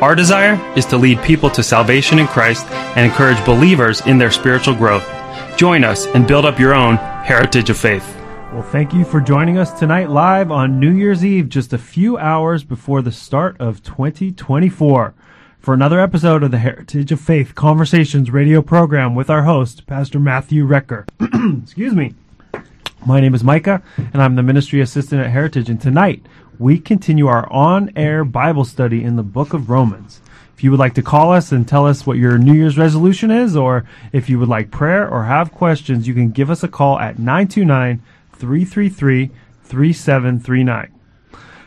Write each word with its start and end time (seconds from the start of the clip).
Our 0.00 0.16
desire 0.16 0.60
is 0.76 0.84
to 0.86 0.98
lead 0.98 1.22
people 1.22 1.48
to 1.50 1.62
salvation 1.62 2.18
in 2.18 2.26
Christ 2.26 2.66
and 2.96 3.06
encourage 3.06 3.42
believers 3.46 4.00
in 4.06 4.18
their 4.18 4.32
spiritual 4.32 4.74
growth. 4.74 5.08
Join 5.56 5.84
us 5.84 6.06
and 6.06 6.26
build 6.26 6.44
up 6.44 6.58
your 6.58 6.74
own 6.74 6.96
heritage 6.96 7.70
of 7.70 7.78
faith. 7.78 8.04
Well, 8.52 8.62
thank 8.62 8.92
you 8.92 9.04
for 9.04 9.20
joining 9.20 9.56
us 9.56 9.72
tonight 9.72 10.10
live 10.10 10.50
on 10.50 10.80
New 10.80 10.92
Year's 10.92 11.24
Eve, 11.24 11.48
just 11.48 11.72
a 11.72 11.78
few 11.78 12.18
hours 12.18 12.64
before 12.64 13.02
the 13.02 13.12
start 13.12 13.56
of 13.60 13.84
2024, 13.84 15.14
for 15.60 15.74
another 15.74 16.00
episode 16.00 16.42
of 16.42 16.50
the 16.50 16.58
Heritage 16.58 17.12
of 17.12 17.20
Faith 17.20 17.54
Conversations 17.54 18.30
radio 18.30 18.62
program 18.62 19.14
with 19.14 19.30
our 19.30 19.44
host, 19.44 19.86
Pastor 19.86 20.18
Matthew 20.18 20.66
Recker. 20.66 21.06
Excuse 21.62 21.94
me. 21.94 22.14
My 23.06 23.20
name 23.20 23.34
is 23.34 23.44
Micah, 23.44 23.82
and 23.96 24.22
I'm 24.22 24.34
the 24.34 24.42
ministry 24.42 24.80
assistant 24.80 25.20
at 25.20 25.30
Heritage. 25.30 25.68
And 25.68 25.80
tonight, 25.80 26.24
we 26.58 26.78
continue 26.78 27.26
our 27.26 27.50
on 27.52 27.90
air 27.96 28.24
Bible 28.24 28.64
study 28.64 29.02
in 29.02 29.16
the 29.16 29.22
book 29.22 29.52
of 29.52 29.68
Romans. 29.68 30.20
If 30.56 30.62
you 30.62 30.70
would 30.70 30.78
like 30.78 30.94
to 30.94 31.02
call 31.02 31.32
us 31.32 31.50
and 31.50 31.66
tell 31.66 31.86
us 31.86 32.06
what 32.06 32.16
your 32.16 32.38
New 32.38 32.54
Year's 32.54 32.78
resolution 32.78 33.30
is, 33.30 33.56
or 33.56 33.84
if 34.12 34.28
you 34.28 34.38
would 34.38 34.48
like 34.48 34.70
prayer 34.70 35.08
or 35.08 35.24
have 35.24 35.52
questions, 35.52 36.06
you 36.06 36.14
can 36.14 36.30
give 36.30 36.50
us 36.50 36.62
a 36.62 36.68
call 36.68 36.98
at 36.98 37.18
929 37.18 38.00
333 38.32 39.30
3739. 39.64 41.00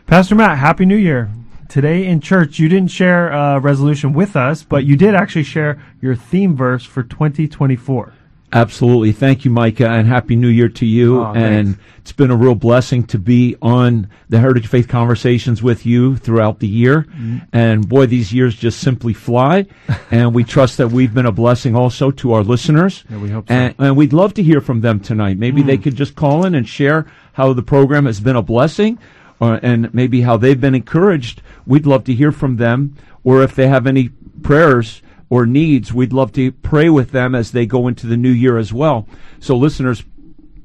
Pastor 0.06 0.36
Matt, 0.36 0.58
Happy 0.58 0.86
New 0.86 0.96
Year. 0.96 1.30
Today 1.68 2.06
in 2.06 2.22
church, 2.22 2.60
you 2.60 2.70
didn't 2.70 2.92
share 2.92 3.30
a 3.30 3.60
resolution 3.60 4.14
with 4.14 4.38
us, 4.38 4.64
but 4.64 4.86
you 4.86 4.96
did 4.96 5.16
actually 5.16 5.44
share 5.44 5.82
your 6.02 6.16
theme 6.16 6.56
verse 6.56 6.86
for 6.86 7.04
2024. 7.04 8.14
Absolutely. 8.54 9.12
Thank 9.12 9.44
you, 9.44 9.52
Micah, 9.52 9.90
and 9.90 10.08
Happy 10.08 10.36
New 10.38 10.48
Year 10.48 10.70
to 10.70 10.86
you. 10.86 11.22
Oh, 11.22 11.34
and 11.34 11.76
thanks. 11.76 11.82
it's 11.98 12.12
been 12.14 12.32
a 12.32 12.36
real 12.36 12.56
blessing 12.56 13.06
to 13.08 13.20
be 13.20 13.58
on 13.62 14.10
the 14.30 14.40
Heritage 14.40 14.68
Faith 14.68 14.88
Conversations 14.88 15.62
with 15.62 15.86
you 15.86 16.16
throughout 16.16 16.60
the 16.60 16.68
year. 16.68 17.02
Mm-hmm. 17.02 17.38
And 17.52 17.90
boy, 17.90 18.06
these 18.06 18.32
years 18.32 18.56
just 18.56 18.80
simply 18.80 19.14
fly. 19.14 19.66
and 20.12 20.34
we 20.34 20.46
trust 20.46 20.78
that 20.78 20.88
we've 20.88 21.14
been 21.14 21.26
a 21.26 21.32
blessing 21.32 21.76
also 21.76 22.10
to 22.12 22.34
our 22.34 22.44
listeners. 22.44 23.04
Yeah, 23.10 23.18
we 23.18 23.30
hope 23.30 23.50
so. 23.50 23.54
Mm. 23.54 23.58
And, 23.58 23.76
and 23.80 23.98
we'd 23.98 24.14
love 24.14 24.34
to 24.36 24.44
hear 24.44 24.62
from 24.62 24.80
them 24.80 25.02
tonight. 25.02 25.38
Maybe 25.38 25.62
they 25.62 25.78
could 25.78 25.96
just 25.96 26.16
call 26.16 26.46
in 26.46 26.56
and 26.56 26.68
share 26.68 27.06
how 27.34 27.52
the 27.52 27.64
program 27.64 28.06
has 28.06 28.22
been 28.22 28.38
a 28.38 28.42
blessing 28.42 28.98
or, 29.42 29.60
and 29.62 29.94
maybe 29.94 30.22
how 30.22 30.38
they've 30.38 30.60
been 30.60 30.76
encouraged. 30.76 31.42
We'd 31.66 31.86
love 31.86 32.06
to 32.06 32.14
hear 32.14 32.32
from 32.32 32.56
them. 32.56 32.96
Or 33.26 33.44
if 33.44 33.56
they 33.56 33.68
have 33.68 33.86
any 33.86 34.10
prayers 34.42 35.02
or 35.30 35.46
needs, 35.46 35.94
we'd 35.94 36.14
love 36.14 36.32
to 36.34 36.52
pray 36.52 36.90
with 36.90 37.12
them 37.12 37.36
as 37.36 37.52
they 37.52 37.66
go 37.66 37.88
into 37.88 38.08
the 38.08 38.18
new 38.18 38.32
year 38.32 38.58
as 38.58 38.72
well. 38.72 39.08
So, 39.40 39.56
listeners, 39.56 40.04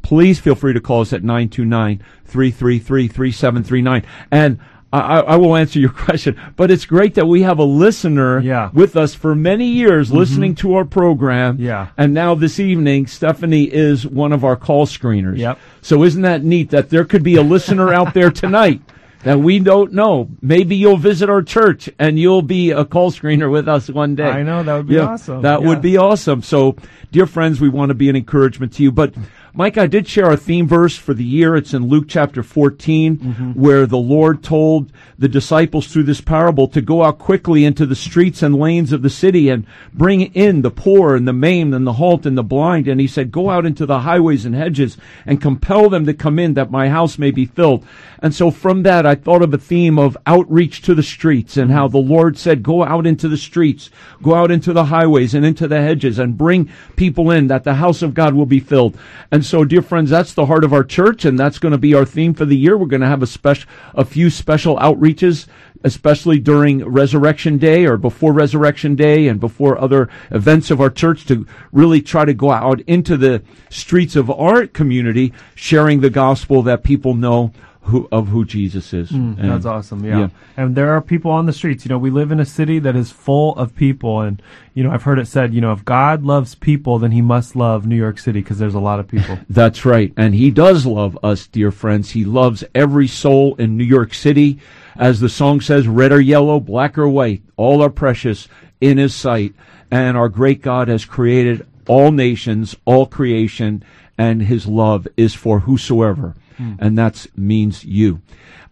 please 0.03 0.39
feel 0.39 0.55
free 0.55 0.73
to 0.73 0.81
call 0.81 1.01
us 1.01 1.13
at 1.13 1.23
929 1.23 2.03
333 2.27 3.09
3739. 3.09 4.05
And 4.31 4.59
I, 4.93 5.01
I 5.01 5.21
I 5.21 5.37
will 5.37 5.57
answer 5.57 5.79
your 5.79 5.91
question, 6.07 6.39
but 6.57 6.71
it's 6.71 6.85
great 6.85 7.15
that 7.15 7.27
we 7.27 7.43
have 7.43 7.59
a 7.59 7.65
listener 7.65 8.41
Yeah. 8.41 8.71
with 8.73 8.97
us 8.97 9.15
for 9.15 9.35
many 9.35 9.67
years 9.67 10.09
mm-hmm. 10.09 10.19
listening 10.19 10.55
to 10.57 10.75
our 10.75 10.85
program. 10.85 11.57
Yeah. 11.59 11.89
And 11.97 12.13
now 12.15 12.35
this 12.35 12.61
evening, 12.61 13.07
Stephanie 13.07 13.65
is 13.65 14.07
one 14.07 14.33
of 14.33 14.45
our 14.45 14.57
call 14.57 14.87
screeners. 14.87 15.39
Yep. 15.39 15.59
So 15.81 16.05
isn't 16.05 16.23
that 16.23 16.45
neat 16.45 16.71
that 16.71 16.91
there 16.91 17.05
could 17.05 17.23
be 17.23 17.37
a 17.37 17.43
listener 17.43 17.93
out 17.93 18.15
there 18.15 18.31
tonight 18.31 18.81
that 19.25 19.39
we 19.39 19.59
don't 19.59 19.93
know? 19.93 20.29
Maybe 20.41 20.77
you'll 20.77 20.97
visit 20.97 21.31
our 21.31 21.43
church 21.43 21.89
and 21.99 22.19
you'll 22.19 22.43
be 22.43 22.71
a 22.71 22.85
call 22.85 23.11
screener 23.11 23.51
with 23.51 23.69
us 23.69 23.89
one 23.89 24.15
day. 24.15 24.29
I 24.29 24.43
know, 24.43 24.63
that 24.63 24.75
would 24.77 24.89
be 24.89 24.99
awesome. 24.99 25.43
That 25.43 25.61
Yeah. 25.63 25.69
would 25.69 25.81
be 25.83 25.97
awesome. 25.97 26.43
So, 26.43 26.77
dear 27.11 27.27
friends, 27.27 27.61
we 27.61 27.69
want 27.69 27.91
to 27.91 27.95
be 27.95 28.09
an 28.09 28.17
encouragement 28.17 28.73
to 28.75 28.83
you. 28.83 28.93
But, 28.93 29.15
Mike, 29.55 29.77
I 29.77 29.87
did 29.87 30.09
share 30.09 30.27
our 30.27 30.37
theme 30.37 30.67
verse 30.67 30.97
for 30.97 31.13
the 31.13 31.25
year. 31.25 31.57
It's 31.57 31.75
in 31.75 31.89
Luke 31.89 32.07
chapter 32.09 32.43
14, 32.43 33.17
Mm-hmm. 33.19 33.51
where 33.53 33.87
the 33.87 33.99
Lord 33.99 34.43
told 34.43 34.91
the 35.19 35.29
disciples 35.29 35.87
through 35.87 36.05
this 36.05 36.21
parable 36.23 36.67
to 36.69 36.81
go 36.81 37.05
out 37.05 37.19
quickly 37.19 37.65
into 37.67 37.85
the 37.85 37.95
streets 37.95 38.43
and 38.43 38.59
lanes 38.59 38.93
of 38.93 39.03
the 39.03 39.11
city 39.11 39.51
and 39.51 39.67
bring 39.93 40.23
in 40.35 40.63
the 40.63 40.71
poor 40.71 41.15
and 41.15 41.29
the 41.29 41.33
maimed 41.35 41.75
and 41.75 41.87
the 41.87 41.93
halt 41.95 42.25
and 42.25 42.37
the 42.39 42.43
blind. 42.43 42.89
And 42.89 42.99
he 43.01 43.07
said, 43.07 43.31
Go 43.31 43.51
out 43.51 43.67
into 43.67 43.85
the 43.85 44.01
highways 44.01 44.47
and 44.47 44.55
hedges 44.55 44.97
and 45.27 45.41
compel 45.41 45.91
them 45.91 46.07
to 46.07 46.15
come 46.15 46.39
in 46.39 46.55
that 46.55 46.71
my 46.71 46.89
house 46.89 47.19
may 47.19 47.31
be 47.31 47.45
filled. 47.45 47.85
And 48.21 48.35
so 48.35 48.51
from 48.51 48.85
that, 48.85 49.05
I 49.05 49.15
thought 49.17 49.43
of 49.43 49.53
a 49.53 49.59
theme 49.59 49.99
of 49.99 50.17
outreach 50.27 50.81
to 50.83 50.95
the 50.95 51.03
streets 51.03 51.57
and 51.57 51.71
how 51.71 51.89
the 51.89 51.99
Lord 51.99 52.39
said, 52.39 52.63
Go 52.63 52.83
out 52.85 53.07
into 53.07 53.29
the 53.29 53.37
streets, 53.37 53.91
go 54.23 54.35
out 54.35 54.51
into 54.51 54.73
the 54.73 54.87
highways 54.87 55.35
and 55.35 55.45
into 55.45 55.69
the 55.69 55.81
hedges 55.83 56.19
and 56.19 56.39
bring 56.39 56.71
people 56.97 57.31
in 57.31 57.49
that 57.49 57.65
the 57.65 57.75
house 57.75 58.01
of 58.01 58.15
God 58.15 58.35
will 58.35 58.47
be 58.47 58.61
filled. 58.61 58.97
And 59.31 59.42
so, 59.45 59.65
dear 59.65 59.83
friends, 59.83 60.11
that's 60.11 60.35
the 60.35 60.47
heart 60.47 60.65
of 60.65 60.73
our 60.73 60.85
church, 60.85 61.25
and 61.25 61.39
that's 61.39 61.59
going 61.59 61.73
to 61.73 61.79
be 61.79 61.95
our 61.95 62.05
theme 62.05 62.35
for 62.35 62.45
the 62.45 62.57
year. 62.57 62.77
We're 62.77 62.87
going 62.87 63.03
to 63.03 63.07
have 63.07 63.23
a 63.23 63.27
special, 63.27 63.69
a 63.95 64.05
few 64.05 64.31
special 64.31 64.77
outreaches, 64.77 65.47
especially 65.85 66.39
during 66.39 66.85
Resurrection 66.85 67.59
Day 67.59 67.85
or 67.87 67.97
before 67.97 68.33
Resurrection 68.33 68.95
Day 68.95 69.29
and 69.29 69.41
before 69.41 69.79
other 69.79 70.09
events 70.31 70.71
of 70.71 70.81
our 70.81 70.91
church 70.91 71.27
to 71.27 71.47
really 71.73 72.03
try 72.03 72.25
to 72.25 72.35
go 72.35 72.51
out 72.51 72.81
into 72.83 73.17
the 73.17 73.43
streets 73.71 74.17
of 74.17 74.31
our 74.31 74.67
community, 74.67 75.33
sharing 75.55 76.01
the 76.01 76.11
gospel 76.11 76.63
that 76.63 76.83
people 76.83 77.15
know 77.15 77.53
who, 77.83 78.09
of 78.13 78.29
who 78.29 78.45
Jesus 78.45 78.93
is. 78.93 79.11
And- 79.11 79.37
Mm, 79.39 79.49
That's 79.49 79.67
awesome. 79.67 80.05
Yeah. 80.05 80.19
yeah. 80.21 80.29
And 80.57 80.75
there 80.77 80.93
are 80.93 81.01
people 81.01 81.31
on 81.31 81.47
the 81.47 81.53
streets. 81.53 81.85
You 81.85 81.89
know, 81.89 81.99
we 81.99 82.11
live 82.11 82.31
in 82.31 82.39
a 82.41 82.45
city 82.45 82.79
that 82.79 82.95
is 82.97 83.11
full 83.11 83.57
of 83.57 83.75
people. 83.75 84.21
And, 84.21 84.41
you 84.75 84.85
know, 84.85 84.91
I've 84.91 85.03
heard 85.03 85.19
it 85.19 85.27
said, 85.27 85.53
you 85.53 85.61
know, 85.61 85.73
if 85.73 85.85
God 85.85 86.23
loves 86.25 86.55
people, 86.55 86.99
then 86.99 87.11
he 87.11 87.21
must 87.23 87.57
love 87.57 87.87
New 87.87 87.97
York 87.97 88.19
City 88.19 88.41
because 88.41 88.59
there's 88.59 88.75
a 88.75 88.81
lot 88.81 89.01
of 89.01 89.09
people. 89.09 89.39
That's 89.51 89.85
right. 89.85 90.13
And 90.17 90.35
he 90.35 90.51
does 90.51 90.87
love 90.87 91.19
us, 91.25 91.47
dear 91.49 91.71
friends. 91.73 92.11
He 92.13 92.25
loves 92.25 92.63
every 92.75 93.09
soul 93.09 93.55
in 93.57 93.77
New 93.77 93.85
York 93.85 94.15
City. 94.15 94.59
As 94.97 95.21
the 95.21 95.29
song 95.29 95.61
says, 95.61 95.89
red 95.89 96.13
or 96.13 96.21
yellow, 96.21 96.61
black 96.61 96.97
or 96.99 97.09
white, 97.09 97.43
all 97.57 97.83
are 97.83 97.91
precious 97.91 98.47
in 98.81 98.99
his 98.99 99.15
sight. 99.15 99.55
And 99.91 100.17
our 100.17 100.29
great 100.29 100.63
God 100.63 100.89
has 100.89 101.05
created 101.05 101.67
all 101.89 102.13
nations, 102.13 102.77
all 102.85 103.07
creation, 103.07 103.83
and 104.17 104.43
his 104.43 104.67
love 104.67 105.09
is 105.17 105.35
for 105.35 105.61
whosoever. 105.61 106.35
And 106.79 106.99
that 106.99 107.27
means 107.37 107.85
you. 107.85 108.21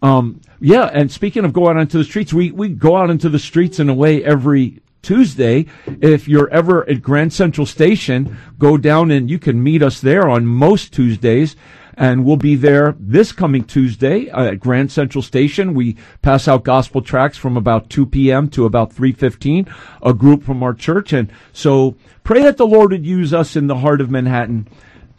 Um, 0.02 0.41
yeah, 0.60 0.91
and 0.92 1.10
speaking 1.10 1.44
of 1.44 1.52
going 1.52 1.76
out 1.76 1.82
into 1.82 1.98
the 1.98 2.04
streets, 2.04 2.32
we, 2.32 2.50
we 2.50 2.68
go 2.68 2.96
out 2.96 3.10
into 3.10 3.28
the 3.28 3.38
streets 3.38 3.78
in 3.78 3.88
a 3.88 3.94
way 3.94 4.24
every 4.24 4.80
Tuesday. 5.02 5.66
If 5.86 6.28
you're 6.28 6.50
ever 6.50 6.88
at 6.88 7.02
Grand 7.02 7.32
Central 7.32 7.66
Station, 7.66 8.36
go 8.58 8.76
down 8.76 9.10
and 9.10 9.30
you 9.30 9.38
can 9.38 9.62
meet 9.62 9.82
us 9.82 10.00
there 10.00 10.28
on 10.28 10.46
most 10.46 10.92
Tuesdays. 10.92 11.56
And 11.94 12.24
we'll 12.24 12.36
be 12.36 12.54
there 12.54 12.94
this 12.98 13.30
coming 13.30 13.64
Tuesday 13.64 14.30
uh, 14.30 14.44
at 14.44 14.60
Grand 14.60 14.91
Central 14.91 15.20
Station. 15.20 15.74
We 15.74 15.98
pass 16.22 16.48
out 16.48 16.64
gospel 16.64 17.02
tracks 17.02 17.36
from 17.36 17.58
about 17.58 17.91
2 17.91 18.06
p.m. 18.06 18.48
to 18.50 18.64
about 18.64 18.94
3.15, 18.94 19.70
a 20.02 20.14
group 20.14 20.42
from 20.42 20.62
our 20.62 20.72
church. 20.72 21.12
And 21.12 21.30
so 21.52 21.97
pray 22.24 22.42
that 22.42 22.56
the 22.56 22.66
Lord 22.66 22.92
would 22.92 23.04
use 23.04 23.34
us 23.34 23.54
in 23.54 23.66
the 23.66 23.76
heart 23.76 24.00
of 24.00 24.10
Manhattan 24.10 24.66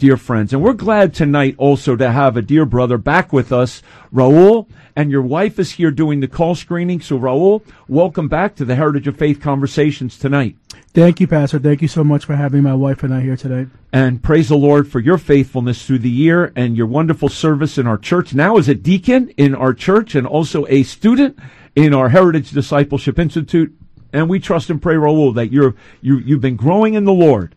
dear 0.02 0.18
friends. 0.18 0.52
And 0.52 0.64
we're 0.64 0.74
glad 0.74 1.14
tonight 1.14 1.54
also 1.60 1.96
to 1.96 2.12
have 2.12 2.36
a 2.36 2.42
dear 2.42 2.66
brother 2.66 2.98
back 2.98 3.32
with 3.32 3.52
us, 3.52 3.84
Raul. 4.12 4.68
And 4.96 5.12
your 5.12 5.22
wife 5.22 5.60
is 5.60 5.74
here 5.74 5.92
doing 5.92 6.22
the 6.22 6.28
call 6.28 6.56
screening. 6.56 7.02
So, 7.02 7.20
Raul, 7.20 7.62
welcome 7.88 8.28
back 8.28 8.56
to 8.56 8.66
the 8.66 8.74
Heritage 8.74 9.08
of 9.08 9.16
Faith 9.16 9.40
Conversations 9.40 10.18
tonight. 10.18 10.58
Thank 10.96 11.20
you, 11.20 11.28
Pastor. 11.28 11.60
Thank 11.60 11.84
you 11.84 11.88
so 11.88 12.04
much 12.04 12.26
for 12.26 12.36
having 12.36 12.64
my 12.64 12.74
wife 12.74 13.04
and 13.04 13.14
I 13.14 13.22
here 13.22 13.38
today. 13.38 13.70
And 13.94 14.24
praise 14.24 14.50
the 14.50 14.58
Lord 14.58 14.88
for 14.88 15.00
your 15.00 15.20
faithfulness 15.20 15.86
through 15.86 16.00
the 16.00 16.10
year 16.10 16.52
and 16.56 16.76
your 16.76 16.88
wonderful 16.88 17.30
service 17.30 17.78
in 17.78 17.86
our 17.86 18.00
church. 18.00 18.34
Now 18.34 18.58
as 18.58 18.68
a 18.68 18.74
deacon 18.74 19.30
in 19.38 19.54
our 19.54 19.76
church 19.76 20.16
and 20.16 20.26
also 20.26 20.66
a 20.68 20.82
student 20.82 21.38
in 21.76 21.94
our 21.94 22.10
Heritage 22.10 22.50
Discipleship 22.50 23.20
Institute. 23.20 23.72
And 24.12 24.28
we 24.28 24.40
trust 24.40 24.72
and 24.72 24.82
pray, 24.82 24.96
Raul, 24.96 25.36
that 25.36 25.52
you're, 25.52 25.76
you, 26.02 26.18
you've 26.18 26.42
been 26.42 26.56
growing 26.56 26.96
in 26.96 27.06
the 27.06 27.14
Lord. 27.14 27.56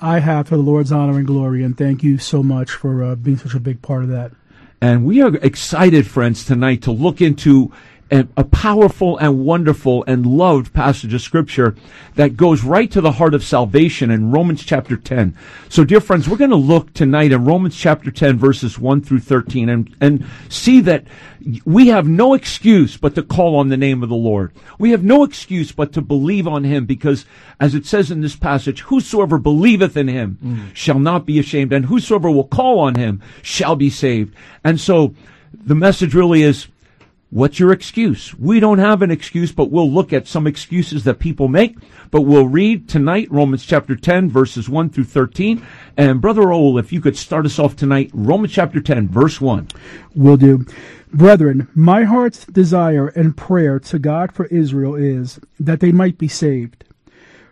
I 0.00 0.20
have 0.20 0.48
for 0.48 0.56
the 0.56 0.62
Lord's 0.62 0.92
honor 0.92 1.18
and 1.18 1.26
glory, 1.26 1.62
and 1.62 1.76
thank 1.76 2.02
you 2.02 2.18
so 2.18 2.42
much 2.42 2.70
for 2.70 3.04
uh, 3.04 3.14
being 3.14 3.36
such 3.36 3.54
a 3.54 3.60
big 3.60 3.82
part 3.82 4.02
of 4.02 4.08
that. 4.10 4.32
And 4.80 5.04
we 5.04 5.20
are 5.20 5.34
excited, 5.36 6.06
friends, 6.06 6.44
tonight 6.44 6.82
to 6.82 6.90
look 6.90 7.20
into 7.20 7.70
a, 8.10 8.44
powerful 8.44 9.16
and 9.18 9.44
wonderful 9.44 10.04
and 10.06 10.26
loved 10.26 10.72
passage 10.72 11.14
of 11.14 11.20
scripture 11.20 11.76
that 12.16 12.36
goes 12.36 12.64
right 12.64 12.90
to 12.90 13.00
the 13.00 13.12
heart 13.12 13.34
of 13.34 13.44
salvation 13.44 14.10
in 14.10 14.32
Romans 14.32 14.64
chapter 14.64 14.96
10. 14.96 15.36
So 15.68 15.84
dear 15.84 16.00
friends, 16.00 16.28
we're 16.28 16.36
going 16.36 16.50
to 16.50 16.56
look 16.56 16.92
tonight 16.92 17.32
in 17.32 17.44
Romans 17.44 17.76
chapter 17.76 18.10
10 18.10 18.36
verses 18.36 18.78
1 18.78 19.02
through 19.02 19.20
13 19.20 19.68
and, 19.68 19.96
and 20.00 20.26
see 20.48 20.80
that 20.80 21.04
we 21.64 21.88
have 21.88 22.06
no 22.06 22.34
excuse 22.34 22.96
but 22.96 23.14
to 23.14 23.22
call 23.22 23.56
on 23.56 23.68
the 23.68 23.76
name 23.76 24.02
of 24.02 24.08
the 24.08 24.16
Lord. 24.16 24.52
We 24.78 24.90
have 24.90 25.04
no 25.04 25.22
excuse 25.22 25.70
but 25.72 25.92
to 25.92 26.02
believe 26.02 26.48
on 26.48 26.64
him 26.64 26.86
because 26.86 27.24
as 27.60 27.74
it 27.74 27.86
says 27.86 28.10
in 28.10 28.20
this 28.20 28.36
passage, 28.36 28.80
whosoever 28.82 29.38
believeth 29.38 29.96
in 29.96 30.08
him 30.08 30.38
mm. 30.42 30.74
shall 30.74 30.98
not 30.98 31.26
be 31.26 31.38
ashamed 31.38 31.72
and 31.72 31.86
whosoever 31.86 32.30
will 32.30 32.44
call 32.44 32.80
on 32.80 32.96
him 32.96 33.22
shall 33.42 33.76
be 33.76 33.88
saved. 33.88 34.34
And 34.64 34.80
so 34.80 35.14
the 35.52 35.74
message 35.74 36.14
really 36.14 36.42
is 36.42 36.66
What's 37.32 37.60
your 37.60 37.70
excuse? 37.70 38.36
We 38.36 38.58
don't 38.58 38.80
have 38.80 39.02
an 39.02 39.12
excuse, 39.12 39.52
but 39.52 39.70
we'll 39.70 39.88
look 39.88 40.12
at 40.12 40.26
some 40.26 40.48
excuses 40.48 41.04
that 41.04 41.20
people 41.20 41.46
make. 41.46 41.76
But 42.10 42.22
we'll 42.22 42.48
read 42.48 42.88
tonight 42.88 43.30
Romans 43.30 43.64
chapter 43.64 43.94
10, 43.94 44.28
verses 44.28 44.68
1 44.68 44.90
through 44.90 45.04
13. 45.04 45.64
And 45.96 46.20
Brother 46.20 46.42
Raul, 46.42 46.80
if 46.80 46.92
you 46.92 47.00
could 47.00 47.16
start 47.16 47.46
us 47.46 47.60
off 47.60 47.76
tonight, 47.76 48.10
Romans 48.12 48.52
chapter 48.52 48.80
10, 48.80 49.08
verse 49.08 49.40
1. 49.40 49.68
Will 50.16 50.36
do. 50.36 50.66
Brethren, 51.12 51.68
my 51.72 52.02
heart's 52.02 52.44
desire 52.46 53.06
and 53.06 53.36
prayer 53.36 53.78
to 53.78 54.00
God 54.00 54.32
for 54.32 54.46
Israel 54.46 54.96
is 54.96 55.38
that 55.60 55.78
they 55.78 55.92
might 55.92 56.18
be 56.18 56.28
saved. 56.28 56.84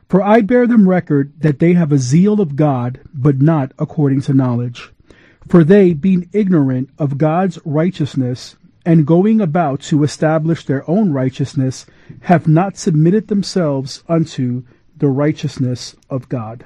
For 0.09 0.23
I 0.23 0.41
bear 0.41 0.67
them 0.67 0.89
record 0.89 1.35
that 1.39 1.61
they 1.61 1.75
have 1.75 1.93
a 1.93 1.99
zeal 1.99 2.41
of 2.41 2.57
God, 2.57 3.01
but 3.15 3.41
not 3.41 3.73
according 3.79 4.23
to 4.23 4.35
knowledge. 4.35 4.91
For 5.49 5.65
they, 5.65 5.95
being 5.95 6.29
ignorant 6.33 6.91
of 6.99 7.17
God's 7.17 7.59
righteousness, 7.65 8.57
and 8.85 9.07
going 9.07 9.41
about 9.41 9.81
to 9.81 10.03
establish 10.03 10.65
their 10.65 10.89
own 10.89 11.13
righteousness, 11.13 11.87
have 12.23 12.49
not 12.49 12.77
submitted 12.77 13.29
themselves 13.29 14.03
unto 14.09 14.65
the 14.97 15.09
righteousness 15.09 15.97
of 16.09 16.29
God. 16.29 16.65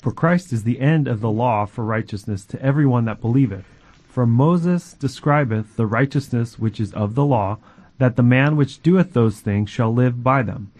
For 0.00 0.12
Christ 0.12 0.52
is 0.52 0.64
the 0.64 0.80
end 0.80 1.06
of 1.06 1.20
the 1.20 1.30
law 1.30 1.64
for 1.64 1.84
righteousness 1.84 2.44
to 2.46 2.60
every 2.60 2.86
one 2.86 3.04
that 3.04 3.20
believeth. 3.20 3.64
For 4.08 4.26
Moses 4.26 4.94
describeth 4.94 5.76
the 5.76 5.86
righteousness 5.86 6.58
which 6.58 6.80
is 6.80 6.92
of 6.92 7.14
the 7.14 7.24
law, 7.24 7.58
that 7.98 8.16
the 8.16 8.22
man 8.22 8.56
which 8.56 8.82
doeth 8.82 9.12
those 9.12 9.40
things 9.40 9.70
shall 9.70 9.94
live 9.94 10.24
by 10.24 10.42
them. 10.42 10.72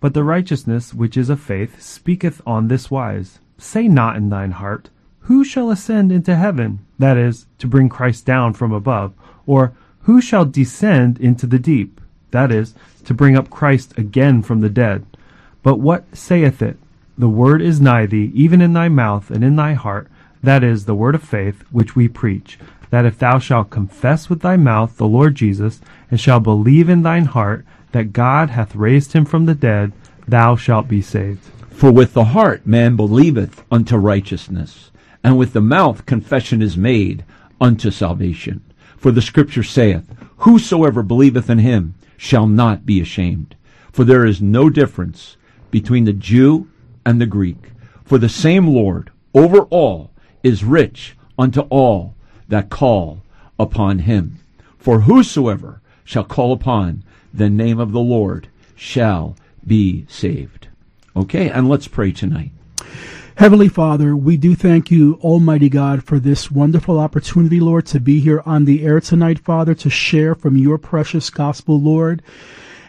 But 0.00 0.14
the 0.14 0.24
righteousness 0.24 0.94
which 0.94 1.18
is 1.18 1.28
of 1.28 1.40
faith 1.40 1.82
speaketh 1.82 2.40
on 2.46 2.68
this 2.68 2.90
wise 2.90 3.38
Say 3.58 3.86
not 3.86 4.16
in 4.16 4.30
thine 4.30 4.52
heart, 4.52 4.88
who 5.30 5.44
shall 5.44 5.70
ascend 5.70 6.10
into 6.10 6.34
heaven? 6.34 6.80
That 6.98 7.16
is, 7.16 7.46
to 7.60 7.68
bring 7.68 7.88
Christ 7.88 8.26
down 8.26 8.52
from 8.52 8.72
above. 8.72 9.12
Or, 9.46 9.72
who 10.00 10.20
shall 10.20 10.44
descend 10.44 11.20
into 11.20 11.46
the 11.46 11.60
deep? 11.60 12.00
That 12.32 12.50
is, 12.50 12.74
to 13.04 13.14
bring 13.14 13.36
up 13.36 13.48
Christ 13.48 13.96
again 13.96 14.42
from 14.42 14.60
the 14.60 14.68
dead. 14.68 15.06
But 15.62 15.76
what 15.76 16.16
saith 16.16 16.60
it? 16.60 16.78
The 17.16 17.28
word 17.28 17.62
is 17.62 17.80
nigh 17.80 18.06
thee, 18.06 18.32
even 18.34 18.60
in 18.60 18.72
thy 18.72 18.88
mouth 18.88 19.30
and 19.30 19.44
in 19.44 19.54
thy 19.54 19.74
heart. 19.74 20.08
That 20.42 20.64
is, 20.64 20.86
the 20.86 20.96
word 20.96 21.14
of 21.14 21.22
faith, 21.22 21.62
which 21.70 21.94
we 21.94 22.08
preach. 22.08 22.58
That 22.90 23.06
if 23.06 23.16
thou 23.16 23.38
shalt 23.38 23.70
confess 23.70 24.28
with 24.28 24.40
thy 24.40 24.56
mouth 24.56 24.96
the 24.96 25.06
Lord 25.06 25.36
Jesus, 25.36 25.80
and 26.10 26.18
shalt 26.18 26.42
believe 26.42 26.88
in 26.88 27.02
thine 27.02 27.26
heart 27.26 27.64
that 27.92 28.12
God 28.12 28.50
hath 28.50 28.74
raised 28.74 29.12
him 29.12 29.24
from 29.24 29.46
the 29.46 29.54
dead, 29.54 29.92
thou 30.26 30.56
shalt 30.56 30.88
be 30.88 31.00
saved. 31.00 31.44
For 31.70 31.92
with 31.92 32.14
the 32.14 32.24
heart 32.34 32.66
man 32.66 32.96
believeth 32.96 33.62
unto 33.70 33.96
righteousness 33.96 34.89
and 35.22 35.36
with 35.36 35.52
the 35.52 35.60
mouth 35.60 36.06
confession 36.06 36.62
is 36.62 36.76
made 36.76 37.24
unto 37.60 37.90
salvation. 37.90 38.62
For 38.96 39.10
the 39.10 39.22
scripture 39.22 39.62
saith, 39.62 40.12
Whosoever 40.38 41.02
believeth 41.02 41.50
in 41.50 41.58
him 41.58 41.94
shall 42.16 42.46
not 42.46 42.86
be 42.86 43.00
ashamed. 43.00 43.54
For 43.92 44.04
there 44.04 44.24
is 44.24 44.40
no 44.40 44.70
difference 44.70 45.36
between 45.70 46.04
the 46.04 46.12
Jew 46.12 46.68
and 47.04 47.20
the 47.20 47.26
Greek. 47.26 47.72
For 48.04 48.18
the 48.18 48.28
same 48.28 48.66
Lord 48.66 49.10
over 49.34 49.62
all 49.64 50.10
is 50.42 50.64
rich 50.64 51.16
unto 51.38 51.60
all 51.62 52.14
that 52.48 52.70
call 52.70 53.22
upon 53.58 54.00
him. 54.00 54.38
For 54.78 55.02
whosoever 55.02 55.80
shall 56.04 56.24
call 56.24 56.52
upon 56.52 57.04
the 57.32 57.50
name 57.50 57.78
of 57.78 57.92
the 57.92 58.00
Lord 58.00 58.48
shall 58.74 59.36
be 59.66 60.06
saved. 60.08 60.68
Okay, 61.14 61.50
and 61.50 61.68
let's 61.68 61.88
pray 61.88 62.12
tonight. 62.12 62.50
Heavenly 63.40 63.70
Father, 63.70 64.14
we 64.14 64.36
do 64.36 64.54
thank 64.54 64.90
you, 64.90 65.18
Almighty 65.22 65.70
God, 65.70 66.04
for 66.04 66.18
this 66.18 66.50
wonderful 66.50 66.98
opportunity, 66.98 67.58
Lord, 67.58 67.86
to 67.86 67.98
be 67.98 68.20
here 68.20 68.42
on 68.44 68.66
the 68.66 68.84
air 68.84 69.00
tonight, 69.00 69.38
Father, 69.38 69.74
to 69.76 69.88
share 69.88 70.34
from 70.34 70.58
your 70.58 70.76
precious 70.76 71.30
gospel, 71.30 71.80
Lord. 71.80 72.20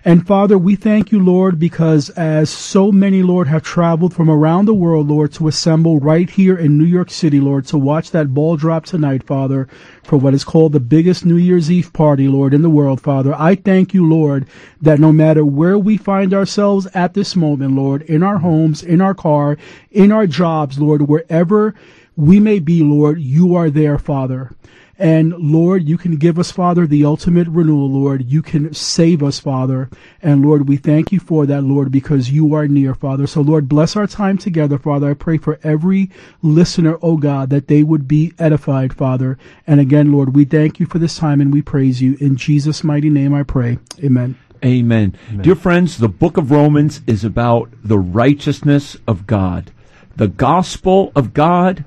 And 0.03 0.25
Father, 0.25 0.57
we 0.57 0.75
thank 0.75 1.11
you, 1.11 1.23
Lord, 1.23 1.59
because 1.59 2.09
as 2.11 2.49
so 2.49 2.91
many, 2.91 3.21
Lord, 3.21 3.47
have 3.47 3.61
traveled 3.61 4.15
from 4.15 4.31
around 4.31 4.65
the 4.65 4.73
world, 4.73 5.09
Lord, 5.09 5.31
to 5.33 5.47
assemble 5.47 5.99
right 5.99 6.27
here 6.27 6.57
in 6.57 6.75
New 6.75 6.85
York 6.85 7.11
City, 7.11 7.39
Lord, 7.39 7.67
to 7.67 7.77
watch 7.77 8.09
that 8.09 8.33
ball 8.33 8.57
drop 8.57 8.83
tonight, 8.83 9.21
Father, 9.21 9.67
for 10.03 10.17
what 10.17 10.33
is 10.33 10.43
called 10.43 10.71
the 10.71 10.79
biggest 10.79 11.23
New 11.23 11.37
Year's 11.37 11.69
Eve 11.69 11.93
party, 11.93 12.27
Lord, 12.27 12.55
in 12.55 12.63
the 12.63 12.69
world, 12.69 12.99
Father. 12.99 13.35
I 13.35 13.53
thank 13.53 13.93
you, 13.93 14.09
Lord, 14.09 14.47
that 14.81 14.99
no 14.99 15.11
matter 15.11 15.45
where 15.45 15.77
we 15.77 15.97
find 15.97 16.33
ourselves 16.33 16.87
at 16.95 17.13
this 17.13 17.35
moment, 17.35 17.75
Lord, 17.75 18.01
in 18.01 18.23
our 18.23 18.39
homes, 18.39 18.81
in 18.81 19.01
our 19.01 19.13
car, 19.13 19.55
in 19.91 20.11
our 20.11 20.25
jobs, 20.25 20.79
Lord, 20.79 21.03
wherever 21.03 21.75
we 22.15 22.39
may 22.39 22.57
be, 22.57 22.81
Lord, 22.81 23.21
you 23.21 23.55
are 23.55 23.69
there, 23.69 23.99
Father. 23.99 24.55
And 25.01 25.33
Lord, 25.33 25.89
you 25.89 25.97
can 25.97 26.17
give 26.17 26.37
us, 26.37 26.51
Father, 26.51 26.85
the 26.85 27.05
ultimate 27.05 27.47
renewal, 27.47 27.89
Lord. 27.89 28.29
You 28.29 28.43
can 28.43 28.71
save 28.71 29.23
us, 29.23 29.39
Father. 29.39 29.89
And 30.21 30.45
Lord, 30.45 30.69
we 30.69 30.77
thank 30.77 31.11
you 31.11 31.19
for 31.19 31.47
that, 31.47 31.63
Lord, 31.63 31.91
because 31.91 32.29
you 32.29 32.53
are 32.53 32.67
near, 32.67 32.93
Father. 32.93 33.25
So 33.25 33.41
Lord, 33.41 33.67
bless 33.67 33.95
our 33.95 34.05
time 34.05 34.37
together, 34.37 34.77
Father. 34.77 35.09
I 35.09 35.15
pray 35.15 35.39
for 35.39 35.59
every 35.63 36.11
listener, 36.43 36.99
oh 37.01 37.17
God, 37.17 37.49
that 37.49 37.67
they 37.67 37.81
would 37.81 38.07
be 38.07 38.33
edified, 38.37 38.93
Father. 38.93 39.39
And 39.65 39.79
again, 39.79 40.11
Lord, 40.11 40.35
we 40.35 40.45
thank 40.45 40.79
you 40.79 40.85
for 40.85 40.99
this 40.99 41.17
time 41.17 41.41
and 41.41 41.51
we 41.51 41.63
praise 41.63 41.99
you. 41.99 42.15
In 42.19 42.35
Jesus' 42.35 42.83
mighty 42.83 43.09
name 43.09 43.33
I 43.33 43.41
pray. 43.41 43.79
Amen. 44.03 44.37
Amen. 44.63 45.17
Amen. 45.31 45.41
Dear 45.41 45.55
friends, 45.55 45.97
the 45.97 46.09
book 46.09 46.37
of 46.37 46.51
Romans 46.51 47.01
is 47.07 47.23
about 47.23 47.71
the 47.83 47.97
righteousness 47.97 48.97
of 49.07 49.25
God. 49.25 49.71
The 50.15 50.27
gospel 50.27 51.11
of 51.15 51.33
God 51.33 51.85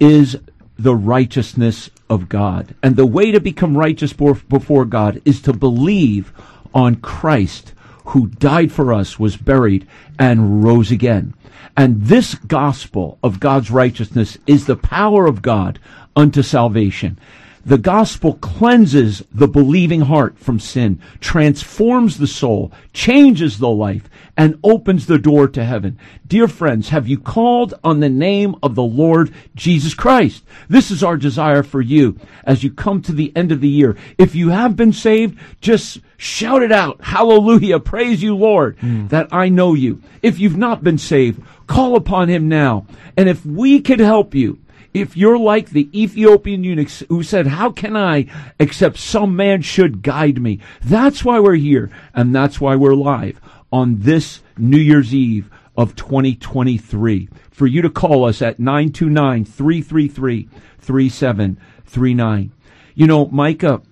is 0.00 0.36
the 0.76 0.96
righteousness 0.96 1.90
of 2.08 2.28
God. 2.28 2.74
And 2.82 2.96
the 2.96 3.06
way 3.06 3.30
to 3.32 3.40
become 3.40 3.76
righteous 3.76 4.12
before 4.12 4.84
God 4.84 5.20
is 5.24 5.40
to 5.42 5.52
believe 5.52 6.32
on 6.74 6.96
Christ 6.96 7.72
who 8.06 8.28
died 8.28 8.70
for 8.70 8.92
us, 8.92 9.18
was 9.18 9.36
buried, 9.36 9.86
and 10.18 10.62
rose 10.62 10.90
again. 10.90 11.34
And 11.76 12.02
this 12.02 12.34
gospel 12.34 13.18
of 13.22 13.40
God's 13.40 13.70
righteousness 13.70 14.38
is 14.46 14.66
the 14.66 14.76
power 14.76 15.26
of 15.26 15.42
God 15.42 15.78
unto 16.14 16.42
salvation. 16.42 17.18
The 17.66 17.78
gospel 17.78 18.34
cleanses 18.34 19.24
the 19.32 19.48
believing 19.48 20.02
heart 20.02 20.38
from 20.38 20.60
sin, 20.60 21.00
transforms 21.18 22.16
the 22.16 22.28
soul, 22.28 22.70
changes 22.92 23.58
the 23.58 23.68
life, 23.68 24.08
and 24.36 24.56
opens 24.62 25.06
the 25.06 25.18
door 25.18 25.48
to 25.48 25.64
heaven. 25.64 25.98
Dear 26.28 26.46
friends, 26.46 26.90
have 26.90 27.08
you 27.08 27.18
called 27.18 27.74
on 27.82 27.98
the 27.98 28.08
name 28.08 28.54
of 28.62 28.76
the 28.76 28.84
Lord 28.84 29.34
Jesus 29.56 29.94
Christ? 29.94 30.44
This 30.68 30.92
is 30.92 31.02
our 31.02 31.16
desire 31.16 31.64
for 31.64 31.80
you 31.80 32.16
as 32.44 32.62
you 32.62 32.70
come 32.70 33.02
to 33.02 33.12
the 33.12 33.32
end 33.34 33.50
of 33.50 33.60
the 33.60 33.68
year. 33.68 33.96
If 34.16 34.36
you 34.36 34.50
have 34.50 34.76
been 34.76 34.92
saved, 34.92 35.36
just 35.60 35.98
shout 36.16 36.62
it 36.62 36.70
out. 36.70 37.02
Hallelujah. 37.02 37.80
Praise 37.80 38.22
you, 38.22 38.36
Lord, 38.36 38.78
mm. 38.78 39.08
that 39.08 39.26
I 39.32 39.48
know 39.48 39.74
you. 39.74 40.00
If 40.22 40.38
you've 40.38 40.56
not 40.56 40.84
been 40.84 40.98
saved, 40.98 41.42
call 41.66 41.96
upon 41.96 42.28
him 42.28 42.48
now. 42.48 42.86
And 43.16 43.28
if 43.28 43.44
we 43.44 43.80
could 43.80 43.98
help 43.98 44.36
you, 44.36 44.60
if 44.96 45.14
you're 45.14 45.38
like 45.38 45.70
the 45.70 45.90
Ethiopian 45.92 46.64
eunuch 46.64 46.88
who 47.08 47.22
said, 47.22 47.46
How 47.46 47.70
can 47.70 47.96
I 47.96 48.26
except 48.58 48.96
some 48.96 49.36
man 49.36 49.60
should 49.60 50.02
guide 50.02 50.40
me? 50.40 50.60
That's 50.82 51.22
why 51.22 51.38
we're 51.38 51.56
here, 51.56 51.90
and 52.14 52.34
that's 52.34 52.60
why 52.60 52.76
we're 52.76 52.94
live 52.94 53.38
on 53.70 54.00
this 54.00 54.40
New 54.56 54.78
Year's 54.78 55.14
Eve 55.14 55.50
of 55.76 55.96
2023. 55.96 57.28
For 57.50 57.66
you 57.66 57.82
to 57.82 57.90
call 57.90 58.24
us 58.24 58.40
at 58.40 58.58
929 58.58 59.44
333 59.44 60.48
3739. 60.78 62.52
You 62.94 63.06
know, 63.06 63.26
Micah, 63.26 63.82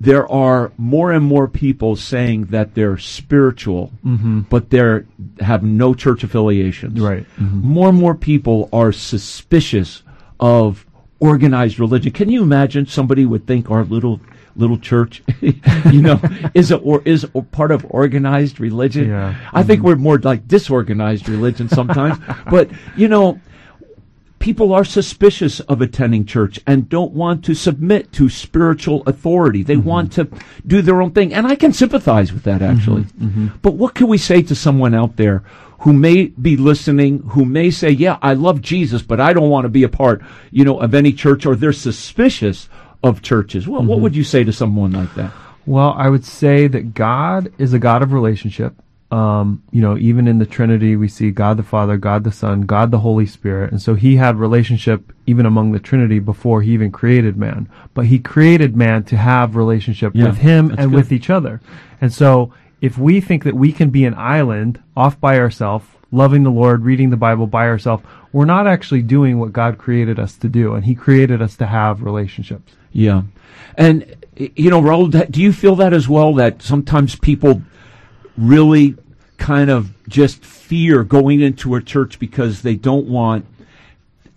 there 0.00 0.30
are 0.30 0.72
more 0.76 1.12
and 1.12 1.24
more 1.24 1.46
people 1.46 1.94
saying 1.94 2.46
that 2.46 2.74
they're 2.74 2.98
spiritual, 2.98 3.92
mm-hmm. 4.04 4.40
but 4.40 4.70
they 4.70 5.00
have 5.40 5.62
no 5.62 5.94
church 5.94 6.24
affiliations. 6.24 7.00
Right. 7.00 7.24
Mm-hmm. 7.36 7.60
More 7.60 7.90
and 7.90 7.98
more 7.98 8.16
people 8.16 8.68
are 8.72 8.90
suspicious 8.90 10.02
of 10.44 10.84
organized 11.20 11.80
religion. 11.80 12.12
Can 12.12 12.28
you 12.28 12.42
imagine 12.42 12.84
somebody 12.84 13.24
would 13.24 13.46
think 13.46 13.70
our 13.70 13.82
little 13.82 14.20
little 14.56 14.78
church, 14.78 15.22
you 15.40 16.02
know, 16.02 16.20
is 16.52 16.70
a, 16.70 16.76
or 16.76 17.00
is 17.06 17.24
a 17.24 17.40
part 17.40 17.70
of 17.70 17.86
organized 17.88 18.60
religion? 18.60 19.08
Yeah. 19.08 19.28
I 19.28 19.60
mm-hmm. 19.60 19.66
think 19.66 19.82
we're 19.82 19.96
more 19.96 20.18
like 20.18 20.46
disorganized 20.46 21.30
religion 21.30 21.70
sometimes. 21.70 22.18
but 22.50 22.68
you 22.94 23.08
know, 23.08 23.40
people 24.38 24.74
are 24.74 24.84
suspicious 24.84 25.60
of 25.60 25.80
attending 25.80 26.26
church 26.26 26.60
and 26.66 26.90
don't 26.90 27.12
want 27.12 27.42
to 27.46 27.54
submit 27.54 28.12
to 28.12 28.28
spiritual 28.28 29.02
authority. 29.06 29.62
They 29.62 29.76
mm-hmm. 29.76 29.88
want 29.88 30.12
to 30.12 30.28
do 30.66 30.82
their 30.82 31.00
own 31.00 31.12
thing. 31.12 31.32
And 31.32 31.46
I 31.46 31.56
can 31.56 31.72
sympathize 31.72 32.34
with 32.34 32.42
that 32.42 32.60
actually. 32.60 33.04
Mm-hmm. 33.04 33.26
Mm-hmm. 33.26 33.56
But 33.62 33.76
what 33.76 33.94
can 33.94 34.08
we 34.08 34.18
say 34.18 34.42
to 34.42 34.54
someone 34.54 34.92
out 34.92 35.16
there 35.16 35.42
who 35.84 35.92
may 35.92 36.26
be 36.28 36.56
listening, 36.56 37.18
who 37.28 37.44
may 37.44 37.70
say, 37.70 37.90
yeah, 37.90 38.18
I 38.22 38.32
love 38.32 38.62
Jesus, 38.62 39.02
but 39.02 39.20
I 39.20 39.34
don't 39.34 39.50
want 39.50 39.66
to 39.66 39.68
be 39.68 39.82
a 39.82 39.88
part, 39.88 40.22
you 40.50 40.64
know, 40.64 40.80
of 40.80 40.94
any 40.94 41.12
church 41.12 41.44
or 41.44 41.54
they're 41.54 41.74
suspicious 41.74 42.70
of 43.02 43.20
churches. 43.20 43.68
Well, 43.68 43.82
what 43.84 44.00
would 44.00 44.16
you 44.16 44.24
say 44.24 44.44
to 44.44 44.52
someone 44.52 44.92
like 44.92 45.14
that? 45.14 45.30
Well, 45.66 45.94
I 45.96 46.08
would 46.08 46.24
say 46.24 46.68
that 46.68 46.94
God 46.94 47.52
is 47.58 47.74
a 47.74 47.78
God 47.78 48.02
of 48.02 48.14
relationship. 48.14 48.74
Um, 49.10 49.62
you 49.72 49.82
know, 49.82 49.98
even 49.98 50.26
in 50.26 50.38
the 50.38 50.46
Trinity, 50.46 50.96
we 50.96 51.06
see 51.06 51.30
God 51.30 51.58
the 51.58 51.62
Father, 51.62 51.98
God 51.98 52.24
the 52.24 52.32
Son, 52.32 52.62
God 52.62 52.90
the 52.90 53.00
Holy 53.00 53.26
Spirit. 53.26 53.70
And 53.70 53.80
so 53.80 53.94
he 53.94 54.16
had 54.16 54.36
relationship 54.36 55.12
even 55.26 55.44
among 55.44 55.72
the 55.72 55.78
Trinity 55.78 56.18
before 56.18 56.62
he 56.62 56.72
even 56.72 56.92
created 56.92 57.36
man. 57.36 57.68
But 57.92 58.06
he 58.06 58.18
created 58.18 58.74
man 58.74 59.04
to 59.04 59.18
have 59.18 59.54
relationship 59.54 60.12
Yeah, 60.14 60.28
with 60.28 60.38
him 60.38 60.70
and 60.70 60.90
good. 60.90 60.92
with 60.92 61.12
each 61.12 61.28
other. 61.28 61.60
And 62.00 62.10
so 62.10 62.52
if 62.80 62.98
we 62.98 63.20
think 63.20 63.44
that 63.44 63.54
we 63.54 63.72
can 63.72 63.90
be 63.90 64.04
an 64.04 64.14
island 64.14 64.82
off 64.96 65.18
by 65.20 65.38
ourselves, 65.38 65.86
loving 66.10 66.42
the 66.42 66.50
Lord, 66.50 66.84
reading 66.84 67.10
the 67.10 67.16
Bible 67.16 67.46
by 67.46 67.66
ourselves, 67.66 68.04
we're 68.32 68.44
not 68.44 68.66
actually 68.66 69.02
doing 69.02 69.38
what 69.38 69.52
God 69.52 69.78
created 69.78 70.18
us 70.18 70.36
to 70.38 70.48
do. 70.48 70.74
And 70.74 70.84
he 70.84 70.94
created 70.94 71.40
us 71.40 71.56
to 71.56 71.66
have 71.66 72.02
relationships. 72.02 72.74
Yeah. 72.92 73.22
And, 73.76 74.16
you 74.36 74.70
know, 74.70 74.80
Raul, 74.80 75.30
do 75.30 75.42
you 75.42 75.52
feel 75.52 75.76
that 75.76 75.92
as 75.92 76.08
well? 76.08 76.34
That 76.34 76.62
sometimes 76.62 77.16
people 77.16 77.62
really 78.36 78.96
kind 79.38 79.70
of 79.70 79.92
just 80.08 80.44
fear 80.44 81.04
going 81.04 81.40
into 81.40 81.74
a 81.74 81.82
church 81.82 82.18
because 82.18 82.62
they 82.62 82.76
don't 82.76 83.06
want 83.08 83.46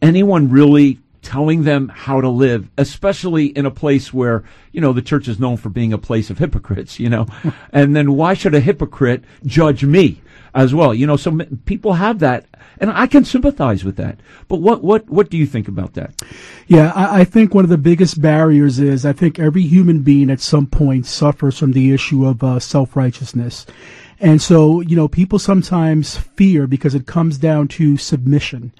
anyone 0.01 0.49
really 0.49 0.99
telling 1.27 1.63
them 1.63 1.89
how 1.89 2.21
to 2.21 2.29
live, 2.29 2.69
especially 2.77 3.47
in 3.47 3.65
a 3.65 3.71
place 3.71 4.13
where, 4.13 4.45
you 4.71 4.79
know, 4.79 4.93
the 4.93 5.01
church 5.01 5.27
is 5.27 5.41
known 5.41 5.57
for 5.57 5.67
being 5.67 5.91
a 5.91 5.97
place 5.97 6.29
of 6.29 6.37
hypocrites, 6.37 7.01
you 7.01 7.09
know. 7.09 7.27
and 7.73 7.93
then 7.93 8.13
why 8.13 8.33
should 8.33 8.55
a 8.55 8.61
hypocrite 8.61 9.25
judge 9.45 9.83
me 9.83 10.21
as 10.55 10.73
well? 10.73 10.93
You 10.93 11.05
know, 11.05 11.17
so 11.17 11.31
m- 11.31 11.61
people 11.65 11.93
have 11.93 12.19
that 12.19 12.45
and 12.79 12.89
I 12.91 13.07
can 13.07 13.25
sympathize 13.25 13.83
with 13.83 13.97
that. 13.97 14.21
But 14.47 14.61
what 14.61 14.81
what 14.81 15.09
what 15.09 15.29
do 15.29 15.35
you 15.35 15.45
think 15.45 15.67
about 15.67 15.95
that? 15.95 16.23
Yeah, 16.67 16.93
I, 16.95 17.21
I 17.21 17.23
think 17.25 17.53
one 17.53 17.65
of 17.65 17.69
the 17.69 17.77
biggest 17.77 18.21
barriers 18.21 18.79
is 18.79 19.05
I 19.05 19.11
think 19.11 19.37
every 19.37 19.63
human 19.63 20.03
being 20.03 20.29
at 20.29 20.39
some 20.39 20.67
point 20.67 21.05
suffers 21.05 21.59
from 21.59 21.73
the 21.73 21.91
issue 21.91 22.25
of 22.25 22.41
uh, 22.41 22.59
self 22.59 22.95
righteousness. 22.95 23.65
And 24.19 24.41
so, 24.41 24.81
you 24.81 24.95
know, 24.95 25.07
people 25.07 25.37
sometimes 25.39 26.17
fear 26.17 26.65
because 26.67 26.95
it 26.95 27.05
comes 27.05 27.37
down 27.37 27.67
to 27.69 27.97
submission. 27.97 28.71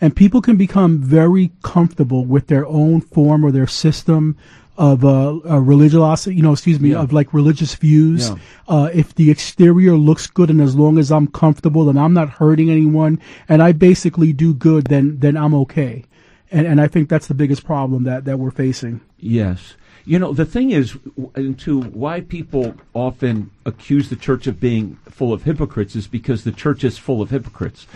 And 0.00 0.14
people 0.14 0.40
can 0.40 0.56
become 0.56 0.98
very 1.00 1.50
comfortable 1.62 2.24
with 2.24 2.46
their 2.46 2.66
own 2.66 3.00
form 3.00 3.44
or 3.44 3.50
their 3.50 3.66
system 3.66 4.36
of 4.76 5.04
uh, 5.04 5.38
uh, 5.38 5.58
religiosity, 5.58 6.36
you 6.36 6.42
know, 6.42 6.52
excuse 6.52 6.78
me, 6.78 6.90
Yeah. 6.90 7.00
of 7.00 7.12
like 7.12 7.34
religious 7.34 7.74
views. 7.74 8.28
Yeah. 8.28 8.36
Uh, 8.68 8.90
if 8.94 9.12
the 9.16 9.28
exterior 9.28 9.96
looks 9.96 10.28
good 10.28 10.50
and 10.50 10.60
as 10.60 10.76
long 10.76 10.98
as 10.98 11.10
I'm 11.10 11.26
comfortable 11.26 11.88
and 11.90 11.98
I'm 11.98 12.14
not 12.14 12.28
hurting 12.30 12.70
anyone 12.70 13.18
and 13.48 13.60
I 13.60 13.72
basically 13.72 14.32
do 14.32 14.54
good, 14.54 14.84
then 14.86 15.18
then 15.18 15.36
I'm 15.36 15.52
okay. 15.66 16.04
And 16.52 16.64
and 16.64 16.80
I 16.80 16.86
think 16.86 17.08
that's 17.08 17.26
the 17.26 17.34
biggest 17.34 17.64
problem 17.64 18.04
that 18.04 18.24
that 18.24 18.38
we're 18.38 18.52
facing. 18.52 19.00
Yes. 19.18 19.74
You 20.08 20.18
know, 20.18 20.32
the 20.32 20.46
thing 20.46 20.70
is, 20.70 20.96
into 21.36 21.82
why 21.82 22.22
people 22.22 22.74
often 22.94 23.50
accuse 23.66 24.08
the 24.08 24.16
church 24.16 24.46
of 24.46 24.58
being 24.58 24.96
full 25.10 25.34
of 25.34 25.42
hypocrites 25.42 25.94
is 25.94 26.06
because 26.06 26.44
the 26.44 26.52
church 26.52 26.82
is 26.82 26.96
full 26.96 27.20
of 27.20 27.28
hypocrites. 27.28 27.86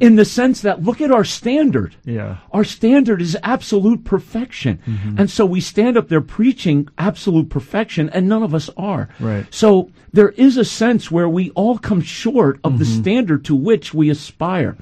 In 0.00 0.16
the 0.16 0.24
sense 0.24 0.62
that, 0.62 0.82
look 0.82 1.02
at 1.02 1.10
our 1.10 1.24
standard. 1.24 1.96
Yeah. 2.04 2.38
Our 2.52 2.64
standard 2.64 3.20
is 3.20 3.36
absolute 3.42 4.04
perfection. 4.04 4.78
Mm-hmm. 4.86 5.18
And 5.18 5.30
so 5.30 5.44
we 5.44 5.60
stand 5.60 5.98
up 5.98 6.08
there 6.08 6.22
preaching 6.22 6.88
absolute 6.96 7.50
perfection, 7.50 8.08
and 8.10 8.28
none 8.28 8.42
of 8.42 8.54
us 8.54 8.70
are. 8.76 9.10
Right. 9.20 9.46
So 9.50 9.90
there 10.14 10.30
is 10.30 10.56
a 10.56 10.64
sense 10.64 11.10
where 11.10 11.28
we 11.28 11.50
all 11.50 11.76
come 11.78 12.00
short 12.00 12.58
of 12.64 12.78
the 12.78 12.86
Mm-hmm. 12.86 13.00
standard 13.02 13.44
to 13.46 13.54
which 13.54 13.92
we 13.92 14.08
aspire. 14.08 14.76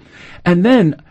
And 0.45 0.65
then 0.65 1.03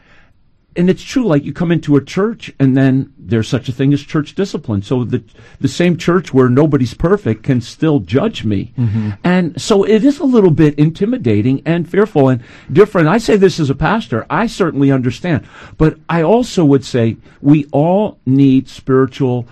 and 0.76 0.90
it's 0.90 1.04
true 1.04 1.26
like 1.26 1.44
you 1.44 1.54
come 1.54 1.72
into 1.72 1.96
a 1.96 2.04
church 2.04 2.52
and 2.60 2.76
then 2.76 3.14
there's 3.18 3.48
such 3.48 3.70
a 3.70 3.72
thing 3.72 3.94
as 3.94 4.02
church 4.02 4.36
discipline. 4.36 4.82
So 4.82 5.04
the 5.04 5.24
the 5.60 5.68
same 5.68 5.98
church 5.98 6.34
where 6.34 6.50
nobody's 6.50 6.94
perfect 6.94 7.44
can 7.44 7.62
still 7.62 8.00
judge 8.00 8.44
me. 8.44 8.74
Mm-hmm. 8.78 9.12
And 9.24 9.62
so 9.62 9.84
it 9.84 10.04
is 10.04 10.20
a 10.20 10.26
little 10.26 10.52
bit 10.52 10.78
intimidating 10.80 11.62
and 11.66 11.90
fearful 11.90 12.30
and 12.30 12.44
different. 12.72 13.08
I 13.08 13.18
say 13.18 13.38
this 13.38 13.60
as 13.60 13.70
a 13.70 13.76
pastor. 13.76 14.26
I 14.30 14.48
certainly 14.48 14.92
understand. 14.92 15.46
But 15.78 15.98
i 16.10 16.22
also 16.22 16.66
would 16.66 16.86
say 16.86 17.18
we 17.42 17.66
all 17.72 18.20
need 18.26 18.68
spiritual 18.70 19.48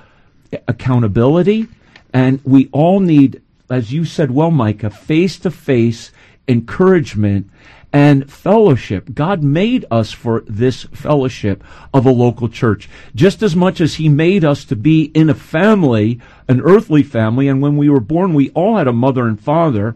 accountability 0.67 1.67
and 2.13 2.39
we 2.43 2.69
all 2.71 2.99
need 2.99 3.41
as 3.69 3.91
you 3.91 4.03
said 4.05 4.31
well 4.31 4.51
micah 4.51 4.89
face 4.89 5.39
to 5.39 5.51
face 5.51 6.11
encouragement 6.47 7.49
and 7.93 8.31
fellowship. 8.31 9.13
God 9.13 9.43
made 9.43 9.85
us 9.91 10.11
for 10.11 10.43
this 10.47 10.83
fellowship 10.83 11.63
of 11.93 12.05
a 12.05 12.11
local 12.11 12.47
church, 12.47 12.89
just 13.13 13.43
as 13.43 13.55
much 13.55 13.81
as 13.81 13.95
He 13.95 14.09
made 14.09 14.45
us 14.45 14.63
to 14.65 14.75
be 14.75 15.05
in 15.13 15.29
a 15.29 15.35
family, 15.35 16.19
an 16.47 16.61
earthly 16.61 17.03
family. 17.03 17.47
And 17.47 17.61
when 17.61 17.77
we 17.77 17.89
were 17.89 17.99
born, 17.99 18.33
we 18.33 18.49
all 18.51 18.77
had 18.77 18.87
a 18.87 18.93
mother 18.93 19.27
and 19.27 19.39
father. 19.39 19.95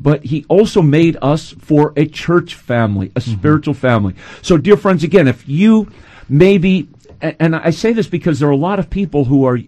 But 0.00 0.24
he 0.24 0.44
also 0.48 0.82
made 0.82 1.16
us 1.22 1.54
for 1.60 1.92
a 1.96 2.06
church 2.06 2.56
family, 2.56 3.12
a 3.14 3.20
mm-hmm. 3.20 3.38
spiritual 3.38 3.74
family. 3.74 4.16
So, 4.40 4.56
dear 4.56 4.76
friends, 4.76 5.04
again, 5.04 5.28
if 5.28 5.48
you 5.48 5.92
maybe, 6.28 6.88
and 7.20 7.54
I 7.54 7.70
say 7.70 7.92
this 7.92 8.08
because 8.08 8.40
there 8.40 8.48
are 8.48 8.52
a 8.52 8.56
lot 8.56 8.80
of 8.80 8.90
people 8.90 9.26
who 9.26 9.44
are 9.44 9.58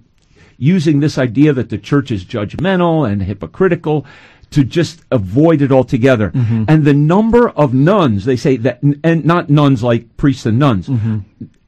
using 0.58 1.00
this 1.00 1.18
idea 1.18 1.52
that 1.52 1.68
the 1.68 1.78
church 1.78 2.10
is 2.10 2.24
judgmental 2.24 3.08
and 3.08 3.22
hypocritical 3.22 4.06
to 4.54 4.64
just 4.64 5.02
avoid 5.10 5.62
it 5.62 5.72
altogether. 5.72 6.30
Mm-hmm. 6.30 6.64
And 6.68 6.84
the 6.84 6.94
number 6.94 7.50
of 7.50 7.74
nones, 7.74 8.24
they 8.24 8.36
say 8.36 8.56
that, 8.58 8.80
and 8.82 9.24
not 9.24 9.50
nuns 9.50 9.82
like 9.82 10.16
priests 10.16 10.46
and 10.46 10.58
nuns. 10.58 10.88
Mm-hmm. 10.88 11.18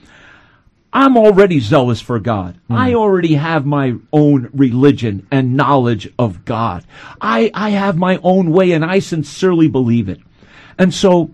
I'm 0.92 1.16
already 1.16 1.61
zealous 1.61 2.00
for 2.00 2.18
God. 2.18 2.59
Mm. 2.71 2.76
I 2.76 2.94
already 2.94 3.35
have 3.35 3.66
my 3.66 3.94
own 4.12 4.49
religion 4.54 5.26
and 5.30 5.56
knowledge 5.56 6.12
of 6.18 6.44
God. 6.47 6.85
I, 7.21 7.50
I 7.52 7.71
have 7.71 7.97
my 7.97 8.18
own 8.23 8.52
way 8.52 8.73
and 8.73 8.85
I 8.85 8.99
sincerely 8.99 9.68
believe 9.68 10.09
it. 10.09 10.21
And 10.78 10.92
so, 10.92 11.30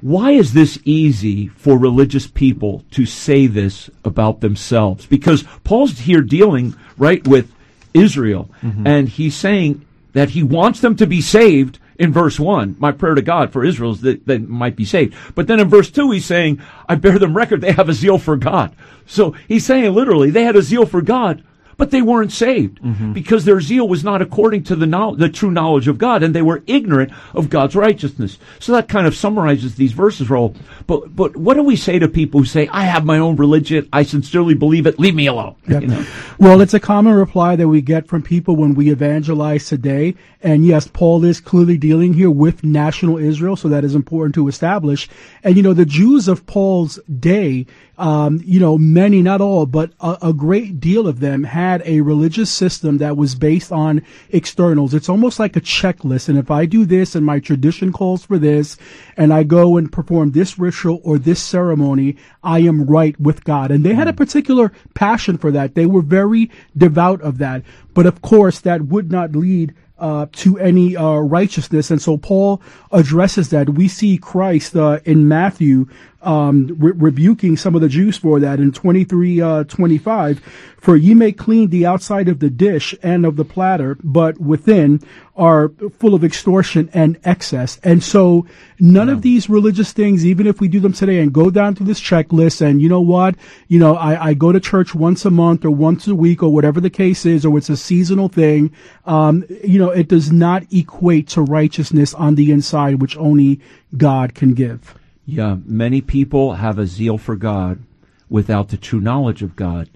why 0.00 0.32
is 0.32 0.52
this 0.52 0.78
easy 0.84 1.48
for 1.48 1.78
religious 1.78 2.26
people 2.26 2.84
to 2.90 3.06
say 3.06 3.46
this 3.46 3.88
about 4.04 4.40
themselves? 4.40 5.06
Because 5.06 5.44
Paul's 5.62 6.00
here 6.00 6.20
dealing, 6.20 6.74
right, 6.98 7.26
with 7.26 7.52
Israel. 7.94 8.50
Mm-hmm. 8.62 8.86
And 8.86 9.08
he's 9.08 9.34
saying 9.34 9.86
that 10.14 10.30
he 10.30 10.42
wants 10.42 10.80
them 10.80 10.96
to 10.96 11.06
be 11.06 11.20
saved 11.20 11.78
in 11.98 12.12
verse 12.12 12.40
1. 12.40 12.76
My 12.78 12.90
prayer 12.90 13.14
to 13.14 13.22
God 13.22 13.52
for 13.52 13.64
Israel 13.64 13.92
is 13.92 14.00
that 14.00 14.26
they 14.26 14.38
might 14.38 14.76
be 14.76 14.84
saved. 14.84 15.14
But 15.34 15.46
then 15.46 15.60
in 15.60 15.68
verse 15.68 15.90
2, 15.90 16.10
he's 16.10 16.24
saying, 16.24 16.60
I 16.88 16.94
bear 16.94 17.18
them 17.18 17.36
record, 17.36 17.60
they 17.60 17.72
have 17.72 17.88
a 17.88 17.94
zeal 17.94 18.18
for 18.18 18.36
God. 18.36 18.74
So 19.06 19.34
he's 19.46 19.66
saying 19.66 19.92
literally, 19.92 20.30
they 20.30 20.44
had 20.44 20.56
a 20.56 20.62
zeal 20.62 20.86
for 20.86 21.02
God, 21.02 21.44
but 21.76 21.90
they 21.90 22.02
weren't 22.02 22.32
saved 22.32 22.80
mm-hmm. 22.80 23.12
because 23.12 23.44
their 23.44 23.60
zeal 23.60 23.88
was 23.88 24.04
not 24.04 24.22
according 24.22 24.64
to 24.64 24.76
the, 24.76 24.86
know- 24.86 25.14
the 25.14 25.28
true 25.28 25.50
knowledge 25.50 25.88
of 25.88 25.98
God, 25.98 26.22
and 26.22 26.34
they 26.34 26.42
were 26.42 26.62
ignorant 26.66 27.12
of 27.32 27.50
God's 27.50 27.76
righteousness. 27.76 28.38
So 28.58 28.72
that 28.72 28.88
kind 28.88 29.06
of 29.06 29.14
summarizes 29.14 29.74
these 29.74 29.92
verses, 29.92 30.28
Raul. 30.28 30.56
But 30.86 31.14
but 31.14 31.36
what 31.36 31.54
do 31.54 31.62
we 31.62 31.76
say 31.76 31.98
to 31.98 32.08
people 32.08 32.40
who 32.40 32.46
say, 32.46 32.68
"I 32.68 32.84
have 32.84 33.04
my 33.04 33.18
own 33.18 33.36
religion, 33.36 33.88
I 33.92 34.02
sincerely 34.02 34.54
believe 34.54 34.86
it, 34.86 34.98
leave 34.98 35.14
me 35.14 35.26
alone"? 35.26 35.56
Yep. 35.68 35.82
You 35.82 35.88
know? 35.88 36.06
Well, 36.38 36.60
it's 36.60 36.74
a 36.74 36.80
common 36.80 37.14
reply 37.14 37.56
that 37.56 37.68
we 37.68 37.80
get 37.80 38.06
from 38.06 38.22
people 38.22 38.56
when 38.56 38.74
we 38.74 38.90
evangelize 38.90 39.68
today. 39.68 40.14
And 40.42 40.66
yes, 40.66 40.86
Paul 40.86 41.24
is 41.24 41.40
clearly 41.40 41.78
dealing 41.78 42.12
here 42.12 42.30
with 42.30 42.64
national 42.64 43.18
Israel, 43.18 43.56
so 43.56 43.68
that 43.68 43.84
is 43.84 43.94
important 43.94 44.34
to 44.34 44.48
establish. 44.48 45.08
And 45.42 45.56
you 45.56 45.62
know, 45.62 45.72
the 45.72 45.86
Jews 45.86 46.28
of 46.28 46.44
Paul's 46.46 46.98
day 47.18 47.66
um, 47.96 48.40
you 48.44 48.58
know, 48.58 48.76
many, 48.76 49.22
not 49.22 49.40
all, 49.40 49.66
but 49.66 49.92
a, 50.00 50.18
a, 50.22 50.32
great 50.32 50.80
deal 50.80 51.06
of 51.06 51.20
them 51.20 51.44
had 51.44 51.80
a 51.84 52.00
religious 52.00 52.50
system 52.50 52.98
that 52.98 53.16
was 53.16 53.36
based 53.36 53.70
on 53.70 54.02
externals. 54.30 54.94
It's 54.94 55.08
almost 55.08 55.38
like 55.38 55.54
a 55.54 55.60
checklist. 55.60 56.28
And 56.28 56.36
if 56.36 56.50
I 56.50 56.66
do 56.66 56.84
this 56.84 57.14
and 57.14 57.24
my 57.24 57.38
tradition 57.38 57.92
calls 57.92 58.24
for 58.24 58.36
this, 58.36 58.76
and 59.16 59.32
I 59.32 59.44
go 59.44 59.76
and 59.76 59.92
perform 59.92 60.32
this 60.32 60.58
ritual 60.58 61.00
or 61.04 61.18
this 61.18 61.40
ceremony, 61.40 62.16
I 62.42 62.60
am 62.60 62.84
right 62.84 63.18
with 63.20 63.44
God. 63.44 63.70
And 63.70 63.84
they 63.84 63.94
had 63.94 64.08
a 64.08 64.12
mm. 64.12 64.16
particular 64.16 64.72
passion 64.94 65.38
for 65.38 65.52
that. 65.52 65.74
They 65.74 65.86
were 65.86 66.02
very 66.02 66.50
devout 66.76 67.20
of 67.22 67.38
that. 67.38 67.62
But 67.92 68.06
of 68.06 68.22
course, 68.22 68.60
that 68.60 68.86
would 68.86 69.12
not 69.12 69.36
lead 69.36 69.74
uh, 69.98 70.26
to 70.32 70.58
any 70.58 70.96
uh, 70.96 71.18
righteousness. 71.18 71.90
And 71.90 72.02
so 72.02 72.16
Paul 72.16 72.60
addresses 72.90 73.50
that. 73.50 73.70
We 73.70 73.88
see 73.88 74.18
Christ 74.18 74.76
uh, 74.76 75.00
in 75.04 75.28
Matthew 75.28 75.88
um, 76.24 76.74
re- 76.78 76.92
rebuking 76.94 77.56
some 77.56 77.74
of 77.74 77.80
the 77.80 77.88
Jews 77.88 78.16
for 78.16 78.40
that 78.40 78.60
in 78.60 78.72
23, 78.72 79.40
uh, 79.40 79.64
25. 79.64 80.40
For 80.84 80.96
ye 80.96 81.14
may 81.14 81.32
clean 81.32 81.70
the 81.70 81.86
outside 81.86 82.28
of 82.28 82.40
the 82.40 82.50
dish 82.50 82.94
and 83.02 83.24
of 83.24 83.36
the 83.36 83.44
platter, 83.44 83.96
but 84.02 84.38
within 84.38 85.00
are 85.34 85.70
full 85.98 86.14
of 86.14 86.22
extortion 86.22 86.90
and 86.92 87.18
excess. 87.24 87.80
And 87.82 88.04
so 88.04 88.46
none 88.78 89.08
yeah. 89.08 89.14
of 89.14 89.22
these 89.22 89.48
religious 89.48 89.92
things, 89.92 90.26
even 90.26 90.46
if 90.46 90.60
we 90.60 90.68
do 90.68 90.80
them 90.80 90.92
today 90.92 91.20
and 91.20 91.32
go 91.32 91.48
down 91.50 91.74
through 91.74 91.86
this 91.86 92.02
checklist 92.02 92.60
and 92.60 92.82
you 92.82 92.90
know 92.90 93.00
what, 93.00 93.34
you 93.68 93.78
know, 93.78 93.96
I, 93.96 94.28
I 94.28 94.34
go 94.34 94.52
to 94.52 94.60
church 94.60 94.94
once 94.94 95.24
a 95.24 95.30
month 95.30 95.64
or 95.64 95.70
once 95.70 96.06
a 96.06 96.14
week 96.14 96.42
or 96.42 96.52
whatever 96.52 96.82
the 96.82 96.90
case 96.90 97.24
is, 97.24 97.46
or 97.46 97.56
it's 97.56 97.70
a 97.70 97.78
seasonal 97.78 98.28
thing, 98.28 98.70
um, 99.06 99.44
you 99.64 99.78
know, 99.78 99.90
it 99.90 100.08
does 100.08 100.30
not 100.30 100.64
equate 100.70 101.28
to 101.28 101.40
righteousness 101.42 102.12
on 102.12 102.34
the 102.34 102.52
inside, 102.52 103.00
which 103.00 103.16
only 103.16 103.58
God 103.96 104.34
can 104.34 104.52
give. 104.52 104.94
Yeah, 105.26 105.56
many 105.64 106.00
people 106.00 106.54
have 106.54 106.78
a 106.78 106.86
zeal 106.86 107.18
for 107.18 107.36
God 107.36 107.80
without 108.28 108.68
the 108.68 108.76
true 108.76 109.00
knowledge 109.00 109.42
of 109.42 109.56
God. 109.56 109.88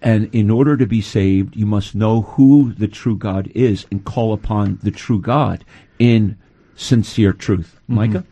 And 0.00 0.28
in 0.34 0.50
order 0.50 0.76
to 0.76 0.86
be 0.86 1.00
saved, 1.00 1.54
you 1.54 1.66
must 1.66 1.94
know 1.94 2.22
who 2.22 2.72
the 2.72 2.88
true 2.88 3.16
God 3.16 3.50
is 3.54 3.86
and 3.90 4.04
call 4.04 4.32
upon 4.32 4.80
the 4.82 4.90
true 4.90 5.20
God 5.20 5.64
in 5.98 6.36
sincere 6.74 7.32
truth. 7.32 7.78
Mm-hmm. 7.84 7.94
Micah? 7.94 8.24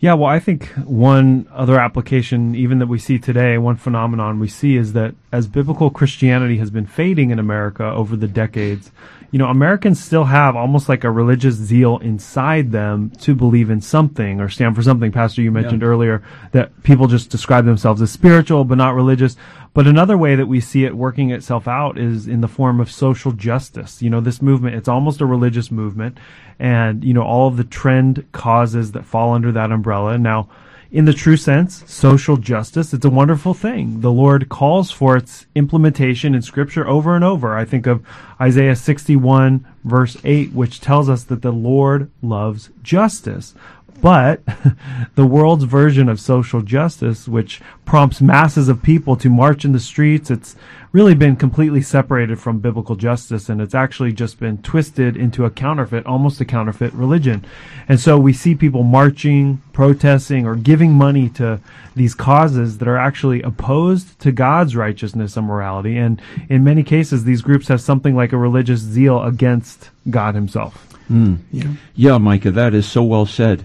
Yeah, 0.00 0.14
well, 0.14 0.30
I 0.30 0.38
think 0.38 0.68
one 0.84 1.48
other 1.52 1.78
application, 1.78 2.54
even 2.54 2.78
that 2.78 2.86
we 2.86 3.00
see 3.00 3.18
today, 3.18 3.58
one 3.58 3.74
phenomenon 3.74 4.38
we 4.38 4.46
see 4.46 4.76
is 4.76 4.92
that 4.92 5.16
as 5.32 5.48
biblical 5.48 5.90
Christianity 5.90 6.58
has 6.58 6.70
been 6.70 6.86
fading 6.86 7.30
in 7.30 7.40
America 7.40 7.84
over 7.84 8.14
the 8.14 8.28
decades, 8.28 8.92
you 9.32 9.38
know, 9.38 9.48
Americans 9.48 10.02
still 10.02 10.24
have 10.24 10.56
almost 10.56 10.88
like 10.88 11.04
a 11.04 11.10
religious 11.10 11.56
zeal 11.56 11.98
inside 11.98 12.70
them 12.70 13.10
to 13.20 13.34
believe 13.34 13.70
in 13.70 13.80
something 13.80 14.40
or 14.40 14.48
stand 14.48 14.74
for 14.74 14.82
something. 14.82 15.12
Pastor, 15.12 15.42
you 15.42 15.50
mentioned 15.50 15.82
yeah. 15.82 15.88
earlier 15.88 16.22
that 16.52 16.82
people 16.82 17.08
just 17.08 17.28
describe 17.28 17.66
themselves 17.66 18.00
as 18.00 18.10
spiritual 18.10 18.64
but 18.64 18.78
not 18.78 18.94
religious. 18.94 19.36
But 19.74 19.86
another 19.86 20.18
way 20.18 20.34
that 20.34 20.46
we 20.46 20.60
see 20.60 20.84
it 20.84 20.96
working 20.96 21.30
itself 21.30 21.68
out 21.68 21.98
is 21.98 22.26
in 22.26 22.40
the 22.40 22.48
form 22.48 22.80
of 22.80 22.90
social 22.90 23.32
justice. 23.32 24.02
You 24.02 24.10
know, 24.10 24.20
this 24.20 24.42
movement, 24.42 24.76
it's 24.76 24.88
almost 24.88 25.20
a 25.20 25.26
religious 25.26 25.70
movement 25.70 26.18
and, 26.58 27.04
you 27.04 27.14
know, 27.14 27.22
all 27.22 27.48
of 27.48 27.56
the 27.56 27.64
trend 27.64 28.26
causes 28.32 28.92
that 28.92 29.04
fall 29.04 29.34
under 29.34 29.52
that 29.52 29.70
umbrella. 29.70 30.18
Now, 30.18 30.48
in 30.90 31.04
the 31.04 31.12
true 31.12 31.36
sense, 31.36 31.84
social 31.86 32.38
justice, 32.38 32.94
it's 32.94 33.04
a 33.04 33.10
wonderful 33.10 33.52
thing. 33.52 34.00
The 34.00 34.10
Lord 34.10 34.48
calls 34.48 34.90
for 34.90 35.18
its 35.18 35.46
implementation 35.54 36.34
in 36.34 36.40
Scripture 36.40 36.88
over 36.88 37.14
and 37.14 37.22
over. 37.22 37.56
I 37.56 37.66
think 37.66 37.86
of 37.86 38.04
Isaiah 38.40 38.74
61, 38.74 39.66
verse 39.84 40.16
8, 40.24 40.52
which 40.52 40.80
tells 40.80 41.10
us 41.10 41.24
that 41.24 41.42
the 41.42 41.52
Lord 41.52 42.10
loves 42.22 42.70
justice. 42.82 43.54
But 44.00 44.42
the 45.14 45.26
world's 45.26 45.64
version 45.64 46.08
of 46.08 46.20
social 46.20 46.62
justice, 46.62 47.26
which 47.26 47.60
prompts 47.84 48.20
masses 48.20 48.68
of 48.68 48.82
people 48.82 49.16
to 49.16 49.28
march 49.28 49.64
in 49.64 49.72
the 49.72 49.80
streets, 49.80 50.30
it's 50.30 50.56
really 50.92 51.14
been 51.14 51.36
completely 51.36 51.82
separated 51.82 52.40
from 52.40 52.60
biblical 52.60 52.96
justice 52.96 53.48
and 53.48 53.60
it's 53.60 53.74
actually 53.74 54.12
just 54.12 54.40
been 54.40 54.58
twisted 54.62 55.16
into 55.16 55.44
a 55.44 55.50
counterfeit, 55.50 56.06
almost 56.06 56.40
a 56.40 56.44
counterfeit 56.44 56.92
religion. 56.94 57.44
And 57.88 58.00
so 58.00 58.18
we 58.18 58.32
see 58.32 58.54
people 58.54 58.82
marching, 58.82 59.62
protesting, 59.72 60.46
or 60.46 60.56
giving 60.56 60.92
money 60.92 61.28
to 61.30 61.60
these 61.94 62.14
causes 62.14 62.78
that 62.78 62.88
are 62.88 62.96
actually 62.96 63.42
opposed 63.42 64.18
to 64.20 64.32
God's 64.32 64.76
righteousness 64.76 65.36
and 65.36 65.46
morality. 65.46 65.96
And 65.98 66.22
in 66.48 66.64
many 66.64 66.82
cases, 66.82 67.24
these 67.24 67.42
groups 67.42 67.68
have 67.68 67.80
something 67.80 68.14
like 68.14 68.32
a 68.32 68.38
religious 68.38 68.80
zeal 68.80 69.22
against 69.22 69.90
God 70.08 70.34
Himself. 70.34 70.86
Mm. 71.10 71.38
Yeah. 71.50 71.72
yeah, 71.94 72.18
Micah, 72.18 72.50
that 72.50 72.74
is 72.74 72.86
so 72.86 73.02
well 73.02 73.26
said. 73.26 73.64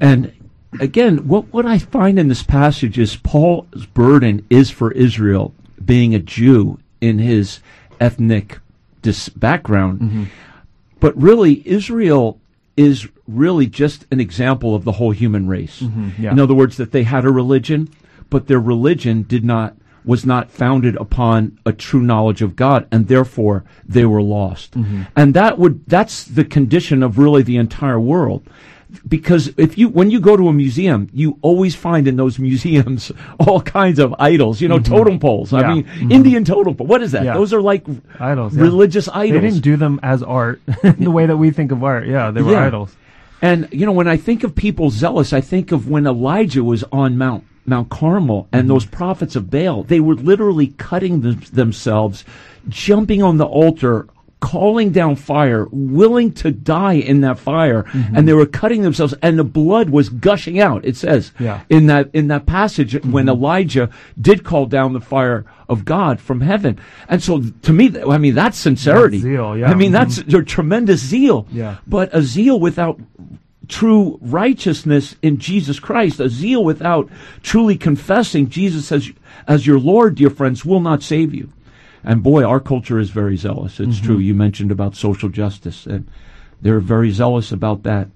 And 0.00 0.32
again, 0.80 1.28
what, 1.28 1.52
what 1.52 1.66
I 1.66 1.78
find 1.78 2.18
in 2.18 2.28
this 2.28 2.42
passage 2.42 2.98
is 2.98 3.16
Paul's 3.16 3.86
burden 3.86 4.44
is 4.50 4.70
for 4.70 4.92
Israel, 4.92 5.54
being 5.84 6.14
a 6.14 6.18
Jew 6.18 6.78
in 7.00 7.18
his 7.18 7.60
ethnic 8.00 8.58
dis- 9.02 9.28
background. 9.28 10.00
Mm-hmm. 10.00 10.24
But 11.00 11.16
really, 11.20 11.66
Israel 11.66 12.40
is 12.76 13.08
really 13.26 13.66
just 13.66 14.06
an 14.10 14.20
example 14.20 14.74
of 14.74 14.84
the 14.84 14.92
whole 14.92 15.10
human 15.10 15.48
race. 15.48 15.80
Mm-hmm, 15.80 16.22
yeah. 16.22 16.32
In 16.32 16.38
other 16.38 16.54
words, 16.54 16.76
that 16.76 16.92
they 16.92 17.02
had 17.02 17.24
a 17.24 17.30
religion, 17.30 17.88
but 18.30 18.46
their 18.46 18.60
religion 18.60 19.22
did 19.22 19.44
not 19.44 19.76
was 20.04 20.24
not 20.24 20.52
founded 20.52 20.94
upon 20.96 21.58
a 21.66 21.72
true 21.72 22.00
knowledge 22.00 22.40
of 22.40 22.54
God, 22.54 22.86
and 22.92 23.08
therefore 23.08 23.64
they 23.84 24.04
were 24.04 24.22
lost. 24.22 24.70
Mm-hmm. 24.72 25.02
And 25.16 25.34
that 25.34 25.58
would 25.58 25.84
that's 25.86 26.24
the 26.24 26.44
condition 26.44 27.02
of 27.02 27.18
really 27.18 27.42
the 27.42 27.56
entire 27.56 27.98
world 27.98 28.48
because 29.06 29.52
if 29.56 29.76
you 29.76 29.88
when 29.88 30.10
you 30.10 30.20
go 30.20 30.36
to 30.36 30.48
a 30.48 30.52
museum, 30.52 31.08
you 31.12 31.38
always 31.42 31.74
find 31.74 32.06
in 32.06 32.16
those 32.16 32.38
museums 32.48 33.12
all 33.38 33.60
kinds 33.60 33.98
of 33.98 34.14
idols. 34.18 34.60
You 34.60 34.68
know, 34.68 34.78
mm-hmm. 34.78 34.94
totem 34.94 35.18
poles. 35.18 35.52
Yeah. 35.52 35.60
I 35.60 35.74
mean, 35.74 35.84
mm-hmm. 35.84 36.12
Indian 36.12 36.44
totem 36.44 36.74
pole. 36.76 36.86
What 36.86 37.02
is 37.02 37.12
that? 37.12 37.24
Yeah. 37.24 37.34
Those 37.34 37.52
are 37.52 37.60
like 37.60 37.84
idols, 38.18 38.54
religious 38.54 39.06
yeah. 39.06 39.18
idols. 39.18 39.42
They 39.42 39.48
didn't 39.48 39.62
do 39.62 39.76
them 39.76 40.00
as 40.02 40.22
art 40.22 40.60
the 40.82 41.10
way 41.10 41.26
that 41.26 41.36
we 41.36 41.50
think 41.50 41.72
of 41.72 41.82
art. 41.82 42.06
Yeah, 42.06 42.30
they 42.30 42.42
were 42.42 42.56
idols. 42.56 42.94
And 43.42 43.68
you 43.70 43.86
know, 43.86 43.92
when 43.92 44.08
I 44.08 44.16
think 44.16 44.44
of 44.44 44.54
people 44.54 44.90
zealous, 44.90 45.32
I 45.32 45.40
think 45.40 45.72
of 45.72 45.88
when 45.88 46.06
Elijah 46.06 46.64
was 46.64 46.84
on 46.92 47.18
Mount 47.18 47.44
Mount 47.66 47.90
Carmel 47.90 48.48
and 48.52 48.62
mm-hmm. 48.62 48.68
those 48.68 48.86
prophets 48.86 49.36
of 49.36 49.50
Baal. 49.50 49.82
They 49.82 50.00
were 50.00 50.14
literally 50.14 50.68
cutting 50.78 51.20
them, 51.22 51.40
themselves, 51.52 52.24
jumping 52.68 53.22
on 53.22 53.38
the 53.38 53.46
altar 53.46 54.08
calling 54.40 54.92
down 54.92 55.16
fire, 55.16 55.66
willing 55.70 56.32
to 56.32 56.50
die 56.50 56.94
in 56.94 57.22
that 57.22 57.38
fire, 57.38 57.84
mm-hmm. 57.84 58.16
and 58.16 58.28
they 58.28 58.32
were 58.32 58.46
cutting 58.46 58.82
themselves, 58.82 59.14
and 59.22 59.38
the 59.38 59.44
blood 59.44 59.90
was 59.90 60.08
gushing 60.08 60.60
out. 60.60 60.84
It 60.84 60.96
says 60.96 61.32
yeah. 61.38 61.62
in 61.68 61.86
that 61.86 62.10
in 62.12 62.28
that 62.28 62.46
passage 62.46 62.92
mm-hmm. 62.92 63.12
when 63.12 63.28
Elijah 63.28 63.90
did 64.20 64.44
call 64.44 64.66
down 64.66 64.92
the 64.92 65.00
fire 65.00 65.44
of 65.68 65.84
God 65.84 66.20
from 66.20 66.40
heaven, 66.40 66.78
and 67.08 67.22
so 67.22 67.42
to 67.62 67.72
me, 67.72 67.98
I 68.00 68.18
mean 68.18 68.34
that's 68.34 68.58
sincerity. 68.58 69.18
That's 69.18 69.24
zeal, 69.24 69.56
yeah. 69.56 69.70
I 69.70 69.74
mean 69.74 69.92
mm-hmm. 69.92 70.10
that's 70.10 70.18
your 70.26 70.42
tremendous 70.42 71.00
zeal. 71.00 71.46
Yeah. 71.50 71.78
But 71.86 72.14
a 72.14 72.22
zeal 72.22 72.60
without 72.60 73.00
true 73.68 74.18
righteousness 74.20 75.16
in 75.22 75.38
Jesus 75.38 75.80
Christ, 75.80 76.20
a 76.20 76.28
zeal 76.28 76.62
without 76.62 77.08
truly 77.42 77.76
confessing 77.76 78.48
Jesus 78.48 78.92
as 78.92 79.10
as 79.48 79.66
your 79.66 79.78
Lord, 79.78 80.16
dear 80.16 80.30
friends, 80.30 80.64
will 80.64 80.80
not 80.80 81.02
save 81.02 81.34
you. 81.34 81.52
And 82.06 82.22
boy, 82.22 82.44
our 82.44 82.60
culture 82.60 83.00
is 83.00 83.10
very 83.10 83.36
zealous. 83.36 83.80
It's 83.80 83.96
mm-hmm. 83.96 84.06
true. 84.06 84.18
You 84.18 84.32
mentioned 84.32 84.70
about 84.70 84.94
social 84.94 85.28
justice, 85.28 85.86
and 85.86 86.08
they're 86.62 86.78
very 86.78 87.10
zealous 87.10 87.50
about 87.50 87.82
that. 87.82 88.08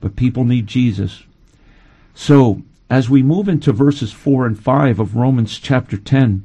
But 0.00 0.14
people 0.14 0.44
need 0.44 0.68
Jesus. 0.68 1.24
So, 2.14 2.62
as 2.88 3.10
we 3.10 3.22
move 3.22 3.48
into 3.48 3.72
verses 3.72 4.12
4 4.12 4.46
and 4.46 4.58
5 4.58 5.00
of 5.00 5.16
Romans 5.16 5.58
chapter 5.58 5.96
10, 5.96 6.44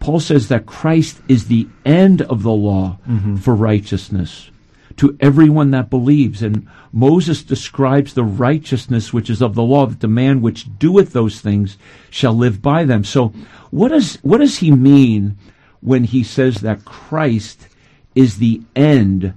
Paul 0.00 0.20
says 0.20 0.48
that 0.48 0.66
Christ 0.66 1.22
is 1.28 1.46
the 1.46 1.66
end 1.86 2.20
of 2.20 2.42
the 2.42 2.52
law 2.52 2.98
mm-hmm. 3.08 3.36
for 3.36 3.54
righteousness 3.54 4.50
to 4.96 5.16
everyone 5.20 5.70
that 5.70 5.88
believes. 5.88 6.42
And 6.42 6.68
Moses 6.92 7.42
describes 7.42 8.12
the 8.12 8.24
righteousness 8.24 9.14
which 9.14 9.30
is 9.30 9.40
of 9.40 9.54
the 9.54 9.62
law, 9.62 9.86
that 9.86 10.00
the 10.00 10.08
man 10.08 10.42
which 10.42 10.78
doeth 10.78 11.12
those 11.12 11.40
things 11.40 11.78
shall 12.10 12.34
live 12.34 12.60
by 12.60 12.84
them. 12.84 13.02
So 13.02 13.28
what 13.70 13.88
does, 13.88 14.16
what 14.16 14.38
does 14.38 14.58
he 14.58 14.70
mean 14.70 15.38
when 15.84 16.04
he 16.04 16.24
says 16.24 16.56
that 16.62 16.84
Christ 16.84 17.68
is 18.14 18.38
the 18.38 18.62
end 18.74 19.34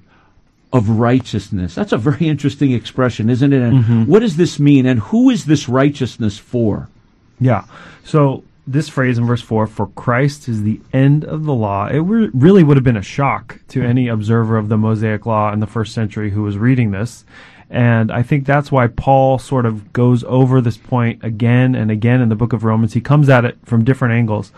of 0.73 0.89
righteousness. 0.89 1.75
That's 1.75 1.91
a 1.91 1.97
very 1.97 2.27
interesting 2.27 2.71
expression, 2.71 3.29
isn't 3.29 3.53
it? 3.53 3.61
And 3.61 3.83
mm-hmm. 3.83 4.03
what 4.05 4.19
does 4.19 4.37
this 4.37 4.59
mean? 4.59 4.85
And 4.85 4.99
who 4.99 5.29
is 5.29 5.45
this 5.45 5.69
righteousness 5.69 6.37
for? 6.37 6.89
Yeah. 7.39 7.65
So 8.03 8.43
this 8.65 8.89
phrase 8.89 9.17
in 9.17 9.25
verse 9.25 9.41
4 9.41 9.67
for 9.67 9.87
Christ 9.87 10.47
is 10.47 10.63
the 10.63 10.79
end 10.93 11.23
of 11.25 11.45
the 11.45 11.53
law. 11.53 11.87
It 11.87 11.99
re- 11.99 12.29
really 12.33 12.63
would 12.63 12.77
have 12.77 12.83
been 12.83 12.97
a 12.97 13.01
shock 13.01 13.59
to 13.69 13.83
any 13.83 14.07
observer 14.07 14.57
of 14.57 14.69
the 14.69 14.77
Mosaic 14.77 15.25
law 15.25 15.51
in 15.51 15.59
the 15.59 15.67
first 15.67 15.93
century 15.93 16.31
who 16.31 16.43
was 16.43 16.57
reading 16.57 16.91
this. 16.91 17.25
And 17.69 18.11
I 18.11 18.23
think 18.23 18.45
that's 18.45 18.71
why 18.71 18.87
Paul 18.87 19.39
sort 19.39 19.65
of 19.65 19.91
goes 19.91 20.23
over 20.25 20.61
this 20.61 20.77
point 20.77 21.23
again 21.23 21.75
and 21.75 21.91
again 21.91 22.21
in 22.21 22.29
the 22.29 22.35
book 22.35 22.53
of 22.53 22.63
Romans. 22.63 22.93
He 22.93 23.01
comes 23.01 23.27
at 23.27 23.45
it 23.45 23.57
from 23.65 23.83
different 23.83 24.13
angles. 24.13 24.51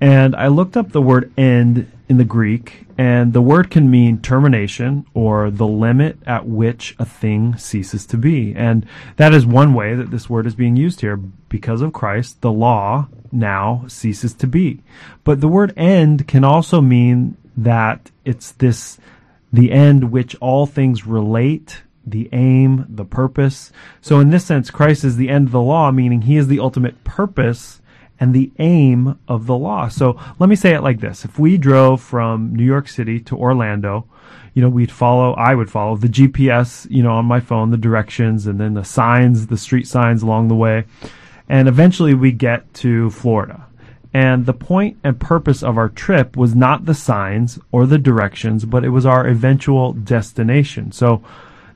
And 0.00 0.34
I 0.36 0.48
looked 0.48 0.76
up 0.76 0.92
the 0.92 1.02
word 1.02 1.32
end 1.36 1.90
in 2.08 2.18
the 2.18 2.24
Greek, 2.24 2.86
and 2.98 3.32
the 3.32 3.40
word 3.40 3.70
can 3.70 3.90
mean 3.90 4.20
termination 4.20 5.06
or 5.14 5.50
the 5.50 5.66
limit 5.66 6.18
at 6.26 6.46
which 6.46 6.94
a 6.98 7.04
thing 7.04 7.56
ceases 7.56 8.04
to 8.06 8.18
be. 8.18 8.54
And 8.54 8.86
that 9.16 9.32
is 9.32 9.46
one 9.46 9.72
way 9.72 9.94
that 9.94 10.10
this 10.10 10.28
word 10.28 10.46
is 10.46 10.54
being 10.54 10.76
used 10.76 11.00
here. 11.00 11.16
Because 11.16 11.80
of 11.80 11.92
Christ, 11.92 12.40
the 12.40 12.52
law 12.52 13.08
now 13.32 13.84
ceases 13.88 14.34
to 14.34 14.46
be. 14.46 14.82
But 15.24 15.40
the 15.40 15.48
word 15.48 15.72
end 15.76 16.28
can 16.28 16.44
also 16.44 16.80
mean 16.80 17.36
that 17.56 18.10
it's 18.24 18.52
this, 18.52 18.98
the 19.52 19.72
end 19.72 20.12
which 20.12 20.36
all 20.36 20.66
things 20.66 21.06
relate 21.06 21.82
the 22.06 22.28
aim, 22.32 22.84
the 22.88 23.04
purpose. 23.04 23.72
So 24.00 24.20
in 24.20 24.30
this 24.30 24.44
sense, 24.44 24.70
Christ 24.70 25.04
is 25.04 25.16
the 25.16 25.30
end 25.30 25.48
of 25.48 25.52
the 25.52 25.60
law, 25.60 25.90
meaning 25.90 26.22
he 26.22 26.36
is 26.36 26.48
the 26.48 26.60
ultimate 26.60 27.02
purpose 27.04 27.80
and 28.20 28.34
the 28.34 28.52
aim 28.58 29.18
of 29.28 29.46
the 29.46 29.56
law. 29.56 29.88
So 29.88 30.18
let 30.38 30.48
me 30.48 30.56
say 30.56 30.74
it 30.74 30.82
like 30.82 31.00
this. 31.00 31.24
If 31.24 31.38
we 31.38 31.58
drove 31.58 32.00
from 32.00 32.54
New 32.54 32.64
York 32.64 32.88
City 32.88 33.20
to 33.20 33.36
Orlando, 33.36 34.06
you 34.54 34.62
know, 34.62 34.68
we'd 34.68 34.92
follow, 34.92 35.34
I 35.34 35.54
would 35.54 35.70
follow 35.70 35.96
the 35.96 36.08
GPS, 36.08 36.88
you 36.88 37.02
know, 37.02 37.12
on 37.12 37.26
my 37.26 37.40
phone, 37.40 37.70
the 37.70 37.76
directions 37.76 38.46
and 38.46 38.60
then 38.60 38.74
the 38.74 38.84
signs, 38.84 39.48
the 39.48 39.58
street 39.58 39.88
signs 39.88 40.22
along 40.22 40.48
the 40.48 40.54
way. 40.54 40.84
And 41.48 41.68
eventually 41.68 42.14
we 42.14 42.32
get 42.32 42.72
to 42.74 43.10
Florida. 43.10 43.66
And 44.14 44.46
the 44.46 44.52
point 44.52 44.96
and 45.02 45.18
purpose 45.18 45.64
of 45.64 45.76
our 45.76 45.88
trip 45.88 46.36
was 46.36 46.54
not 46.54 46.86
the 46.86 46.94
signs 46.94 47.58
or 47.72 47.84
the 47.84 47.98
directions, 47.98 48.64
but 48.64 48.84
it 48.84 48.90
was 48.90 49.04
our 49.04 49.26
eventual 49.26 49.92
destination. 49.92 50.92
So 50.92 51.20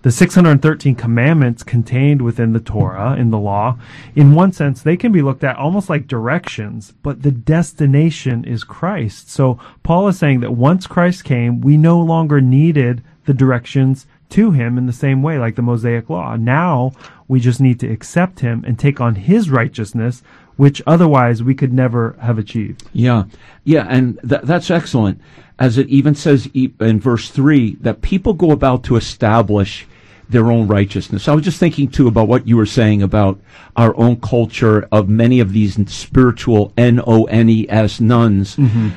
the 0.03 0.11
613 0.13 0.95
commandments 0.95 1.63
contained 1.63 2.23
within 2.23 2.53
the 2.53 2.61
Torah, 2.61 3.17
in 3.17 3.31
the 3.31 3.39
law, 3.39 3.79
in 4.15 4.35
one 4.35 4.53
sense, 4.53 4.81
they 4.81 4.97
can 4.97 5.11
be 5.11 5.23
looked 5.23 5.43
at 5.43 5.57
almost 5.57 5.91
like 5.91 6.07
directions, 6.07 6.95
but 7.03 7.23
the 7.23 7.33
destination 7.33 8.45
is 8.45 8.63
Christ. 8.63 9.31
So 9.31 9.59
Paul 9.83 10.09
is 10.09 10.19
saying 10.19 10.41
that 10.41 10.53
once 10.53 10.87
Christ 10.87 11.25
came, 11.25 11.61
we 11.61 11.77
no 11.77 12.01
longer 12.01 12.41
needed 12.41 13.03
the 13.25 13.35
directions 13.35 14.07
to 14.31 14.53
him 14.53 14.79
in 14.79 14.87
the 14.87 14.93
same 14.93 15.23
way, 15.23 15.39
like 15.39 15.57
the 15.57 15.63
Mosaic 15.63 16.09
law. 16.09 16.37
Now 16.37 16.93
we 17.27 17.41
just 17.41 17.61
need 17.61 17.81
to 17.81 17.91
accept 17.91 18.41
him 18.41 18.65
and 18.67 18.79
take 18.79 19.01
on 19.01 19.17
his 19.17 19.51
righteousness, 19.51 20.23
which 20.59 20.83
otherwise 20.87 21.43
we 21.43 21.55
could 21.55 21.73
never 21.73 22.15
have 22.21 22.39
achieved. 22.39 22.83
Yeah, 22.93 23.25
yeah, 23.65 23.87
and 23.89 24.19
th- 24.29 24.43
that's 24.43 24.71
excellent. 24.71 25.21
As 25.59 25.79
it 25.79 25.89
even 25.89 26.15
says 26.15 26.51
e- 26.53 26.73
in 26.81 27.01
verse 27.01 27.31
3 27.31 27.77
that 27.81 28.03
people 28.03 28.35
go 28.35 28.51
about 28.51 28.85
to 28.85 28.97
establish 28.97 29.87
their 30.29 30.51
own 30.51 30.67
righteousness. 30.67 31.27
I 31.27 31.33
was 31.35 31.43
just 31.43 31.59
thinking 31.59 31.89
too 31.89 32.07
about 32.07 32.29
what 32.29 32.47
you 32.47 32.57
were 32.59 32.67
saying 32.67 33.03
about 33.03 33.41
our 33.77 33.97
own 33.97 34.21
culture 34.21 34.87
of 34.93 35.09
many 35.09 35.41
of 35.41 35.53
these 35.55 35.79
spiritual 35.91 36.71
N 36.77 37.01
O 37.07 37.25
N 37.25 37.49
E 37.49 37.67
S 37.71 37.99
nones, 38.01 38.57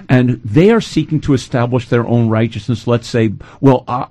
and 0.10 0.42
they 0.44 0.72
are 0.72 0.82
seeking 0.82 1.22
to 1.22 1.34
establish 1.34 1.88
their 1.88 2.06
own 2.06 2.28
righteousness. 2.28 2.86
Let's 2.86 3.08
say, 3.08 3.32
well, 3.62 3.86
uh, 3.88 4.08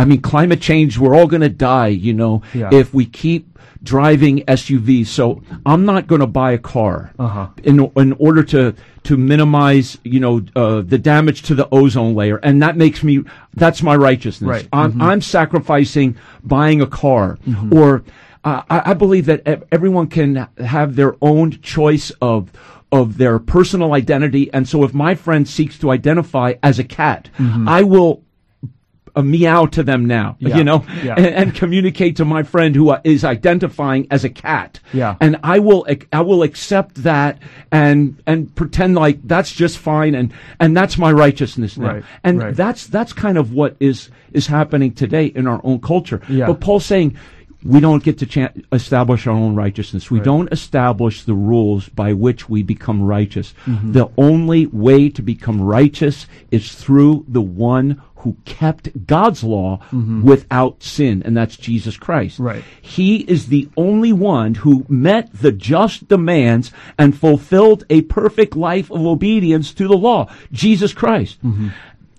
I 0.00 0.04
mean, 0.04 0.20
climate 0.22 0.60
change, 0.60 0.98
we're 0.98 1.14
all 1.16 1.26
going 1.34 1.42
to 1.42 1.48
die, 1.72 1.88
you 1.88 2.14
know, 2.14 2.42
Yeah. 2.54 2.70
if 2.72 2.94
we 2.94 3.04
keep 3.06 3.42
driving 3.82 4.42
SUVs. 4.48 5.06
So 5.06 5.42
I'm 5.64 5.84
not 5.84 6.06
going 6.06 6.20
to 6.20 6.26
buy 6.26 6.52
a 6.52 6.58
car 6.58 7.12
Uh-huh. 7.18 7.46
in 7.70 7.76
in 7.96 8.12
order 8.18 8.42
to 8.54 8.74
to 9.08 9.16
minimize, 9.16 9.96
you 10.04 10.20
know, 10.20 10.34
uh, 10.54 10.82
the 10.92 10.98
damage 10.98 11.42
to 11.48 11.54
the 11.54 11.66
ozone 11.72 12.14
layer, 12.14 12.36
and 12.42 12.62
that 12.62 12.76
makes 12.76 13.02
me 13.02 13.14
that's 13.62 13.82
my 13.82 13.96
righteousness. 13.96 14.48
Right. 14.48 14.68
I'm 14.72 15.00
I'm 15.10 15.20
sacrificing 15.22 16.16
buying 16.44 16.80
a 16.82 16.86
car, 16.86 17.38
or 17.70 18.02
uh, 18.44 18.62
I, 18.74 18.90
I 18.90 18.94
believe 18.94 19.26
that 19.26 19.40
everyone 19.72 20.06
can 20.08 20.46
have 20.76 20.96
their 20.96 21.14
own 21.22 21.46
choice 21.74 22.12
of 22.20 22.50
of 22.92 23.16
their 23.18 23.38
personal 23.38 23.94
identity, 23.94 24.44
and 24.52 24.68
so 24.68 24.82
if 24.84 24.92
my 24.92 25.14
friend 25.14 25.48
seeks 25.48 25.78
to 25.78 25.90
identify 25.90 26.48
as 26.62 26.78
a 26.78 26.84
cat, 26.84 27.28
I 27.78 27.82
will 27.82 28.22
a 29.16 29.22
meow 29.22 29.66
to 29.66 29.82
them 29.82 30.04
now, 30.06 30.36
Yeah. 30.38 30.56
you 30.56 30.64
know, 30.64 30.84
Yeah. 31.04 31.14
and, 31.16 31.26
and 31.26 31.54
communicate 31.54 32.16
to 32.16 32.24
my 32.24 32.42
friend 32.42 32.74
who 32.74 32.90
uh, 32.90 33.00
identifying 33.04 34.06
as 34.10 34.24
a 34.24 34.30
cat. 34.30 34.80
Yeah. 34.92 35.16
And 35.20 35.38
I 35.42 35.58
will, 35.58 35.86
I 36.12 36.20
will 36.20 36.42
accept 36.42 37.02
that 37.02 37.38
and, 37.72 38.20
and 38.26 38.54
pretend 38.54 38.94
like 38.94 39.18
that's 39.24 39.52
just 39.52 39.78
fine 39.78 40.14
and, 40.14 40.32
and 40.58 40.76
that's 40.76 40.98
my 40.98 41.12
righteousness 41.12 41.76
now. 41.76 41.94
Right, 41.94 42.04
And 42.24 42.38
right. 42.42 42.54
that's, 42.56 42.86
that's 42.86 43.12
kind 43.12 43.38
of 43.38 43.52
what 43.52 43.76
is, 43.80 44.10
is 44.32 44.46
happening 44.46 44.92
today 44.92 45.26
in 45.26 45.46
our 45.46 45.60
own 45.64 45.80
culture. 45.80 46.20
Yeah. 46.28 46.46
But 46.46 46.60
Paul's 46.60 46.86
saying, 46.86 47.16
we 47.62 47.78
don't 47.78 48.02
get 48.02 48.16
to 48.18 48.26
cha- 48.26 48.52
establish 48.72 49.26
our 49.26 49.34
own 49.34 49.54
righteousness. 49.54 50.10
We 50.10 50.20
don't 50.20 50.50
establish 50.50 51.24
the 51.24 51.34
rules 51.34 51.90
by 51.90 52.14
which 52.14 52.48
we 52.48 52.62
become 52.62 53.02
righteous. 53.02 53.52
Mm-hmm. 53.66 53.92
The 53.92 54.08
only 54.16 54.66
way 54.66 55.10
to 55.10 55.20
become 55.20 55.60
righteous 55.60 56.26
is 56.50 56.74
through 56.74 57.26
the 57.28 57.42
one 57.42 58.00
who 58.20 58.36
kept 58.44 59.06
God's 59.06 59.42
law 59.44 59.80
without 59.92 60.82
sin, 60.82 61.22
and 61.24 61.36
that's 61.36 61.56
Jesus 61.56 61.96
Christ. 61.96 62.34
Mm-hmm. 62.34 62.44
Right. 62.44 62.64
He 62.80 63.18
is 63.18 63.46
the 63.46 63.68
only 63.76 64.12
one 64.12 64.54
who 64.54 64.84
met 64.88 65.32
the 65.32 65.52
just 65.52 66.08
demands 66.08 66.70
and 66.98 67.18
fulfilled 67.18 67.84
a 67.90 68.02
perfect 68.02 68.56
life 68.56 68.90
of 68.90 69.06
obedience 69.06 69.72
to 69.74 69.88
the 69.88 69.96
law. 69.96 70.30
Jesus 70.52 70.92
Christ. 70.92 71.42
Mm-hmm. 71.44 71.68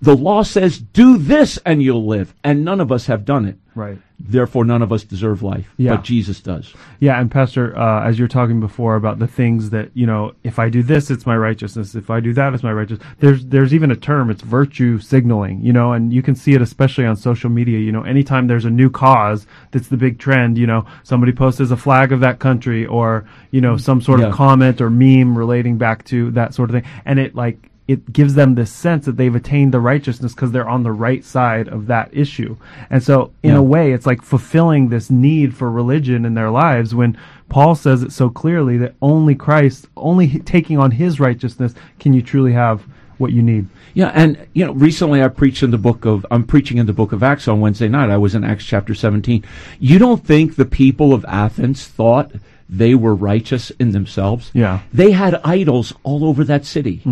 The 0.00 0.16
law 0.16 0.42
says, 0.42 0.80
do 0.80 1.16
this 1.16 1.58
and 1.64 1.80
you'll 1.82 2.06
live. 2.06 2.34
And 2.42 2.64
none 2.64 2.80
of 2.80 2.90
us 2.90 3.06
have 3.06 3.24
done 3.24 3.46
it. 3.46 3.56
Right. 3.74 3.98
Therefore, 4.18 4.64
none 4.64 4.82
of 4.82 4.92
us 4.92 5.02
deserve 5.02 5.42
life. 5.42 5.72
Yeah. 5.78 5.96
But 5.96 6.04
Jesus 6.04 6.40
does. 6.40 6.72
Yeah, 7.00 7.18
and 7.20 7.30
Pastor, 7.30 7.76
uh, 7.76 8.06
as 8.06 8.18
you 8.18 8.24
were 8.24 8.28
talking 8.28 8.60
before 8.60 8.94
about 8.96 9.18
the 9.18 9.26
things 9.26 9.70
that 9.70 9.90
you 9.94 10.06
know, 10.06 10.34
if 10.44 10.58
I 10.58 10.68
do 10.68 10.82
this, 10.82 11.10
it's 11.10 11.26
my 11.26 11.36
righteousness. 11.36 11.94
If 11.94 12.10
I 12.10 12.20
do 12.20 12.32
that, 12.34 12.54
it's 12.54 12.62
my 12.62 12.72
righteousness. 12.72 13.06
There's 13.18 13.44
there's 13.46 13.74
even 13.74 13.90
a 13.90 13.96
term. 13.96 14.30
It's 14.30 14.42
virtue 14.42 14.98
signaling. 14.98 15.60
You 15.62 15.72
know, 15.72 15.92
and 15.92 16.12
you 16.12 16.22
can 16.22 16.34
see 16.36 16.52
it 16.52 16.62
especially 16.62 17.04
on 17.06 17.16
social 17.16 17.50
media. 17.50 17.78
You 17.78 17.90
know, 17.92 18.02
anytime 18.02 18.46
there's 18.46 18.64
a 18.66 18.70
new 18.70 18.90
cause 18.90 19.46
that's 19.72 19.88
the 19.88 19.96
big 19.96 20.18
trend. 20.18 20.58
You 20.58 20.66
know, 20.66 20.86
somebody 21.02 21.32
posts 21.32 21.60
as 21.60 21.70
a 21.72 21.76
flag 21.76 22.12
of 22.12 22.20
that 22.20 22.38
country, 22.38 22.86
or 22.86 23.24
you 23.50 23.60
know, 23.60 23.76
some 23.76 24.00
sort 24.00 24.20
Yeah. 24.20 24.26
of 24.26 24.34
comment 24.34 24.80
or 24.80 24.90
meme 24.90 25.36
relating 25.36 25.78
back 25.78 26.04
to 26.06 26.30
that 26.32 26.54
sort 26.54 26.70
of 26.70 26.74
thing, 26.74 26.90
and 27.04 27.18
it 27.18 27.34
like 27.34 27.70
it 27.88 28.12
gives 28.12 28.34
them 28.34 28.54
this 28.54 28.70
sense 28.70 29.06
that 29.06 29.16
they've 29.16 29.34
attained 29.34 29.72
the 29.74 29.80
righteousness 29.80 30.34
because 30.34 30.52
they're 30.52 30.68
on 30.68 30.82
the 30.82 30.92
right 30.92 31.24
side 31.24 31.68
of 31.68 31.86
that 31.88 32.08
issue. 32.12 32.56
And 32.90 33.02
so, 33.02 33.32
in 33.42 33.50
Yeah. 33.50 33.58
a 33.58 33.62
way, 33.62 33.92
it's 33.92 34.06
like 34.06 34.22
fulfilling 34.22 34.88
this 34.88 35.10
need 35.10 35.54
for 35.54 35.70
religion 35.70 36.24
in 36.24 36.34
their 36.34 36.50
lives 36.50 36.94
when 36.94 37.16
Paul 37.48 37.74
says 37.74 38.02
it 38.02 38.12
so 38.12 38.30
clearly 38.30 38.78
that 38.78 38.94
only 39.02 39.34
Christ, 39.34 39.88
only 39.96 40.28
taking 40.40 40.78
on 40.78 40.92
his 40.92 41.20
righteousness, 41.20 41.74
can 41.98 42.12
you 42.12 42.22
truly 42.22 42.52
have 42.52 42.82
what 43.18 43.32
you 43.32 43.42
need. 43.42 43.66
Yeah, 43.94 44.10
and 44.14 44.38
you 44.52 44.64
know, 44.64 44.72
recently 44.72 45.22
I 45.22 45.28
preached 45.28 45.62
in 45.62 45.70
the 45.70 45.78
book 45.78 46.04
of 46.04 46.24
I'm 46.30 46.44
preaching 46.44 46.78
in 46.78 46.86
the 46.86 46.92
book 46.92 47.12
of 47.12 47.22
Acts 47.22 47.46
on 47.46 47.60
Wednesday 47.60 47.88
night. 47.88 48.10
I 48.10 48.16
was 48.16 48.34
in 48.34 48.42
Acts 48.42 48.64
chapter 48.64 48.94
17. 48.94 49.44
You 49.78 49.98
don't 49.98 50.24
think 50.24 50.56
the 50.56 50.64
people 50.64 51.12
of 51.12 51.24
Athens 51.28 51.86
thought 51.86 52.32
they 52.74 52.94
were 52.94 53.14
righteous 53.14 53.70
in 53.78 53.92
themselves? 53.92 54.50
Yeah. 54.54 54.80
They 54.92 55.10
had 55.10 55.34
idols 55.44 55.92
all 56.02 56.24
over 56.24 56.42
that 56.44 56.64
city. 56.64 57.02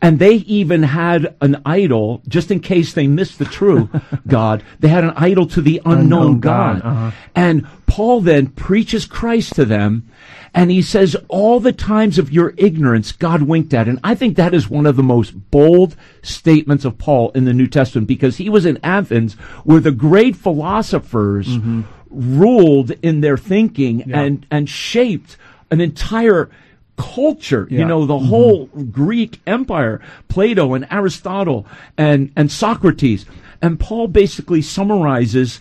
And 0.00 0.18
they 0.18 0.34
even 0.34 0.84
had 0.84 1.34
an 1.40 1.60
idol 1.66 2.22
just 2.28 2.50
in 2.50 2.60
case 2.60 2.92
they 2.92 3.08
missed 3.08 3.38
the 3.38 3.44
true 3.44 3.90
God. 4.28 4.62
They 4.78 4.88
had 4.88 5.04
an 5.04 5.14
idol 5.16 5.46
to 5.48 5.60
the 5.60 5.82
unknown, 5.84 6.00
Unknown 6.00 6.40
God. 6.40 6.82
God, 6.82 6.88
uh-huh. 6.88 7.10
And 7.34 7.66
Paul 7.86 8.20
then 8.20 8.46
preaches 8.48 9.06
Christ 9.06 9.54
to 9.56 9.64
them, 9.64 10.08
and 10.54 10.70
he 10.70 10.82
says, 10.82 11.16
All 11.28 11.58
the 11.58 11.72
times 11.72 12.18
of 12.18 12.30
your 12.32 12.54
ignorance, 12.56 13.12
God 13.12 13.42
winked 13.42 13.74
at. 13.74 13.88
And 13.88 13.98
I 14.04 14.14
think 14.14 14.36
that 14.36 14.54
is 14.54 14.68
one 14.70 14.86
of 14.86 14.96
the 14.96 15.02
most 15.02 15.50
bold 15.50 15.96
statements 16.22 16.84
of 16.84 16.98
Paul 16.98 17.30
in 17.30 17.44
the 17.44 17.52
New 17.54 17.66
Testament 17.66 18.06
because 18.06 18.36
he 18.36 18.48
was 18.48 18.64
in 18.66 18.78
Athens 18.84 19.34
where 19.64 19.80
the 19.80 19.90
great 19.90 20.36
philosophers 20.36 21.48
Mm-hmm. 21.48 21.82
Ruled 22.10 22.90
in 23.02 23.20
their 23.20 23.36
thinking 23.36 24.12
and, 24.12 24.46
and 24.50 24.68
shaped 24.68 25.36
an 25.70 25.80
entire 25.80 26.50
culture 26.96 27.68
you 27.70 27.84
know 27.84 28.06
the 28.06 28.14
mm-hmm. 28.14 28.26
whole 28.26 28.66
greek 28.90 29.40
empire 29.46 30.00
plato 30.26 30.74
and 30.74 30.84
aristotle 30.90 31.64
and 31.96 32.32
and 32.34 32.50
socrates 32.50 33.24
and 33.62 33.78
paul 33.78 34.08
basically 34.08 34.60
summarizes 34.60 35.60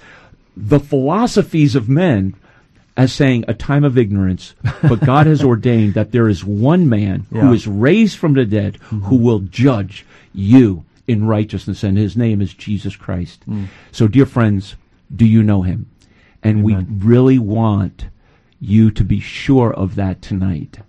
the 0.55 0.79
philosophies 0.79 1.75
of 1.75 1.87
men 1.87 2.33
as 2.97 3.13
saying 3.13 3.45
a 3.47 3.53
time 3.53 3.83
of 3.83 3.95
ignorance, 3.97 4.55
but 4.81 4.99
God 5.05 5.27
has 5.27 5.43
ordained 5.43 5.93
that 5.93 6.11
there 6.11 6.27
is 6.27 6.43
one 6.43 6.89
man 6.89 7.27
who 7.29 7.37
Yeah. 7.37 7.53
is 7.53 7.67
raised 7.67 8.17
from 8.17 8.33
the 8.33 8.43
dead 8.43 8.77
who 8.81 8.97
mm-hmm. 8.97 9.23
will 9.23 9.39
judge 9.39 10.03
you 10.33 10.83
in 11.07 11.25
righteousness, 11.25 11.83
and 11.83 11.97
his 11.97 12.17
name 12.17 12.41
is 12.41 12.53
Jesus 12.53 12.95
Christ. 12.95 13.47
Mm. 13.47 13.67
So, 13.91 14.07
dear 14.07 14.25
friends, 14.25 14.75
Do 15.15 15.25
you 15.25 15.41
know 15.41 15.61
him? 15.61 15.85
And 16.47 16.59
Amen. 16.59 16.99
we 16.99 17.05
really 17.05 17.39
want 17.39 18.07
you 18.61 18.89
to 18.91 19.03
be 19.03 19.19
sure 19.19 19.73
of 19.73 19.95
that 19.95 20.21
tonight. 20.21 20.79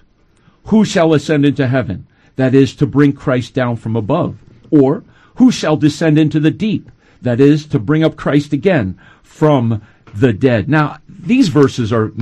who 0.67 0.85
shall 0.85 1.15
ascend 1.15 1.45
into 1.45 1.67
heaven? 1.67 2.07
That 2.37 2.55
is, 2.55 2.75
to 2.77 2.87
bring 2.87 3.13
Christ 3.13 3.55
down 3.55 3.77
from 3.77 3.97
above. 3.97 4.39
Or, 4.71 5.05
who 5.41 5.51
shall 5.51 5.77
descend 5.79 6.19
into 6.19 6.39
the 6.39 6.51
deep? 6.51 6.91
That 7.23 7.41
is, 7.41 7.67
to 7.69 7.79
bring 7.79 8.05
up 8.05 8.15
Christ 8.17 8.53
again 8.53 8.99
from 9.23 9.81
the 10.15 10.35
dead. 10.35 10.69
Now, 10.69 10.99
these 11.09 11.49
verses 11.49 11.93
are 11.95 12.13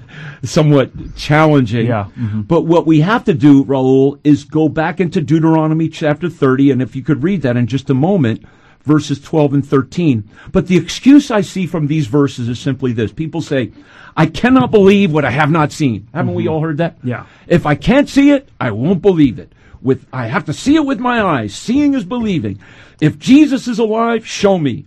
somewhat 0.44 0.92
challenging. 1.16 1.86
Yeah. 1.86 2.06
Mhm. 2.18 2.46
But 2.46 2.62
what 2.66 2.86
we 2.86 3.00
have 3.00 3.24
to 3.24 3.34
do, 3.34 3.64
Raul, 3.64 4.18
is 4.22 4.44
go 4.44 4.68
back 4.68 5.00
into 5.00 5.20
Deuteronomy 5.20 5.88
chapter 5.88 6.28
30, 6.28 6.70
and 6.70 6.80
if 6.80 6.94
you 6.94 7.02
could 7.02 7.22
read 7.24 7.42
that 7.42 7.56
in 7.56 7.66
just 7.66 7.90
a 7.90 7.94
moment, 7.94 8.44
verses 8.84 9.20
12 9.20 9.54
and 9.54 9.66
13. 9.66 10.24
But 10.52 10.68
the 10.68 10.76
excuse 10.76 11.30
I 11.32 11.40
see 11.40 11.66
from 11.66 11.88
these 11.88 12.06
verses 12.06 12.48
is 12.48 12.60
simply 12.60 12.92
this. 12.92 13.12
People 13.12 13.40
say, 13.40 13.72
I 14.16 14.26
cannot 14.26 14.70
believe 14.70 15.12
what 15.12 15.24
I 15.24 15.30
have 15.30 15.50
not 15.50 15.72
seen. 15.72 16.08
Haven't 16.14 16.34
we 16.34 16.46
all 16.48 16.60
heard 16.60 16.78
that? 16.78 16.96
Yeah. 17.02 17.26
If 17.48 17.66
I 17.66 17.74
can't 17.74 18.08
see 18.08 18.30
it, 18.30 18.48
I 18.60 18.70
won't 18.70 19.02
believe 19.02 19.38
it. 19.38 19.52
With 19.80 20.06
I 20.12 20.26
have 20.26 20.44
to 20.46 20.52
see 20.52 20.76
it 20.76 20.84
with 20.84 21.00
my 21.00 21.22
eyes. 21.22 21.54
Seeing 21.54 21.94
is 21.94 22.04
believing. 22.04 22.58
If 23.00 23.18
Jesus 23.18 23.68
is 23.68 23.78
alive, 23.78 24.26
show 24.26 24.58
me. 24.58 24.86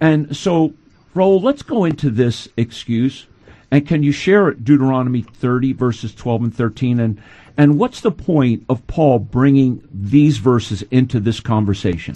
And 0.00 0.34
so, 0.34 0.72
Raul, 1.14 1.42
let's 1.42 1.62
go 1.62 1.84
into 1.84 2.10
this 2.10 2.48
excuse. 2.56 3.26
And 3.70 3.86
can 3.86 4.02
you 4.02 4.12
share 4.12 4.52
Deuteronomy 4.52 5.22
30 5.22 5.74
verses 5.74 6.14
12 6.14 6.42
and 6.44 6.54
13 6.54 7.00
and 7.00 7.22
and 7.56 7.78
what's 7.78 8.00
the 8.00 8.10
point 8.10 8.64
of 8.70 8.86
Paul 8.86 9.18
bringing 9.18 9.86
these 9.92 10.38
verses 10.38 10.82
into 10.90 11.20
this 11.20 11.40
conversation? 11.40 12.14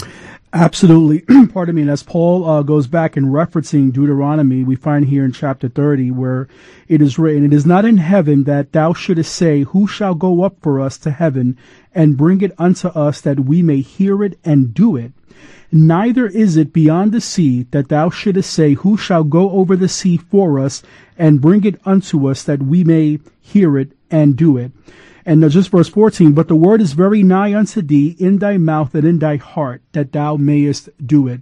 Absolutely. 0.55 1.25
Pardon 1.53 1.75
me. 1.75 1.83
And 1.83 1.91
as 1.91 2.05
Paul 2.05 2.49
uh, 2.49 2.63
goes 2.63 2.87
back 2.87 3.17
and 3.17 3.27
referencing 3.27 3.93
Deuteronomy, 3.93 4.63
we 4.63 4.77
find 4.77 5.05
here 5.07 5.25
in 5.25 5.33
chapter 5.33 5.69
30 5.69 6.13
where 6.13 6.47
it 6.87 7.03
is 7.03 7.19
written, 7.19 7.45
It 7.45 7.53
is 7.53 7.67
not 7.67 7.85
in 7.85 7.97
heaven 7.99 8.45
that 8.45 8.71
thou 8.71 8.93
shouldest 8.93 9.35
say, 9.35 9.63
Who 9.63 9.89
shall 9.89 10.15
go 10.15 10.45
up 10.45 10.61
for 10.63 10.81
us 10.81 10.97
to 10.99 11.11
heaven 11.11 11.59
and 11.93 12.17
bring 12.17 12.41
it 12.41 12.53
unto 12.57 12.87
us 12.89 13.21
that 13.23 13.41
we 13.41 13.63
may 13.63 13.81
hear 13.81 14.23
it 14.23 14.39
and 14.45 14.73
do 14.73 14.97
it? 14.97 15.13
Neither 15.73 16.29
is 16.29 16.57
it 16.57 16.73
beyond 16.73 17.11
the 17.11 17.21
sea 17.21 17.65
that 17.73 17.89
thou 17.89 18.09
shouldest 18.09 18.53
say, 18.53 18.75
Who 18.75 18.97
shall 18.97 19.25
go 19.25 19.51
over 19.51 19.75
the 19.75 19.89
sea 19.89 20.19
for 20.19 20.61
us 20.61 20.85
and 21.19 21.41
bring 21.41 21.65
it 21.65 21.81
unto 21.85 22.29
us 22.29 22.45
that 22.45 22.63
we 22.63 22.85
may 22.85 23.19
hear 23.41 23.77
it 23.77 23.91
and 24.09 24.37
do 24.37 24.57
it? 24.57 24.71
And 25.27 25.49
just 25.51 25.71
verse 25.71 25.89
14, 25.89 26.33
but 26.33 26.49
the 26.49 26.57
word 26.57 26.83
is 26.83 26.93
very 26.93 27.23
nigh 27.23 27.55
unto 27.55 27.81
thee 27.81 28.15
in 28.19 28.39
thy 28.39 28.59
mouth 28.59 28.95
and 28.95 29.07
in 29.07 29.19
thy 29.19 29.37
heart 29.37 29.81
that 29.93 30.13
thou 30.13 30.37
mayest 30.37 30.91
do 31.05 31.29
it. 31.29 31.41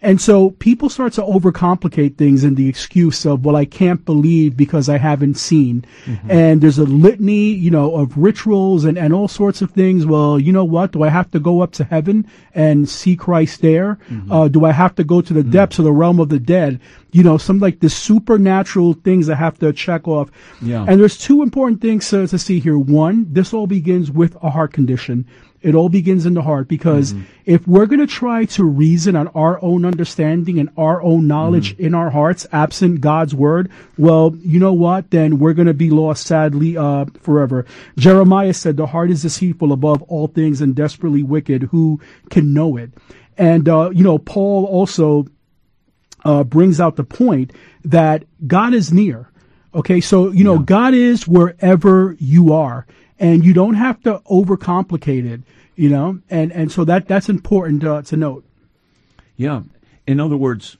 And 0.00 0.20
so 0.20 0.50
people 0.50 0.88
start 0.88 1.12
to 1.14 1.22
overcomplicate 1.22 2.16
things 2.16 2.44
in 2.44 2.54
the 2.54 2.68
excuse 2.68 3.26
of, 3.26 3.44
well, 3.44 3.56
I 3.56 3.64
can't 3.64 4.04
believe 4.04 4.56
because 4.56 4.88
I 4.88 4.98
haven't 4.98 5.34
seen. 5.34 5.84
Mm-hmm. 6.04 6.30
And 6.30 6.60
there's 6.60 6.78
a 6.78 6.84
litany, 6.84 7.50
you 7.50 7.70
know, 7.70 7.96
of 7.96 8.16
rituals 8.16 8.84
and, 8.84 8.96
and 8.96 9.12
all 9.12 9.28
sorts 9.28 9.60
of 9.60 9.72
things. 9.72 10.06
Well, 10.06 10.38
you 10.38 10.52
know 10.52 10.64
what? 10.64 10.92
Do 10.92 11.02
I 11.02 11.08
have 11.08 11.30
to 11.32 11.40
go 11.40 11.62
up 11.62 11.72
to 11.72 11.84
heaven 11.84 12.26
and 12.54 12.88
see 12.88 13.16
Christ 13.16 13.60
there? 13.60 13.98
Mm-hmm. 14.08 14.30
Uh, 14.30 14.48
do 14.48 14.64
I 14.64 14.72
have 14.72 14.94
to 14.96 15.04
go 15.04 15.20
to 15.20 15.32
the 15.32 15.42
mm. 15.42 15.50
depths 15.50 15.78
of 15.78 15.84
the 15.84 15.92
realm 15.92 16.20
of 16.20 16.28
the 16.28 16.38
dead? 16.38 16.80
You 17.10 17.22
know, 17.22 17.38
some 17.38 17.58
like 17.58 17.80
the 17.80 17.88
supernatural 17.88 18.92
things 18.92 19.28
I 19.28 19.34
have 19.34 19.58
to 19.60 19.72
check 19.72 20.06
off. 20.06 20.30
Yeah. 20.60 20.84
And 20.86 21.00
there's 21.00 21.18
two 21.18 21.42
important 21.42 21.80
things 21.80 22.08
to, 22.10 22.26
to 22.26 22.38
see 22.38 22.60
here. 22.60 22.78
One, 22.78 23.26
this 23.32 23.52
all 23.52 23.66
begins 23.66 24.10
with 24.10 24.36
a 24.42 24.50
heart 24.50 24.72
condition. 24.72 25.26
It 25.60 25.74
all 25.74 25.88
begins 25.88 26.24
in 26.24 26.34
the 26.34 26.42
heart 26.42 26.68
because 26.68 27.14
if 27.44 27.66
we're 27.66 27.86
going 27.86 28.00
to 28.00 28.06
try 28.06 28.44
to 28.44 28.64
reason 28.64 29.16
on 29.16 29.28
our 29.28 29.62
own 29.62 29.84
understanding 29.84 30.58
and 30.58 30.70
our 30.76 31.02
own 31.02 31.26
knowledge 31.26 31.74
in 31.78 31.94
our 31.94 32.10
hearts, 32.10 32.46
absent 32.52 33.00
God's 33.00 33.34
word, 33.34 33.70
well, 33.96 34.36
you 34.40 34.60
know 34.60 34.72
what? 34.72 35.10
Then 35.10 35.38
we're 35.38 35.54
going 35.54 35.66
to 35.66 35.74
be 35.74 35.90
lost 35.90 36.26
sadly, 36.26 36.76
uh, 36.76 37.06
forever. 37.20 37.66
Jeremiah 37.96 38.54
said, 38.54 38.76
the 38.76 38.86
heart 38.86 39.10
is 39.10 39.22
deceitful 39.22 39.72
above 39.72 40.02
all 40.02 40.28
things 40.28 40.60
and 40.60 40.76
desperately 40.76 41.22
wicked. 41.22 41.64
Who 41.64 42.00
can 42.30 42.54
know 42.54 42.76
it? 42.76 42.92
And, 43.36 43.68
uh, 43.68 43.90
you 43.90 44.04
know, 44.04 44.18
Paul 44.18 44.64
also, 44.64 45.26
uh, 46.24 46.44
brings 46.44 46.80
out 46.80 46.96
the 46.96 47.04
point 47.04 47.52
that 47.84 48.24
God 48.46 48.74
is 48.74 48.92
near. 48.92 49.30
Okay, 49.74 50.00
so 50.00 50.30
you 50.30 50.44
know 50.44 50.58
God 50.58 50.94
is 50.94 51.28
wherever 51.28 52.16
you 52.18 52.52
are, 52.54 52.86
and 53.18 53.44
you 53.44 53.52
don't 53.52 53.74
have 53.74 54.02
to 54.02 54.20
overcomplicate 54.30 55.30
it. 55.30 55.40
You 55.76 55.90
know, 55.90 56.18
and 56.28 56.52
and 56.52 56.72
so 56.72 56.84
that 56.84 57.06
that's 57.06 57.28
important 57.28 57.84
uh, 57.84 58.02
to 58.02 58.16
note. 58.16 58.44
Yeah. 59.36 59.62
In 60.06 60.18
other 60.20 60.36
words, 60.36 60.76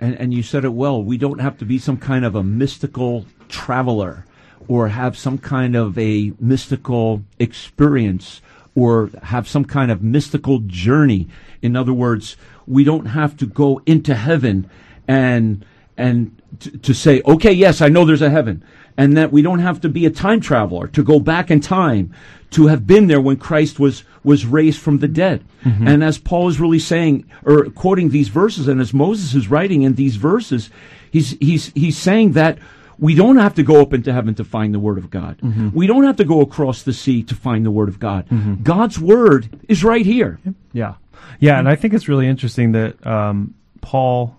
and, 0.00 0.14
and 0.16 0.32
you 0.32 0.42
said 0.42 0.64
it 0.64 0.72
well, 0.74 1.02
we 1.02 1.18
don't 1.18 1.40
have 1.40 1.58
to 1.58 1.64
be 1.64 1.78
some 1.78 1.96
kind 1.96 2.24
of 2.24 2.34
a 2.34 2.42
mystical 2.42 3.26
traveler 3.48 4.24
or 4.68 4.88
have 4.88 5.16
some 5.16 5.38
kind 5.38 5.74
of 5.74 5.98
a 5.98 6.32
mystical 6.38 7.24
experience 7.38 8.40
or 8.74 9.10
have 9.24 9.48
some 9.48 9.64
kind 9.64 9.90
of 9.90 10.02
mystical 10.02 10.60
journey. 10.60 11.26
In 11.62 11.74
other 11.74 11.92
words, 11.92 12.36
we 12.66 12.84
don't 12.84 13.06
have 13.06 13.36
to 13.38 13.46
go 13.46 13.82
into 13.86 14.14
heaven 14.14 14.70
and 15.08 15.64
and 15.96 16.40
to 16.82 16.94
say, 16.94 17.20
okay, 17.26 17.52
yes, 17.52 17.80
I 17.80 17.88
know 17.88 18.04
there's 18.04 18.22
a 18.22 18.30
heaven, 18.30 18.62
and 18.98 19.16
that 19.16 19.32
we 19.32 19.40
don't 19.40 19.60
have 19.60 19.80
to 19.80 19.88
be 19.88 20.04
a 20.04 20.10
time 20.10 20.40
traveler 20.40 20.88
to 20.88 21.02
go 21.04 21.20
back 21.20 21.50
in 21.50 21.60
time 21.60 22.12
to 22.50 22.66
have 22.66 22.86
been 22.86 23.06
there 23.06 23.20
when 23.20 23.36
Christ 23.36 23.78
was 23.78 24.04
was 24.24 24.44
raised 24.44 24.80
from 24.80 24.98
the 24.98 25.08
dead. 25.08 25.44
Mm-hmm. 25.64 25.86
And 25.86 26.04
as 26.04 26.18
Paul 26.18 26.48
is 26.48 26.60
really 26.60 26.80
saying 26.80 27.24
or 27.44 27.66
quoting 27.70 28.10
these 28.10 28.28
verses, 28.28 28.66
and 28.68 28.80
as 28.80 28.92
Moses 28.92 29.34
is 29.34 29.48
writing 29.48 29.82
in 29.82 29.94
these 29.94 30.16
verses, 30.16 30.68
he's 31.10 31.30
he's 31.40 31.72
he's 31.74 31.96
saying 31.96 32.32
that 32.32 32.58
we 32.98 33.14
don't 33.14 33.36
have 33.36 33.54
to 33.54 33.62
go 33.62 33.80
up 33.80 33.94
into 33.94 34.12
heaven 34.12 34.34
to 34.34 34.44
find 34.44 34.74
the 34.74 34.80
Word 34.80 34.98
of 34.98 35.08
God. 35.08 35.38
Mm-hmm. 35.38 35.70
We 35.72 35.86
don't 35.86 36.02
have 36.02 36.16
to 36.16 36.24
go 36.24 36.40
across 36.40 36.82
the 36.82 36.92
sea 36.92 37.22
to 37.22 37.34
find 37.36 37.64
the 37.64 37.70
Word 37.70 37.88
of 37.88 38.00
God. 38.00 38.28
Mm-hmm. 38.28 38.64
God's 38.64 38.98
Word 38.98 39.48
is 39.68 39.84
right 39.84 40.04
here. 40.04 40.40
Yeah, 40.72 40.94
yeah, 41.38 41.60
and 41.60 41.68
I 41.68 41.76
think 41.76 41.94
it's 41.94 42.08
really 42.08 42.26
interesting 42.26 42.72
that 42.72 43.06
um, 43.06 43.54
Paul, 43.80 44.34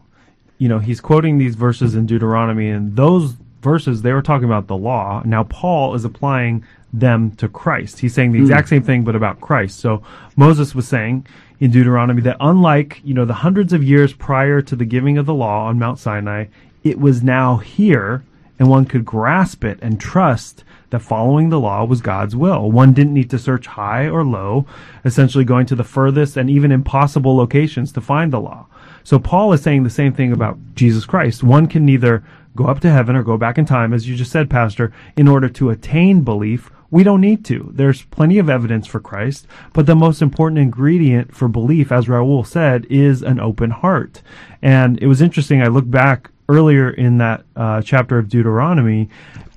you 0.58 0.68
know, 0.68 0.80
he's 0.80 1.00
quoting 1.00 1.38
these 1.38 1.56
verses 1.56 1.96
in 1.96 2.06
Deuteronomy, 2.06 2.70
and 2.70 2.98
those 2.98 3.36
verses 3.62 4.02
they 4.02 4.14
were 4.14 4.22
talking 4.22 4.46
about 4.46 4.68
the 4.68 4.78
law. 4.78 5.22
Now 5.26 5.44
Paul 5.44 5.96
is 5.96 6.06
applying 6.06 6.66
them 6.92 7.32
to 7.32 7.48
Christ. 7.48 8.00
He's 8.00 8.14
saying 8.14 8.32
the 8.32 8.40
exact 8.40 8.68
hmm. 8.68 8.76
same 8.76 8.84
thing, 8.84 9.04
but 9.04 9.16
about 9.16 9.42
Christ. 9.42 9.80
So 9.80 10.04
Moses 10.36 10.74
was 10.74 10.88
saying 10.88 11.28
in 11.60 11.72
Deuteronomy 11.72 12.22
that 12.24 12.38
unlike 12.40 13.02
you 13.04 13.14
know 13.14 13.26
the 13.26 13.34
hundreds 13.34 13.74
of 13.74 13.84
years 13.84 14.14
prior 14.14 14.62
to 14.62 14.76
the 14.76 14.86
giving 14.86 15.18
of 15.18 15.26
the 15.26 15.34
law 15.34 15.68
on 15.68 15.80
Mount 15.80 16.00
Sinai, 16.00 16.46
it 16.84 17.00
was 17.00 17.22
now 17.22 17.58
here, 17.58 18.24
and 18.58 18.70
one 18.70 18.86
could 18.86 19.06
grasp 19.06 19.64
it 19.64 19.80
and 19.82 20.00
trust 20.00 20.64
that 20.90 21.00
following 21.00 21.50
the 21.50 21.60
law 21.60 21.86
was 21.86 22.02
God's 22.02 22.36
will. 22.36 22.72
One 22.72 22.94
didn't 22.94 23.14
need 23.14 23.30
to 23.30 23.38
search 23.38 23.68
high 23.68 24.08
or 24.08 24.24
low, 24.24 24.66
essentially 25.06 25.44
going 25.44 25.68
to 25.68 25.76
the 25.76 25.84
furthest 25.84 26.36
and 26.36 26.50
even 26.50 26.72
impossible 26.72 27.36
locations 27.36 27.92
to 27.92 28.02
find 28.02 28.34
the 28.34 28.40
law. 28.40 28.66
So 29.04 29.20
Paul 29.20 29.54
is 29.54 29.62
saying 29.62 29.84
the 29.84 29.90
same 29.90 30.14
thing 30.14 30.32
about 30.32 30.58
Jesus 30.76 31.06
Christ. 31.06 31.44
One 31.44 31.68
can 31.68 31.86
neither 31.86 32.24
go 32.56 32.66
up 32.66 32.80
to 32.82 32.92
heaven 32.92 33.16
or 33.16 33.24
go 33.24 33.38
back 33.38 33.58
in 33.58 33.66
time, 33.66 33.94
as 33.94 34.08
you 34.08 34.16
just 34.16 34.32
said, 34.32 34.50
Pastor, 34.50 34.92
in 35.16 35.28
order 35.28 35.50
to 35.50 35.70
attain 35.70 36.22
belief. 36.22 36.72
We 36.92 37.04
don't 37.04 37.22
need 37.22 37.46
to. 37.46 37.70
There's 37.72 38.02
plenty 38.04 38.40
of 38.40 38.50
evidence 38.50 38.88
for 38.88 39.00
Christ, 39.00 39.46
but 39.74 39.86
the 39.86 39.96
most 39.96 40.24
important 40.24 40.60
ingredient 40.60 41.36
for 41.36 41.48
belief, 41.48 41.92
as 41.92 42.08
Raul 42.08 42.46
said, 42.46 42.86
is 42.90 43.22
an 43.22 43.40
open 43.40 43.70
heart. 43.70 44.24
And 44.62 44.98
it 45.00 45.06
was 45.06 45.22
interesting. 45.22 45.62
I 45.62 45.68
looked 45.68 45.92
back 45.92 46.32
earlier 46.50 46.90
in 46.90 47.20
that 47.20 47.44
uh, 47.56 47.82
chapter 47.84 48.18
of 48.18 48.28
Deuteronomy, 48.28 49.08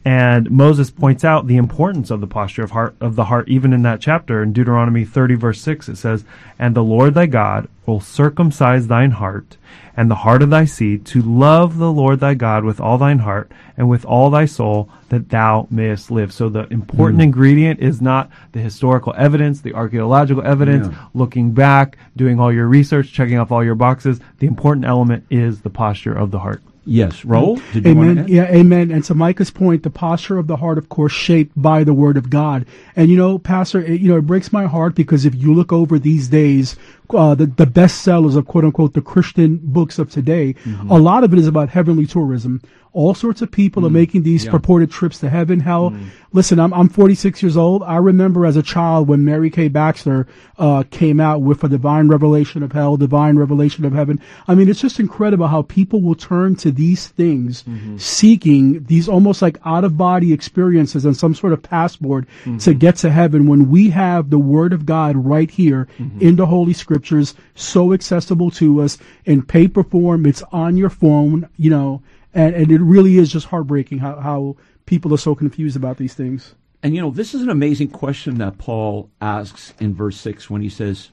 And 0.05 0.51
Moses 0.51 0.91
points 0.91 1.25
out 1.25 1.47
the 1.47 1.57
importance 1.57 2.11
of 2.11 2.21
the 2.21 2.27
posture 2.27 2.65
of 2.65 2.73
heart 2.73 2.97
of 3.01 3.15
the 3.15 3.25
heart, 3.25 3.49
even 3.49 3.73
in 3.73 3.83
that 3.83 4.01
chapter 4.01 4.43
in 4.43 4.53
Deuteronomy 4.53 5.05
30, 5.05 5.37
verse 5.37 5.61
6. 5.61 5.89
It 5.89 5.97
says, 5.97 6.25
And 6.59 6.75
the 6.75 6.83
Lord 6.85 7.15
thy 7.15 7.27
God 7.27 7.69
will 7.87 8.01
circumcise 8.01 8.89
thine 8.89 9.13
heart 9.13 9.57
and 9.97 10.11
the 10.11 10.15
heart 10.17 10.43
of 10.43 10.51
thy 10.51 10.65
seed 10.65 11.05
to 11.07 11.21
love 11.23 11.79
the 11.79 11.93
Lord 11.93 12.21
thy 12.21 12.35
God 12.35 12.65
with 12.65 12.81
all 12.81 12.99
thine 12.99 13.21
heart 13.21 13.51
and 13.77 13.89
with 13.89 14.05
all 14.05 14.31
thy 14.31 14.45
soul 14.47 14.89
that 15.11 15.29
thou 15.29 15.67
mayest 15.71 16.11
live. 16.11 16.33
So 16.33 16.49
the 16.49 16.67
important 16.73 17.21
Mm. 17.21 17.25
ingredient 17.25 17.81
is 17.81 18.01
not 18.01 18.31
the 18.53 18.61
historical 18.61 19.15
evidence, 19.17 19.61
the 19.61 19.75
archaeological 19.75 20.43
evidence, 20.45 20.89
Yeah. 20.89 20.95
looking 21.15 21.53
back, 21.53 21.97
doing 22.17 22.41
all 22.41 22.53
your 22.53 22.69
research, 22.69 23.13
checking 23.13 23.39
off 23.39 23.53
all 23.53 23.63
your 23.65 23.75
boxes. 23.75 24.21
The 24.39 24.47
important 24.47 24.87
element 24.87 25.25
is 25.31 25.61
the 25.61 25.71
posture 25.71 26.13
of 26.13 26.31
the 26.31 26.39
heart. 26.41 26.63
Yes, 26.85 27.23
Raul, 27.23 27.61
did 27.73 27.87
you 27.87 27.95
want 27.95 28.11
Amen. 28.11 28.27
to 28.27 28.33
Yeah, 28.33 28.47
amen. 28.51 28.91
And 28.91 29.05
to 29.05 29.15
Micah's 29.15 29.53
point, 29.53 29.85
the 29.85 29.91
posture 29.91 30.37
of 30.39 30.49
the 30.49 30.57
heart, 30.57 30.79
of 30.79 30.89
course, 30.89 31.13
shaped 31.13 31.53
by 31.55 31.85
the 31.85 31.95
word 31.95 32.17
of 32.17 32.29
God. 32.29 32.67
And 32.97 33.09
you 33.09 33.17
know, 33.17 33.39
Pastor, 33.39 33.81
it, 33.81 34.01
you 34.01 34.09
know, 34.09 34.17
it 34.17 34.27
breaks 34.27 34.53
my 34.53 34.65
heart 34.65 34.97
because 34.97 35.25
if 35.25 35.33
you 35.33 35.55
look 35.55 35.73
over 35.73 35.97
these 35.97 36.27
days, 36.27 36.75
uh, 37.15 37.35
the 37.35 37.47
the 37.47 37.67
bestsellers 37.67 38.37
of 38.37 38.47
quote 38.47 38.65
unquote 38.65 38.95
the 38.95 39.03
Christian 39.03 39.61
books 39.63 39.99
of 39.99 40.11
today, 40.11 40.55
mm-hmm. 40.55 40.91
a 40.91 40.99
lot 40.99 41.25
of 41.25 41.33
it 41.33 41.39
is 41.39 41.47
about 41.47 41.69
heavenly 41.69 42.07
tourism. 42.07 42.61
All 42.95 43.15
sorts 43.15 43.41
of 43.41 43.51
people 43.51 43.87
are 43.87 43.89
mm. 43.89 43.95
making 43.95 44.23
these 44.23 44.45
Yeah. 44.45 44.51
purported 44.51 44.91
trips 44.91 45.19
to 45.21 45.31
heaven, 45.31 45.61
hell. 45.61 45.93
Mm. 45.93 46.09
Listen, 46.35 46.61
I'm 46.61 46.75
I'm 46.75 46.91
46 46.91 47.43
years 47.43 47.57
old. 47.57 47.83
I 47.83 47.97
remember 47.97 48.45
as 48.45 48.57
a 48.57 48.63
child 48.63 49.09
when 49.09 49.25
Mary 49.25 49.49
Kay 49.49 49.69
Baxter 49.69 50.27
uh, 50.59 50.85
came 50.91 51.19
out 51.19 51.41
with 51.41 51.65
a 51.65 51.69
divine 51.69 52.09
revelation 52.09 52.63
of 52.63 52.73
hell, 52.73 52.99
divine 52.99 53.37
revelation 53.37 53.87
of 53.87 53.95
heaven. 53.95 54.21
I 54.47 54.55
mean, 54.55 54.69
it's 54.69 54.81
just 54.81 55.01
incredible 55.01 55.47
how 55.47 55.63
people 55.63 56.03
will 56.03 56.15
turn 56.15 56.55
to 56.57 56.71
these 56.71 57.09
things, 57.09 57.63
mm-hmm. 57.63 57.97
seeking 57.97 58.85
these 58.85 59.09
almost 59.09 59.41
like 59.41 59.59
out 59.65 59.85
of 59.85 59.97
body 59.97 60.33
experiences 60.35 61.07
and 61.07 61.17
some 61.17 61.35
sort 61.35 61.55
of 61.55 61.63
passport 61.63 62.27
to 62.45 62.51
mm-hmm. 62.51 62.79
get 62.79 62.97
to 62.97 63.11
heaven 63.11 63.47
when 63.47 63.71
we 63.71 63.89
have 63.91 64.29
the 64.29 64.39
Word 64.39 64.75
of 64.75 64.85
God 64.85 65.17
right 65.17 65.51
here 65.51 65.89
in 66.21 66.37
the 66.37 66.47
Holy 66.47 66.75
Scriptures, 67.03 67.35
so 67.57 67.93
accessible 67.93 68.51
to 68.53 68.81
us 68.81 68.97
in 69.25 69.43
paper 69.43 69.83
form. 69.83 70.25
It's 70.25 70.43
on 70.53 70.77
your 70.77 70.89
phone, 70.89 71.49
you 71.57 71.69
know, 71.69 72.01
and, 72.33 72.55
and 72.55 72.71
it 72.71 72.81
really 72.81 73.19
is 73.19 73.33
just 73.33 73.47
heartbreaking 73.47 73.99
how, 73.99 74.21
how 74.21 74.57
people 74.87 75.13
are 75.13 75.19
so 75.19 75.35
confused 75.35 75.77
about 75.77 75.97
these 75.97 76.15
things. 76.15 76.55
And 76.81 76.95
you 76.95 77.01
know, 77.01 77.11
this 77.11 77.35
is 77.35 77.43
an 77.43 77.51
amazing 77.51 77.89
question 77.89 78.39
that 78.39 78.59
Paul 78.59 79.11
asks 79.21 79.75
in 79.81 79.95
verse 79.95 80.17
6 80.21 80.49
when 80.49 80.63
he 80.63 80.69
says, 80.69 81.11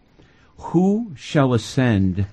Who 0.57 1.11
shall 1.15 1.55
ascend 1.55 2.27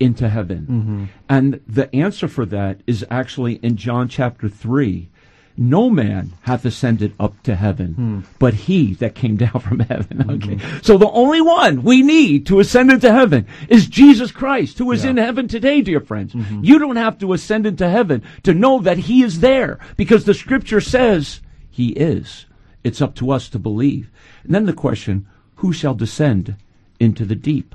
into 0.00 0.30
heaven? 0.30 0.66
Mm-hmm. 0.70 1.04
And 1.28 1.60
the 1.66 1.94
answer 1.94 2.28
for 2.28 2.46
that 2.46 2.80
is 2.86 3.04
actually 3.10 3.56
in 3.56 3.76
John 3.76 4.08
chapter 4.08 4.48
3. 4.48 5.10
No 5.56 5.90
man 5.90 6.32
hath 6.42 6.64
ascended 6.64 7.12
up 7.20 7.42
to 7.42 7.54
heaven, 7.54 7.94
hmm. 7.94 8.20
but 8.38 8.54
he 8.54 8.94
that 8.94 9.14
came 9.14 9.36
down 9.36 9.60
from 9.60 9.80
heaven. 9.80 10.20
Hmm. 10.20 10.30
Okay. 10.30 10.58
So 10.82 10.96
the 10.96 11.10
only 11.10 11.42
one 11.42 11.82
we 11.82 12.02
need 12.02 12.46
to 12.46 12.60
ascend 12.60 12.90
into 12.90 13.12
heaven 13.12 13.46
is 13.68 13.86
Jesus 13.86 14.32
Christ, 14.32 14.78
who 14.78 14.90
is 14.92 15.04
in 15.04 15.18
heaven 15.18 15.48
today, 15.48 15.82
dear 15.82 16.00
friends. 16.00 16.32
Mm-hmm. 16.32 16.64
You 16.64 16.78
don't 16.78 16.96
have 16.96 17.18
to 17.18 17.34
ascend 17.34 17.66
into 17.66 17.88
heaven 17.88 18.22
to 18.44 18.54
know 18.54 18.80
that 18.80 18.98
he 18.98 19.22
is 19.22 19.40
there, 19.40 19.78
because 19.96 20.24
the 20.24 20.34
scripture 20.34 20.80
says 20.80 21.40
he 21.70 21.88
is. 21.90 22.46
It's 22.82 23.02
up 23.02 23.14
to 23.16 23.30
us 23.30 23.48
to 23.50 23.58
believe. 23.58 24.10
And 24.44 24.54
then 24.54 24.66
the 24.66 24.72
question, 24.72 25.26
who 25.56 25.72
shall 25.72 25.94
descend 25.94 26.56
into 26.98 27.24
the 27.24 27.36
deep? 27.36 27.74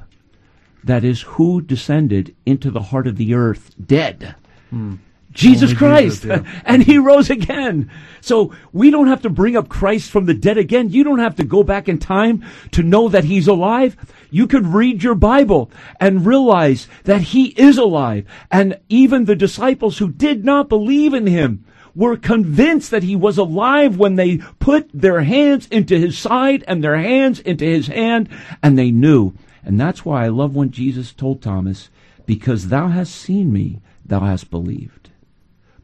That 0.84 1.04
is, 1.04 1.22
who 1.22 1.62
descended 1.62 2.36
into 2.46 2.72
the 2.72 2.82
heart 2.82 3.08
of 3.08 3.18
the 3.18 3.34
earth 3.34 3.76
dead? 3.84 4.36
Hmm. 4.70 4.96
Jesus 5.32 5.70
Only 5.72 5.76
Christ. 5.76 6.22
Jesus, 6.24 6.42
yeah. 6.44 6.62
and 6.66 6.84
he 6.84 6.98
rose 6.98 7.30
again. 7.30 7.92
So 8.22 8.54
we 8.74 8.90
don't 8.90 9.08
have 9.08 9.22
to 9.22 9.30
bring 9.30 9.56
up 9.56 9.70
Christ 9.70 10.10
from 10.10 10.26
the 10.26 10.34
dead 10.34 10.58
again. 10.58 10.90
You 10.90 11.04
don't 11.04 11.20
have 11.20 11.36
to 11.36 11.44
go 11.44 11.64
back 11.64 11.88
in 11.88 12.00
time 12.00 12.44
to 12.72 12.84
know 12.84 13.08
that 13.10 13.24
he's 13.24 13.48
alive. 13.48 13.96
You 14.32 14.48
could 14.48 14.68
read 14.68 15.04
your 15.04 15.16
Bible 15.16 15.72
and 16.00 16.26
realize 16.26 16.88
that 17.04 17.22
he 17.22 17.48
is 17.50 17.78
alive. 17.78 18.26
And 18.52 18.80
even 18.90 19.26
the 19.26 19.36
disciples 19.36 19.98
who 19.98 20.12
did 20.12 20.44
not 20.44 20.70
believe 20.70 21.14
in 21.14 21.28
him 21.28 21.66
were 21.96 22.18
convinced 22.18 22.92
that 22.92 23.04
he 23.04 23.16
was 23.16 23.38
alive 23.38 23.98
when 23.98 24.16
they 24.16 24.38
put 24.60 24.90
their 24.94 25.22
hands 25.22 25.68
into 25.68 25.98
his 25.98 26.18
side 26.18 26.64
and 26.68 26.84
their 26.84 26.98
hands 26.98 27.40
into 27.40 27.66
his 27.66 27.88
hand 27.88 28.30
and 28.62 28.78
they 28.78 28.92
knew. 28.92 29.34
And 29.64 29.80
that's 29.80 30.06
why 30.06 30.26
I 30.26 30.30
love 30.30 30.56
when 30.56 30.72
Jesus 30.72 31.12
told 31.12 31.42
Thomas, 31.42 31.90
because 32.26 32.68
thou 32.68 32.90
hast 32.90 33.16
seen 33.16 33.52
me, 33.52 33.82
thou 34.06 34.22
hast 34.22 34.52
believed. 34.52 34.97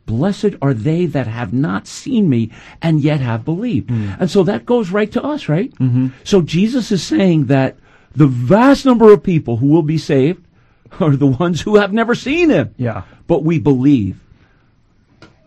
Blessed 0.05 0.55
are 0.61 0.73
they 0.73 1.05
that 1.05 1.27
have 1.27 1.53
not 1.53 1.87
seen 1.87 2.29
me 2.29 2.51
and 2.81 3.01
yet 3.01 3.21
have 3.21 3.45
believed. 3.45 3.89
And 3.89 4.29
so 4.29 4.43
that 4.43 4.65
goes 4.65 4.91
right 4.91 5.11
to 5.13 5.23
us, 5.23 5.47
right? 5.47 5.73
Mm-hmm. 5.75 6.07
So 6.23 6.41
Jesus 6.41 6.91
is 6.91 7.01
saying 7.01 7.45
that 7.45 7.77
the 8.15 8.27
vast 8.27 8.85
number 8.85 9.11
of 9.13 9.23
people 9.23 9.57
who 9.57 9.67
will 9.67 9.81
be 9.81 9.97
saved 9.97 10.45
are 10.99 11.15
the 11.15 11.27
ones 11.27 11.61
who 11.61 11.77
have 11.77 11.93
never 11.93 12.15
seen 12.15 12.49
him. 12.49 12.75
Yeah. 12.77 13.03
But 13.27 13.43
we 13.43 13.59
believe 13.59 14.19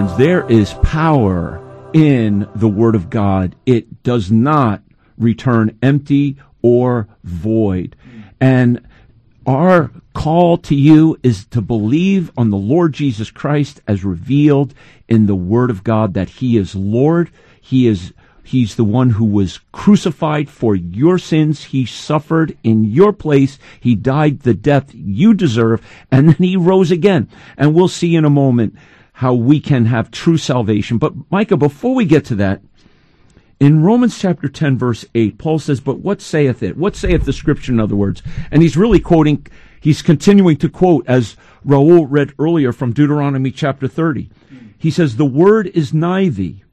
friends, 0.07 0.17
there 0.17 0.49
is 0.49 0.73
power 0.75 1.61
in 1.93 2.47
the 2.55 2.67
Word 2.67 2.95
of 2.95 3.09
God. 3.09 3.55
It 3.65 4.03
does 4.03 4.31
not 4.31 4.81
return 5.17 5.77
empty 5.81 6.37
or 6.61 7.07
void. 7.23 7.95
And 8.39 8.85
our 9.45 9.91
call 10.13 10.57
to 10.57 10.75
you 10.75 11.17
is 11.23 11.45
to 11.47 11.61
believe 11.61 12.31
on 12.37 12.49
the 12.49 12.57
Lord 12.57 12.93
Jesus 12.93 13.31
Christ 13.31 13.81
as 13.87 14.03
revealed 14.03 14.73
in 15.07 15.25
the 15.25 15.35
Word 15.35 15.69
of 15.69 15.83
God 15.83 16.13
that 16.13 16.29
He 16.29 16.57
is 16.57 16.75
Lord. 16.75 17.31
He 17.59 17.87
is 17.87 18.13
He's 18.43 18.75
the 18.75 18.85
one 18.85 19.09
who 19.09 19.25
was 19.25 19.59
crucified 19.73 20.49
for 20.49 20.73
your 20.73 21.17
sins. 21.17 21.65
He 21.65 21.85
suffered 21.85 22.57
in 22.63 22.85
your 22.85 23.11
place. 23.11 23.59
He 23.81 23.93
died 23.93 24.41
the 24.41 24.53
death 24.53 24.91
you 24.93 25.33
deserve, 25.33 25.85
and 26.09 26.29
then 26.29 26.47
he 26.47 26.55
rose 26.55 26.89
again. 26.89 27.27
And 27.57 27.73
we'll 27.73 27.89
see 27.89 28.15
in 28.15 28.23
a 28.23 28.29
moment 28.29 28.77
how 29.17 29.33
we 29.33 29.59
can 29.59 29.85
have 29.85 30.11
true 30.11 30.37
salvation. 30.37 30.99
But 30.99 31.15
Micah, 31.31 31.57
before 31.57 31.95
we 31.95 32.05
get 32.05 32.23
to 32.25 32.35
that, 32.35 32.61
in 33.59 33.81
Romans 33.81 34.19
chapter 34.19 34.47
10 34.47 34.77
verse 34.77 35.05
8, 35.15 35.39
Paul 35.39 35.57
says, 35.57 35.79
But 35.79 36.01
what 36.01 36.21
saith 36.21 36.61
it? 36.61 36.77
What 36.77 36.95
saith 36.95 37.25
the 37.25 37.33
scripture, 37.33 37.71
in 37.71 37.79
other 37.79 37.95
words? 37.95 38.21
And 38.51 38.61
he's 38.61 38.77
really 38.77 38.99
quoting, 38.99 39.47
he's 39.81 40.03
continuing 40.03 40.55
to 40.57 40.69
quote, 40.69 41.03
as 41.07 41.35
Raul 41.65 42.05
read 42.07 42.33
earlier 42.37 42.71
from 42.71 42.93
Deuteronomy 42.93 43.49
chapter 43.49 43.87
30. 43.87 44.29
He 44.77 44.91
says, 44.91 45.15
The 45.15 45.25
word 45.25 45.65
is 45.65 45.95
nigh 45.95 46.29
thee, 46.29 46.63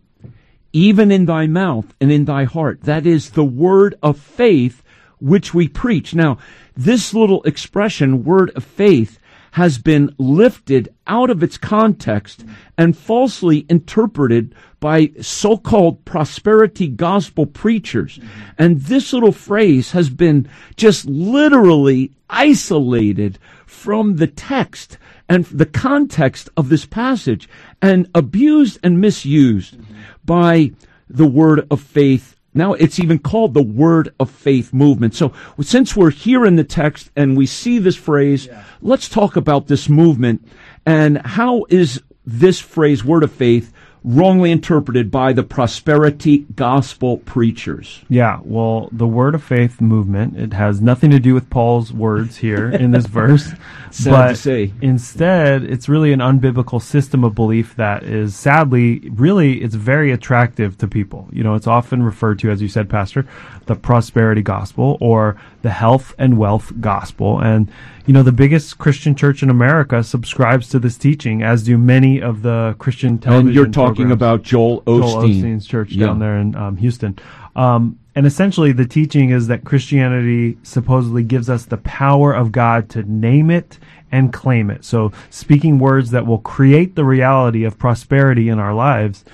even 0.74 1.10
in 1.10 1.24
thy 1.24 1.46
mouth 1.46 1.94
and 1.98 2.12
in 2.12 2.26
thy 2.26 2.44
heart. 2.44 2.82
That 2.82 3.06
is 3.06 3.30
the 3.30 3.42
word 3.42 3.94
of 4.02 4.18
faith 4.18 4.82
which 5.18 5.54
we 5.54 5.66
preach. 5.66 6.14
Now, 6.14 6.36
this 6.76 7.14
little 7.14 7.42
expression, 7.44 8.22
word 8.22 8.50
of 8.54 8.64
faith, 8.64 9.18
has 9.54 9.78
been 9.78 10.12
lifted 10.18 10.92
out 11.06 11.30
of 11.30 11.40
its 11.40 11.56
context 11.56 12.44
and 12.76 12.98
falsely 12.98 13.64
interpreted 13.68 14.52
by 14.80 15.08
so-called 15.20 16.04
prosperity 16.04 16.88
gospel 16.88 17.46
preachers. 17.46 18.18
And 18.58 18.80
this 18.80 19.12
little 19.12 19.30
phrase 19.30 19.92
has 19.92 20.10
been 20.10 20.48
just 20.74 21.04
literally 21.06 22.10
isolated 22.28 23.38
from 23.64 24.16
the 24.16 24.26
text 24.26 24.98
and 25.28 25.44
the 25.44 25.66
context 25.66 26.48
of 26.56 26.68
this 26.68 26.84
passage 26.84 27.48
and 27.80 28.10
abused 28.12 28.80
and 28.82 29.00
misused 29.00 29.76
by 30.24 30.72
the 31.08 31.28
word 31.28 31.64
of 31.70 31.80
faith 31.80 32.33
now 32.54 32.72
it's 32.74 33.00
even 33.00 33.18
called 33.18 33.52
the 33.52 33.62
word 33.62 34.14
of 34.18 34.30
faith 34.30 34.72
movement. 34.72 35.14
So 35.14 35.32
since 35.60 35.96
we're 35.96 36.10
here 36.10 36.46
in 36.46 36.56
the 36.56 36.64
text 36.64 37.10
and 37.16 37.36
we 37.36 37.46
see 37.46 37.78
this 37.78 37.96
phrase, 37.96 38.48
let's 38.80 39.08
talk 39.08 39.36
about 39.36 39.66
this 39.66 39.88
movement 39.88 40.46
and 40.86 41.18
how 41.26 41.66
is 41.68 42.00
this 42.24 42.60
phrase 42.60 43.04
word 43.04 43.22
of 43.22 43.32
faith 43.32 43.72
wrongly 44.04 44.50
interpreted 44.50 45.10
by 45.10 45.32
the 45.32 45.42
prosperity 45.42 46.40
gospel 46.54 47.16
preachers. 47.16 48.04
Yeah, 48.10 48.38
well, 48.42 48.90
the 48.92 49.06
word 49.06 49.34
of 49.34 49.42
faith 49.42 49.80
movement, 49.80 50.36
it 50.38 50.52
has 50.52 50.82
nothing 50.82 51.10
to 51.10 51.18
do 51.18 51.32
with 51.32 51.48
Paul's 51.48 51.90
words 51.90 52.36
here 52.36 52.68
in 52.70 52.90
this 52.90 53.06
verse. 53.14 53.52
Sad 53.90 54.10
but 54.10 54.28
to 54.28 54.36
say. 54.36 54.72
instead, 54.82 55.64
it's 55.64 55.88
really 55.88 56.12
an 56.12 56.20
unbiblical 56.20 56.82
system 56.82 57.24
of 57.24 57.34
belief 57.34 57.76
that 57.76 58.02
is 58.02 58.36
sadly, 58.36 59.08
really, 59.10 59.62
it's 59.62 59.74
very 59.74 60.12
attractive 60.12 60.76
to 60.78 60.86
people. 60.86 61.26
You 61.32 61.42
know, 61.42 61.54
it's 61.54 61.66
often 61.66 62.02
referred 62.02 62.38
to, 62.40 62.50
as 62.50 62.60
you 62.60 62.68
said, 62.68 62.90
Pastor, 62.90 63.26
the 63.64 63.74
prosperity 63.74 64.42
gospel 64.42 64.98
or 65.00 65.40
the 65.62 65.70
health 65.70 66.14
and 66.18 66.36
wealth 66.36 66.72
gospel. 66.78 67.40
And, 67.40 67.72
you 68.06 68.12
know, 68.12 68.22
the 68.22 68.32
biggest 68.32 68.78
Christian 68.78 69.14
church 69.14 69.42
in 69.42 69.48
America 69.50 70.02
subscribes 70.02 70.68
to 70.70 70.78
this 70.78 70.96
teaching, 70.98 71.42
as 71.42 71.62
do 71.62 71.78
many 71.78 72.20
of 72.20 72.42
the 72.42 72.76
Christian 72.78 73.18
television 73.18 73.46
And 73.48 73.54
you're 73.54 73.66
talking 73.66 74.08
programs. 74.08 74.12
about 74.12 74.42
Joel 74.42 74.82
Osteen. 74.82 75.00
Joel 75.00 75.22
Osteen's 75.28 75.66
church 75.66 75.92
Yeah. 75.92 76.06
down 76.06 76.18
there 76.18 76.36
in 76.36 76.54
um, 76.54 76.76
Houston. 76.76 77.18
Um, 77.56 77.98
and 78.14 78.26
essentially, 78.26 78.72
the 78.72 78.86
teaching 78.86 79.30
is 79.30 79.46
that 79.48 79.64
Christianity 79.64 80.58
supposedly 80.62 81.22
gives 81.22 81.48
us 81.50 81.64
the 81.64 81.78
power 81.78 82.32
of 82.32 82.52
God 82.52 82.88
to 82.90 83.02
name 83.02 83.50
it 83.50 83.78
and 84.12 84.32
claim 84.32 84.70
it. 84.70 84.84
So, 84.84 85.10
speaking 85.30 85.78
words 85.78 86.10
that 86.10 86.26
will 86.26 86.38
create 86.38 86.94
the 86.94 87.04
reality 87.04 87.64
of 87.64 87.78
prosperity 87.78 88.48
in 88.48 88.58
our 88.60 88.72
lives, 88.74 89.24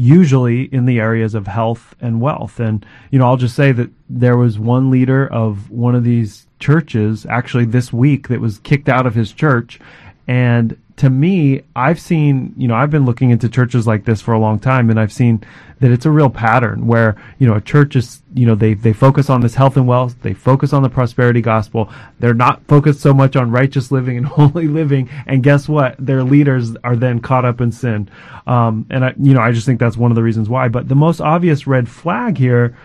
usually 0.00 0.62
in 0.62 0.86
the 0.86 0.98
areas 0.98 1.34
of 1.34 1.46
health 1.46 1.94
and 2.00 2.22
wealth. 2.22 2.58
And, 2.58 2.86
you 3.10 3.18
know, 3.18 3.26
I'll 3.26 3.36
just 3.36 3.54
say 3.54 3.70
that 3.72 3.90
there 4.08 4.38
was 4.38 4.58
one 4.58 4.90
leader 4.90 5.30
of 5.30 5.70
one 5.70 5.94
of 5.94 6.04
these 6.04 6.46
churches 6.58 7.26
actually 7.26 7.66
this 7.66 7.92
week 7.92 8.28
that 8.28 8.40
was 8.40 8.60
kicked 8.60 8.88
out 8.88 9.06
of 9.06 9.14
his 9.14 9.30
church. 9.30 9.78
And 10.26 10.80
to 11.00 11.08
me, 11.08 11.62
I've 11.74 11.98
seen, 11.98 12.52
you 12.58 12.68
know, 12.68 12.74
I've 12.74 12.90
been 12.90 13.06
looking 13.06 13.30
into 13.30 13.48
churches 13.48 13.86
like 13.86 14.04
this 14.04 14.20
for 14.20 14.34
a 14.34 14.38
long 14.38 14.58
time 14.58 14.90
and 14.90 15.00
I've 15.00 15.14
seen 15.14 15.42
that 15.78 15.90
it's 15.90 16.04
a 16.04 16.10
real 16.10 16.28
pattern 16.28 16.86
where, 16.86 17.16
you 17.38 17.46
know, 17.46 17.54
a 17.54 17.60
church 17.62 17.96
is, 17.96 18.20
you 18.34 18.44
know, 18.44 18.54
they, 18.54 18.74
they 18.74 18.92
focus 18.92 19.30
on 19.30 19.40
this 19.40 19.54
health 19.54 19.78
and 19.78 19.88
wealth. 19.88 20.14
They 20.20 20.34
focus 20.34 20.74
on 20.74 20.82
the 20.82 20.90
prosperity 20.90 21.40
gospel. 21.40 21.90
They're 22.18 22.34
not 22.34 22.62
focused 22.66 23.00
so 23.00 23.14
much 23.14 23.34
on 23.34 23.50
righteous 23.50 23.90
living 23.90 24.18
and 24.18 24.26
holy 24.26 24.68
living. 24.68 25.08
And 25.26 25.42
guess 25.42 25.70
what? 25.70 25.96
Their 25.98 26.22
leaders 26.22 26.76
are 26.84 26.96
then 26.96 27.20
caught 27.20 27.46
up 27.46 27.62
in 27.62 27.72
sin. 27.72 28.10
Um, 28.46 28.84
and 28.90 29.02
I, 29.02 29.14
you 29.18 29.32
know, 29.32 29.40
I 29.40 29.52
just 29.52 29.64
think 29.64 29.80
that's 29.80 29.96
one 29.96 30.10
of 30.10 30.16
the 30.16 30.22
reasons 30.22 30.50
why. 30.50 30.68
But 30.68 30.86
the 30.86 30.94
most 30.94 31.22
obvious 31.22 31.66
red 31.66 31.88
flag 31.88 32.36
here, 32.36 32.76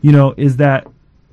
you 0.00 0.12
know, 0.12 0.32
is 0.36 0.58
that 0.58 0.86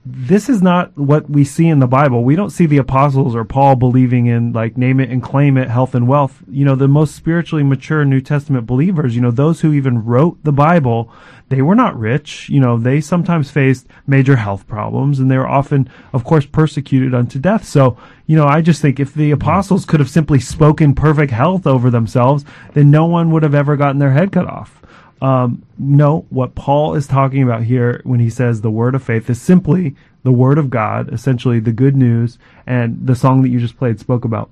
this 0.03 0.49
is 0.49 0.63
not 0.63 0.97
what 0.97 1.29
we 1.29 1.43
see 1.43 1.67
in 1.67 1.77
the 1.77 1.87
Bible. 1.87 2.23
We 2.23 2.35
don't 2.35 2.49
see 2.49 2.65
the 2.65 2.77
apostles 2.77 3.35
or 3.35 3.45
Paul 3.45 3.75
believing 3.75 4.25
in 4.25 4.51
like 4.51 4.75
name 4.75 4.99
it 4.99 5.11
and 5.11 5.21
claim 5.21 5.57
it, 5.57 5.69
health 5.69 5.93
and 5.93 6.07
wealth. 6.07 6.41
You 6.49 6.65
know, 6.65 6.75
the 6.75 6.87
most 6.87 7.15
spiritually 7.15 7.63
mature 7.63 8.03
New 8.03 8.19
Testament 8.19 8.65
believers, 8.65 9.15
you 9.15 9.21
know, 9.21 9.29
those 9.29 9.61
who 9.61 9.73
even 9.73 10.03
wrote 10.03 10.43
the 10.43 10.51
Bible, 10.51 11.13
they 11.49 11.61
were 11.61 11.75
not 11.75 11.99
rich. 11.99 12.49
You 12.49 12.59
know, 12.59 12.79
they 12.79 12.99
sometimes 12.99 13.51
faced 13.51 13.85
major 14.07 14.37
health 14.37 14.65
problems 14.65 15.19
and 15.19 15.29
they 15.29 15.37
were 15.37 15.47
often, 15.47 15.87
of 16.13 16.23
course, 16.23 16.47
persecuted 16.47 17.13
unto 17.13 17.37
death. 17.37 17.63
So, 17.63 17.95
you 18.25 18.35
know, 18.35 18.47
I 18.47 18.61
just 18.61 18.81
think 18.81 18.99
if 18.99 19.13
the 19.13 19.29
apostles 19.29 19.85
could 19.85 19.99
have 19.99 20.09
simply 20.09 20.39
spoken 20.39 20.95
perfect 20.95 21.31
health 21.31 21.67
over 21.67 21.91
themselves, 21.91 22.43
then 22.73 22.89
no 22.89 23.05
one 23.05 23.29
would 23.29 23.43
have 23.43 23.53
ever 23.53 23.77
gotten 23.77 23.99
their 23.99 24.13
head 24.13 24.31
cut 24.31 24.47
off. 24.47 24.80
Um, 25.21 25.63
no, 25.77 26.25
what 26.29 26.55
Paul 26.55 26.95
is 26.95 27.05
talking 27.07 27.43
about 27.43 27.63
here 27.63 28.01
when 28.03 28.19
he 28.19 28.29
says 28.29 28.61
the 28.61 28.71
word 28.71 28.95
of 28.95 29.03
faith 29.03 29.29
is 29.29 29.39
simply 29.39 29.95
the 30.23 30.31
word 30.31 30.57
of 30.57 30.69
God, 30.69 31.13
essentially 31.13 31.59
the 31.59 31.71
good 31.71 31.95
news, 31.95 32.39
and 32.65 33.05
the 33.05 33.15
song 33.15 33.41
that 33.43 33.49
you 33.49 33.59
just 33.59 33.77
played 33.77 33.99
spoke 33.99 34.25
about 34.25 34.49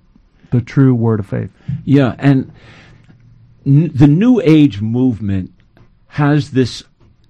the 0.51 0.61
true 0.61 0.93
word 0.93 1.19
of 1.19 1.25
faith. 1.27 1.49
Yeah, 1.85 2.15
and 2.19 2.51
n- 3.65 3.91
the 3.93 4.07
New 4.07 4.41
Age 4.41 4.81
movement 4.81 5.51
has 6.07 6.51
this 6.51 6.83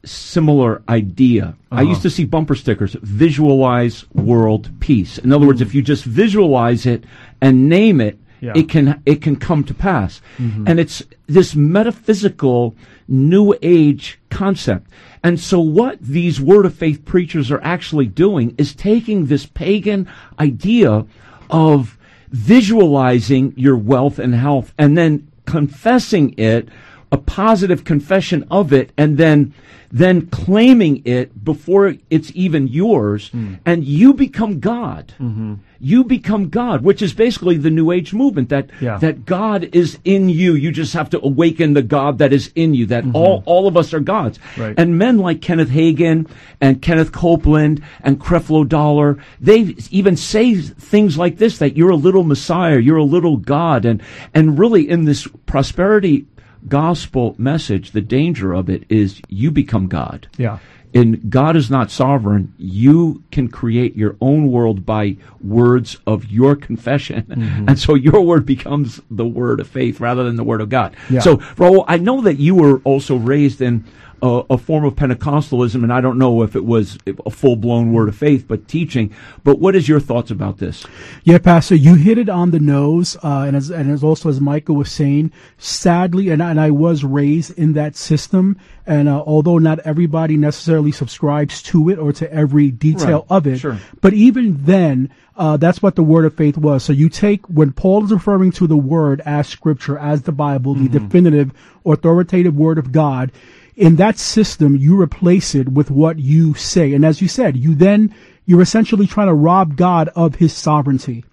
similar 0.06 0.82
idea. 0.88 1.56
I 1.72 1.82
Uh-huh. 1.82 1.90
used 1.90 2.02
to 2.04 2.10
see 2.10 2.24
bumper 2.26 2.56
stickers, 2.56 2.96
visualize 3.02 4.06
world 4.14 4.70
peace. 4.80 5.18
In 5.18 5.32
other 5.34 5.46
words, 5.48 5.62
if 5.62 5.76
you 5.76 5.82
just 5.82 6.04
visualize 6.06 6.86
it 6.86 7.04
and 7.42 7.68
name 7.70 8.00
it, 8.02 8.18
Yeah. 8.42 8.52
Mm-hmm. 8.52 8.60
it 8.60 8.70
can 8.70 9.04
it 9.06 9.22
can 9.22 9.36
come 9.36 9.64
to 9.66 9.74
pass. 9.74 10.22
And 10.38 10.80
it's 10.80 11.04
this 11.28 11.56
metaphysical 11.56 12.76
new 13.08 13.56
age 13.62 14.20
concept. 14.30 14.90
And 15.24 15.40
so 15.40 15.60
what 15.60 16.00
these 16.02 16.40
word 16.40 16.66
of 16.66 16.74
faith 16.74 17.04
preachers 17.04 17.52
are 17.52 17.62
actually 17.64 18.08
doing 18.08 18.56
is 18.58 18.74
taking 18.74 19.26
this 19.26 19.46
pagan 19.46 20.08
idea 20.40 21.06
of 21.50 21.98
visualizing 22.30 23.54
your 23.58 23.76
wealth 23.76 24.20
and 24.20 24.36
health 24.36 24.74
and 24.78 24.98
then 24.98 25.30
confessing 25.46 26.36
it 26.38 26.70
a 27.12 27.18
positive 27.18 27.84
confession 27.84 28.46
of 28.52 28.72
it 28.74 28.92
and 28.98 29.18
then 29.18 29.54
then 29.92 30.28
claiming 30.28 31.02
it 31.06 31.44
before 31.44 31.96
it's 32.12 32.32
even 32.36 32.68
yours 32.68 33.30
Hmm. 33.30 33.56
and 33.66 33.84
you 33.84 34.14
become 34.14 34.60
god 34.60 35.14
Mm-hmm. 35.20 35.56
you 35.80 36.04
become 36.04 36.50
god 36.50 36.84
which 36.84 37.02
is 37.02 37.12
basically 37.14 37.58
the 37.58 37.72
new 37.72 37.90
age 37.92 38.14
movement 38.14 38.50
that 38.50 38.70
Yeah. 38.80 39.00
that 39.00 39.26
god 39.26 39.64
is 39.74 39.98
in 40.06 40.30
you 40.30 40.54
you 40.54 40.72
just 40.72 40.94
have 40.94 41.10
to 41.10 41.20
awaken 41.26 41.74
the 41.74 41.82
god 41.82 42.20
that 42.20 42.32
is 42.32 42.52
in 42.54 42.76
you 42.76 42.86
that 42.88 43.04
all 43.16 43.42
all 43.48 43.68
of 43.68 43.76
us 43.76 43.92
are 43.92 44.00
gods 44.00 44.38
Mm-hmm. 44.38 44.62
Right. 44.62 44.76
and 44.78 45.00
men 45.00 45.18
like 45.18 45.42
kenneth 45.42 45.70
Hagin 45.70 46.28
and 46.62 46.80
kenneth 46.84 47.12
copeland 47.12 47.82
and 48.04 48.20
creflo 48.20 48.68
dollar 48.70 49.18
they 49.42 49.74
even 49.90 50.16
say 50.16 50.54
things 50.62 51.18
like 51.18 51.38
this 51.38 51.58
that 51.58 51.76
you're 51.76 51.90
a 51.90 51.96
little 51.96 52.24
messiah 52.24 52.78
you're 52.78 52.98
a 52.98 53.04
little 53.04 53.38
god 53.38 53.86
and 53.86 54.04
and 54.36 54.60
really 54.60 54.88
in 54.88 55.06
this 55.06 55.28
prosperity 55.48 56.28
gospel 56.68 57.36
message 57.38 57.92
the 57.92 58.02
danger 58.02 58.54
of 58.54 58.70
it 58.70 58.84
is 58.90 59.22
you 59.30 59.52
become 59.52 59.88
god 59.88 60.28
Yeah. 60.38 60.60
and 60.94 61.30
God 61.30 61.56
is 61.56 61.70
not 61.70 61.92
sovereign, 61.92 62.54
you 62.58 63.24
can 63.32 63.48
create 63.48 63.96
your 63.96 64.16
own 64.20 64.52
world 64.52 64.86
by 64.88 65.18
words 65.40 65.98
of 66.08 66.26
your 66.32 66.56
confession. 66.56 67.24
Mm-hmm. 67.30 67.70
And 67.70 67.78
so 67.80 67.94
your 67.94 68.22
word 68.22 68.46
becomes 68.46 69.00
the 69.12 69.26
word 69.26 69.60
of 69.60 69.68
faith 69.68 70.00
rather 70.00 70.24
than 70.24 70.36
the 70.36 70.44
word 70.44 70.62
of 70.62 70.70
God. 70.70 70.96
Yeah. 71.08 71.20
So, 71.20 71.38
Raul, 71.58 71.86
I 71.88 71.98
know 71.98 72.22
that 72.22 72.40
you 72.40 72.56
were 72.56 72.80
also 72.80 73.16
raised 73.18 73.62
in 73.62 73.86
a, 74.22 74.44
a 74.52 74.58
form 74.58 74.86
of 74.86 74.96
Pentecostalism, 74.96 75.84
and 75.84 75.92
I 75.92 76.02
don't 76.02 76.18
know 76.18 76.42
if 76.44 76.56
it 76.56 76.66
was 76.66 76.98
a 77.26 77.30
full 77.30 77.56
blown 77.56 77.94
word 77.94 78.10
of 78.10 78.16
faith, 78.16 78.46
but 78.48 78.68
teaching. 78.68 79.14
But 79.44 79.60
what 79.60 79.76
is 79.76 79.88
your 79.88 80.00
thoughts 80.00 80.32
about 80.32 80.58
this? 80.58 80.86
Yeah, 81.24 81.38
Pastor, 81.38 81.76
you 81.76 81.96
hit 81.96 82.18
it 82.18 82.30
on 82.30 82.52
the 82.52 82.60
nose, 82.60 83.16
uh, 83.24 83.46
and 83.48 83.56
as 83.56 83.70
and 83.70 83.92
as 83.92 84.04
also 84.04 84.30
as 84.30 84.40
Michael 84.40 84.76
was 84.76 84.92
saying, 84.92 85.32
sadly, 85.58 86.30
and 86.30 86.42
I, 86.44 86.52
and 86.52 86.60
I 86.60 86.72
was 86.72 87.04
raised 87.04 87.58
in 87.58 87.74
that 87.74 87.96
system, 87.96 88.58
and 88.86 89.08
uh, 89.08 89.22
although 89.26 89.58
not 89.58 89.80
everybody 89.80 90.38
necessarily 90.38 90.92
subscribes 90.92 91.62
to 91.64 91.90
it 91.90 92.00
or 92.00 92.12
to 92.14 92.32
every 92.34 92.72
detail 92.72 93.26
Right, 93.30 93.36
of 93.38 93.48
it, 93.48 93.58
sure. 93.60 93.78
but 94.02 94.14
even 94.14 94.64
then, 94.64 95.12
uh, 95.36 95.56
that's 95.58 95.82
what 95.82 95.96
the 95.96 96.04
word 96.04 96.26
of 96.26 96.34
faith 96.36 96.58
was. 96.58 96.84
So 96.84 96.92
you 96.92 97.08
take 97.08 97.46
when 97.48 97.72
Paul 97.72 98.04
is 98.04 98.12
referring 98.12 98.52
to 98.54 98.68
the 98.68 98.76
word 98.78 99.22
as 99.26 99.48
Scripture, 99.48 99.98
as 99.98 100.24
the 100.24 100.34
Bible, 100.34 100.74
the 100.74 100.90
definitive, 100.90 101.54
authoritative 101.86 102.56
word 102.56 102.78
of 102.78 102.92
God. 102.92 103.32
In 103.80 103.96
that 103.96 104.18
system, 104.18 104.76
you 104.76 105.02
replace 105.02 105.56
it 105.56 105.70
with 105.70 105.90
what 105.90 106.20
you 106.20 106.54
say, 106.54 106.94
and 106.94 107.06
as 107.06 107.22
you 107.22 107.30
said, 107.30 107.56
you 107.56 107.74
then 107.76 108.14
you're 108.46 108.62
essentially 108.62 109.08
trying 109.08 109.28
to 109.28 109.34
rob 109.34 109.78
God 109.78 110.10
of 110.18 110.36
His 110.36 110.52
sovereignty. 110.52 111.24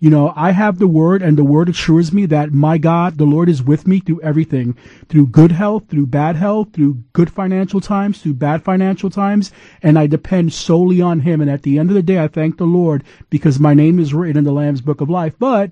You 0.00 0.10
know, 0.10 0.32
I 0.34 0.50
have 0.50 0.80
the 0.80 0.88
word 0.88 1.22
and 1.22 1.38
the 1.38 1.44
word 1.44 1.68
assures 1.68 2.12
me 2.12 2.26
that 2.26 2.52
my 2.52 2.76
God, 2.76 3.18
the 3.18 3.24
Lord 3.24 3.48
is 3.48 3.62
with 3.62 3.86
me 3.86 4.00
through 4.00 4.20
everything, 4.20 4.76
through 5.08 5.28
good 5.28 5.52
health, 5.52 5.84
through 5.88 6.06
bad 6.06 6.34
health, 6.34 6.70
through 6.72 7.04
good 7.12 7.30
financial 7.30 7.80
times, 7.80 8.20
through 8.20 8.34
bad 8.34 8.64
financial 8.64 9.08
times, 9.08 9.52
and 9.80 9.96
I 9.96 10.08
depend 10.08 10.52
solely 10.52 11.00
on 11.00 11.20
him. 11.20 11.40
And 11.40 11.48
at 11.48 11.62
the 11.62 11.78
end 11.78 11.88
of 11.88 11.94
the 11.94 12.02
day, 12.02 12.18
I 12.18 12.26
thank 12.26 12.56
the 12.56 12.64
Lord 12.64 13.04
because 13.30 13.60
my 13.60 13.74
name 13.74 14.00
is 14.00 14.12
written 14.12 14.38
in 14.38 14.42
the 14.42 14.50
Lamb's 14.50 14.80
book 14.80 15.00
of 15.00 15.08
life. 15.08 15.34
But, 15.38 15.70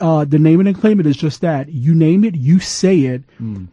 uh, 0.00 0.24
the 0.24 0.38
name 0.38 0.60
it 0.60 0.66
and 0.66 0.78
claim 0.78 1.00
it 1.00 1.06
is 1.06 1.16
just 1.16 1.40
that. 1.40 1.68
You 1.68 1.94
name 1.94 2.24
it, 2.24 2.34
you 2.34 2.58
say 2.58 3.00
it, 3.00 3.22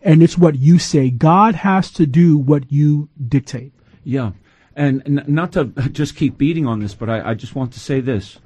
and 0.04 0.24
it's 0.24 0.38
what 0.38 0.56
you 0.58 0.78
say. 0.80 1.10
God 1.10 1.56
has 1.56 1.92
to 1.92 2.06
do 2.06 2.38
what 2.38 2.72
you 2.72 3.10
dictate. 3.28 3.74
Yeah, 4.04 4.32
and 4.76 5.02
n- 5.06 5.26
not 5.28 5.52
to 5.54 5.66
just 5.92 6.16
keep 6.16 6.38
beating 6.38 6.68
on 6.68 6.80
this, 6.80 6.94
but 6.94 7.10
I, 7.10 7.32
I 7.32 7.34
just 7.34 7.56
want 7.56 7.74
to 7.74 7.80
say 7.80 8.02
this 8.02 8.40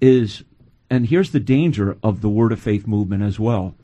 is, 0.00 0.44
and 0.88 1.06
here's 1.06 1.32
the 1.32 1.40
danger 1.40 1.96
of 2.02 2.20
the 2.20 2.28
Word 2.28 2.52
of 2.52 2.60
Faith 2.60 2.86
movement 2.86 3.22
as 3.22 3.40
well, 3.40 3.74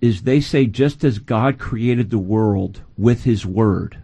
is 0.00 0.22
they 0.22 0.40
say 0.40 0.66
just 0.66 1.04
as 1.04 1.18
God 1.18 1.58
created 1.58 2.10
the 2.10 2.18
world 2.18 2.82
with 2.98 3.24
His 3.24 3.46
Word, 3.46 4.02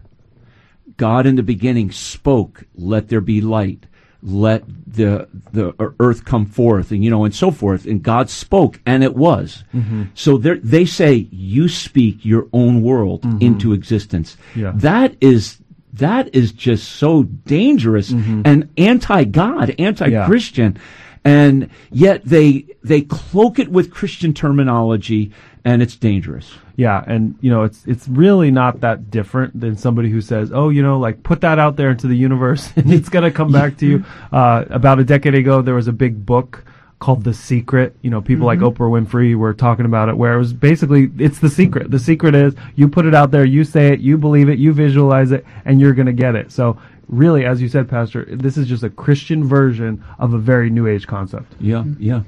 God 0.97 1.25
in 1.25 1.35
the 1.35 1.43
beginning 1.43 1.91
spoke, 1.91 2.65
"Let 2.75 3.09
there 3.09 3.21
be 3.21 3.39
light." 3.39 3.85
Let 4.21 4.63
the 4.67 5.27
the 5.53 5.73
earth 5.99 6.25
come 6.25 6.45
forth, 6.45 6.91
and 6.91 7.03
you 7.03 7.09
know, 7.09 7.23
and 7.23 7.33
so 7.33 7.51
forth. 7.51 7.85
And 7.85 8.03
God 8.03 8.29
spoke, 8.29 8.79
and 8.85 9.03
it 9.03 9.15
was. 9.15 9.63
Mm-hmm. 9.73 10.03
So 10.13 10.37
there- 10.37 10.57
they 10.57 10.85
say, 10.85 11.27
"You 11.31 11.69
speak 11.69 12.25
your 12.25 12.47
own 12.51 12.81
world 12.81 13.21
mm-hmm. 13.21 13.41
into 13.41 13.71
existence." 13.73 14.35
Yeah. 14.55 14.73
That 14.75 15.15
is 15.21 15.59
that 15.93 16.33
is 16.35 16.51
just 16.51 16.91
so 16.93 17.23
dangerous 17.23 18.11
mm-hmm. 18.11 18.41
and 18.45 18.69
anti-God, 18.77 19.75
anti-Christian, 19.79 20.77
and 21.23 21.69
yet 21.91 22.25
they 22.25 22.65
they 22.83 23.01
cloak 23.01 23.59
it 23.59 23.69
with 23.69 23.91
Christian 23.91 24.33
terminology, 24.33 25.31
and 25.63 25.81
it's 25.81 25.95
dangerous. 25.95 26.51
Yeah, 26.79 27.03
and 27.05 27.37
you 27.41 27.51
know 27.51 27.63
it's 27.63 27.85
it's 27.85 28.07
really 28.07 28.51
not 28.51 28.79
that 28.79 29.11
different 29.11 29.59
than 29.59 29.75
somebody 29.75 30.09
who 30.09 30.21
says, 30.21 30.53
"Oh, 30.53 30.69
you 30.69 30.81
know, 30.81 30.97
like 30.97 31.23
put 31.23 31.41
that 31.41 31.59
out 31.59 31.75
there 31.75 31.89
into 31.89 32.07
the 32.07 32.15
universe, 32.15 32.71
and 32.77 32.93
it's 32.93 33.09
gonna 33.09 33.31
come 33.31 33.51
back 33.51 33.75
to 33.79 33.85
you." 33.85 34.05
Uh, 34.31 34.63
about 34.69 34.97
a 34.97 35.03
decade 35.03 35.35
ago, 35.35 35.61
there 35.61 35.75
was 35.75 35.89
a 35.89 35.91
big 35.91 36.25
book 36.25 36.63
called 36.99 37.25
The 37.25 37.33
Secret. 37.33 37.97
You 38.01 38.09
know, 38.09 38.21
people 38.21 38.45
like 38.45 38.59
Oprah 38.59 38.89
Winfrey 38.89 39.35
were 39.35 39.53
talking 39.53 39.83
about 39.83 40.07
it, 40.07 40.15
where 40.15 40.35
it 40.35 40.37
was 40.37 40.53
basically 40.53 41.11
it's 41.17 41.39
the 41.39 41.49
secret. 41.49 41.91
The 41.91 41.99
secret 41.99 42.33
is 42.33 42.55
you 42.77 42.87
put 42.87 43.05
it 43.05 43.13
out 43.13 43.31
there, 43.31 43.43
you 43.43 43.65
say 43.65 43.91
it, 43.91 43.99
you 43.99 44.17
believe 44.17 44.47
it, 44.47 44.57
you 44.57 44.71
visualize 44.71 45.33
it, 45.33 45.45
and 45.65 45.81
you're 45.81 45.93
gonna 45.93 46.13
get 46.13 46.35
it. 46.35 46.49
So. 46.49 46.79
Really, 47.11 47.43
as 47.43 47.59
you 47.59 47.69
said, 47.69 47.89
Pastor, 47.89 48.23
this 48.29 48.55
is 48.55 48.67
just 48.67 48.83
a 48.83 48.89
Christian 48.91 49.43
version 49.43 50.03
of 50.19 50.35
a 50.35 50.37
very 50.37 50.69
New 50.69 50.85
Age 50.85 51.07
concept. 51.07 51.55
Yeah, 51.59 51.83
yeah. 51.97 52.21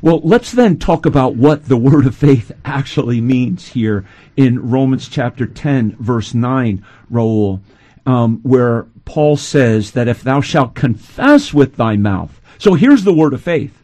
Well, 0.00 0.20
let's 0.22 0.52
then 0.52 0.78
talk 0.78 1.06
about 1.06 1.34
what 1.34 1.64
the 1.64 1.76
word 1.76 2.06
of 2.06 2.14
faith 2.14 2.52
actually 2.64 3.20
means 3.20 3.68
here 3.68 4.04
in 4.36 4.70
Romans 4.70 5.08
chapter 5.08 5.44
10, 5.44 5.96
verse 5.98 6.34
9, 6.34 6.84
Raul, 7.10 7.60
um, 8.06 8.38
where 8.42 8.86
Paul 9.04 9.36
says 9.36 9.92
that 9.92 10.06
if 10.06 10.22
thou 10.22 10.40
shalt 10.40 10.76
confess 10.76 11.52
with 11.52 11.76
thy 11.76 11.96
mouth. 11.96 12.40
So 12.58 12.74
here's 12.74 13.02
the 13.02 13.12
word 13.12 13.34
of 13.34 13.42
faith. 13.42 13.82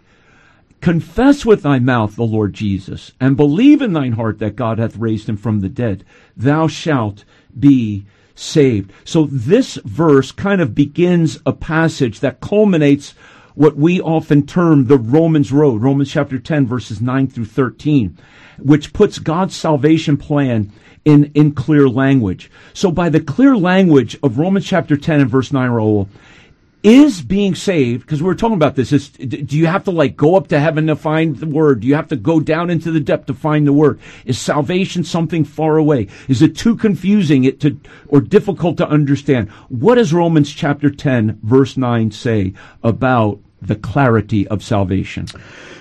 Confess 0.80 1.44
with 1.44 1.62
thy 1.62 1.80
mouth 1.80 2.14
the 2.14 2.24
Lord 2.24 2.52
Jesus, 2.52 3.12
and 3.18 3.36
believe 3.36 3.82
in 3.82 3.94
thine 3.94 4.12
heart 4.12 4.38
that 4.38 4.54
God 4.54 4.78
hath 4.78 4.96
raised 4.96 5.28
him 5.28 5.36
from 5.36 5.60
the 5.60 5.68
dead, 5.68 6.04
thou 6.36 6.68
shalt 6.68 7.24
be 7.58 8.06
saved. 8.34 8.92
So 9.04 9.26
this 9.30 9.76
verse 9.84 10.30
kind 10.30 10.60
of 10.60 10.74
begins 10.74 11.40
a 11.46 11.52
passage 11.52 12.20
that 12.20 12.40
culminates 12.40 13.14
what 13.54 13.76
we 13.76 14.00
often 14.00 14.46
term 14.46 14.86
the 14.86 14.98
Romans 14.98 15.52
road, 15.52 15.82
Romans 15.82 16.10
chapter 16.10 16.38
10 16.38 16.66
verses 16.66 17.00
9 17.00 17.28
through 17.28 17.44
13, 17.46 18.18
which 18.58 18.92
puts 18.92 19.18
God's 19.18 19.54
salvation 19.54 20.16
plan 20.16 20.72
in, 21.04 21.30
in 21.34 21.52
clear 21.52 21.88
language. 21.88 22.50
So 22.72 22.90
by 22.90 23.08
the 23.08 23.20
clear 23.20 23.56
language 23.56 24.16
of 24.22 24.38
Romans 24.38 24.66
chapter 24.66 24.96
10 24.96 25.20
and 25.20 25.30
verse 25.30 25.52
9, 25.52 25.70
Raul, 25.70 26.08
is 26.84 27.22
being 27.22 27.54
saved 27.54 28.02
because 28.02 28.22
we 28.22 28.30
are 28.30 28.34
talking 28.34 28.56
about 28.56 28.76
this 28.76 28.92
is 28.92 29.08
do 29.08 29.56
you 29.56 29.66
have 29.66 29.84
to 29.84 29.90
like 29.90 30.16
go 30.16 30.36
up 30.36 30.48
to 30.48 30.60
heaven 30.60 30.86
to 30.86 30.94
find 30.94 31.36
the 31.36 31.46
word? 31.46 31.80
Do 31.80 31.88
you 31.88 31.94
have 31.94 32.08
to 32.08 32.16
go 32.16 32.40
down 32.40 32.68
into 32.68 32.90
the 32.90 33.00
depth 33.00 33.26
to 33.26 33.34
find 33.34 33.66
the 33.66 33.72
word? 33.72 33.98
Is 34.26 34.38
salvation 34.38 35.02
something 35.02 35.44
far 35.44 35.78
away? 35.78 36.08
Is 36.28 36.42
it 36.42 36.54
too 36.54 36.76
confusing 36.76 37.44
it 37.44 37.58
to 37.60 37.80
or 38.08 38.20
difficult 38.20 38.76
to 38.76 38.88
understand? 38.88 39.50
What 39.70 39.94
does 39.94 40.12
romans 40.12 40.52
chapter 40.52 40.90
10 40.90 41.40
verse 41.42 41.78
9 41.78 42.10
say 42.10 42.52
about 42.82 43.40
the 43.62 43.76
clarity 43.76 44.46
of 44.48 44.62
salvation? 44.62 45.26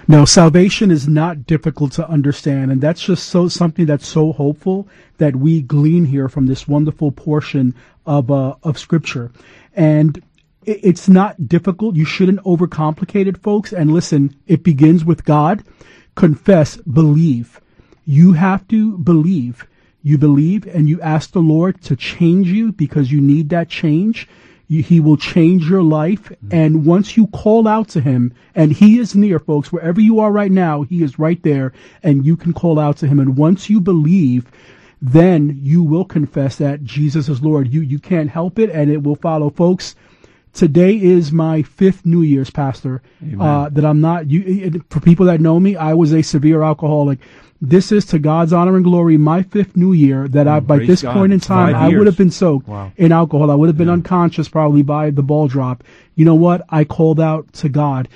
No, 0.08 0.24
salvation 0.24 0.90
is 0.90 1.08
not 1.08 1.46
difficult 1.46 1.92
to 1.94 2.08
understand, 2.08 2.72
and 2.72 2.82
that's 2.82 3.04
just 3.04 3.28
so 3.28 3.50
something 3.50 3.86
that's 3.86 4.08
so 4.08 4.32
hopeful 4.32 4.88
that 5.18 5.36
we 5.36 5.62
glean 5.62 6.06
here 6.06 6.30
from 6.30 6.46
this 6.46 6.68
wonderful 6.68 7.12
portion 7.12 7.76
of 8.06 8.30
uh, 8.30 8.56
of 8.64 8.78
Scripture, 8.78 9.32
and 9.74 10.22
it's 10.66 11.08
not 11.10 11.48
difficult. 11.48 11.96
You 11.96 12.06
shouldn't 12.06 12.44
overcomplicate 12.44 13.28
it, 13.28 13.42
folks. 13.42 13.74
And 13.74 13.92
listen, 13.92 14.36
it 14.48 14.64
begins 14.64 15.04
with 15.06 15.26
God. 15.26 15.64
Confess, 16.16 16.78
believe. 16.78 17.60
You 18.06 18.34
have 18.34 18.68
to 18.68 18.98
believe. 18.98 19.68
you 20.04 20.18
believe 20.18 20.68
and 20.68 20.90
you 20.90 21.02
ask 21.02 21.32
the 21.32 21.40
Lord 21.40 21.82
to 21.84 21.96
change 21.96 22.50
you 22.50 22.74
because 22.74 23.12
you 23.12 23.22
need 23.22 23.50
that 23.50 23.70
change, 23.70 24.28
he 24.68 25.00
will 25.00 25.18
change 25.18 25.70
your 25.70 25.84
life. 25.84 26.32
And 26.52 26.86
once 26.86 27.16
you 27.16 27.28
call 27.28 27.68
out 27.68 27.88
to 27.90 28.02
him, 28.02 28.34
and 28.56 28.72
he 28.74 29.00
is 29.00 29.16
near, 29.16 29.40
folks, 29.40 29.72
wherever 29.72 30.02
you 30.02 30.20
are 30.20 30.32
right 30.32 30.52
now, 30.52 30.82
he 30.82 31.04
is 31.04 31.20
right 31.20 31.42
there, 31.44 31.74
and 32.02 32.26
you 32.26 32.36
can 32.36 32.54
call 32.54 32.80
out 32.80 32.98
to 32.98 33.08
him. 33.08 33.20
And 33.20 33.38
once 33.38 33.70
you 33.70 33.80
believe, 33.80 34.52
then 35.02 35.60
you 35.62 35.84
will 35.84 36.06
confess 36.06 36.56
that 36.58 36.84
Jesus 36.84 37.30
is 37.30 37.42
Lord. 37.42 37.72
You 37.72 37.82
you 37.82 38.00
can't 38.00 38.30
help 38.30 38.58
it, 38.58 38.70
and 38.72 38.90
it 38.92 39.04
will 39.04 39.16
follow, 39.16 39.50
folks. 39.52 39.96
Today 40.54 40.96
is 40.96 41.32
my 41.32 41.64
fifth 41.64 42.06
New 42.06 42.22
Year's, 42.22 42.52
Pastor. 42.52 43.02
Uh, 43.40 43.70
that 43.70 43.84
I'm 43.84 44.02
not. 44.02 44.30
You 44.30 44.84
for 44.90 45.00
people 45.00 45.26
that 45.26 45.42
know 45.42 45.60
me, 45.60 45.76
I 45.76 45.94
was 45.94 46.14
a 46.14 46.22
severe 46.22 46.62
alcoholic. 46.62 47.20
This 47.60 47.92
is 47.92 48.06
to 48.08 48.20
God's 48.20 48.54
honor 48.54 48.76
and 48.76 48.84
glory. 48.84 49.18
My 49.18 49.42
fifth 49.42 49.76
New 49.76 49.94
Year 49.94 50.28
that 50.28 50.48
I, 50.48 50.60
by 50.60 50.80
this 50.80 51.02
God. 51.02 51.14
point 51.14 51.34
in 51.34 51.40
time, 51.40 51.74
Five 51.74 51.94
I 51.94 51.98
would 51.98 52.08
have 52.08 52.18
been 52.18 52.30
soaked 52.30 52.70
in 52.98 53.12
alcohol. 53.12 53.50
I 53.50 53.56
would 53.56 53.68
have 53.68 53.78
been 53.78 53.90
unconscious 53.90 54.48
probably 54.48 54.84
by 54.84 55.10
the 55.10 55.24
ball 55.24 55.48
drop. 55.48 55.84
You 56.16 56.26
know 56.26 56.36
what? 56.36 56.62
I 56.70 56.84
called 56.84 57.20
out 57.20 57.52
to 57.54 57.70
God. 57.70 58.08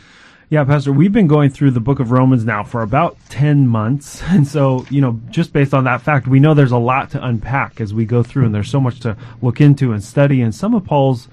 Yeah, 0.50 0.62
Pastor, 0.62 0.92
we've 0.92 1.12
been 1.12 1.26
going 1.26 1.50
through 1.50 1.72
the 1.72 1.80
book 1.80 1.98
of 1.98 2.12
Romans 2.12 2.44
now 2.44 2.62
for 2.62 2.82
about 2.82 3.16
10 3.30 3.66
months. 3.66 4.22
And 4.28 4.46
so, 4.46 4.86
you 4.88 5.00
know, 5.00 5.18
just 5.30 5.52
based 5.52 5.74
on 5.74 5.82
that 5.82 6.00
fact, 6.00 6.28
we 6.28 6.38
know 6.38 6.54
there's 6.54 6.70
a 6.70 6.78
lot 6.78 7.10
to 7.10 7.26
unpack 7.26 7.80
as 7.80 7.92
we 7.92 8.04
go 8.04 8.22
through, 8.22 8.44
and 8.44 8.54
there's 8.54 8.70
so 8.70 8.80
much 8.80 9.00
to 9.00 9.16
look 9.42 9.60
into 9.60 9.90
and 9.90 10.04
study. 10.04 10.42
And 10.42 10.54
some 10.54 10.76
of 10.76 10.84
Paul's 10.84 11.26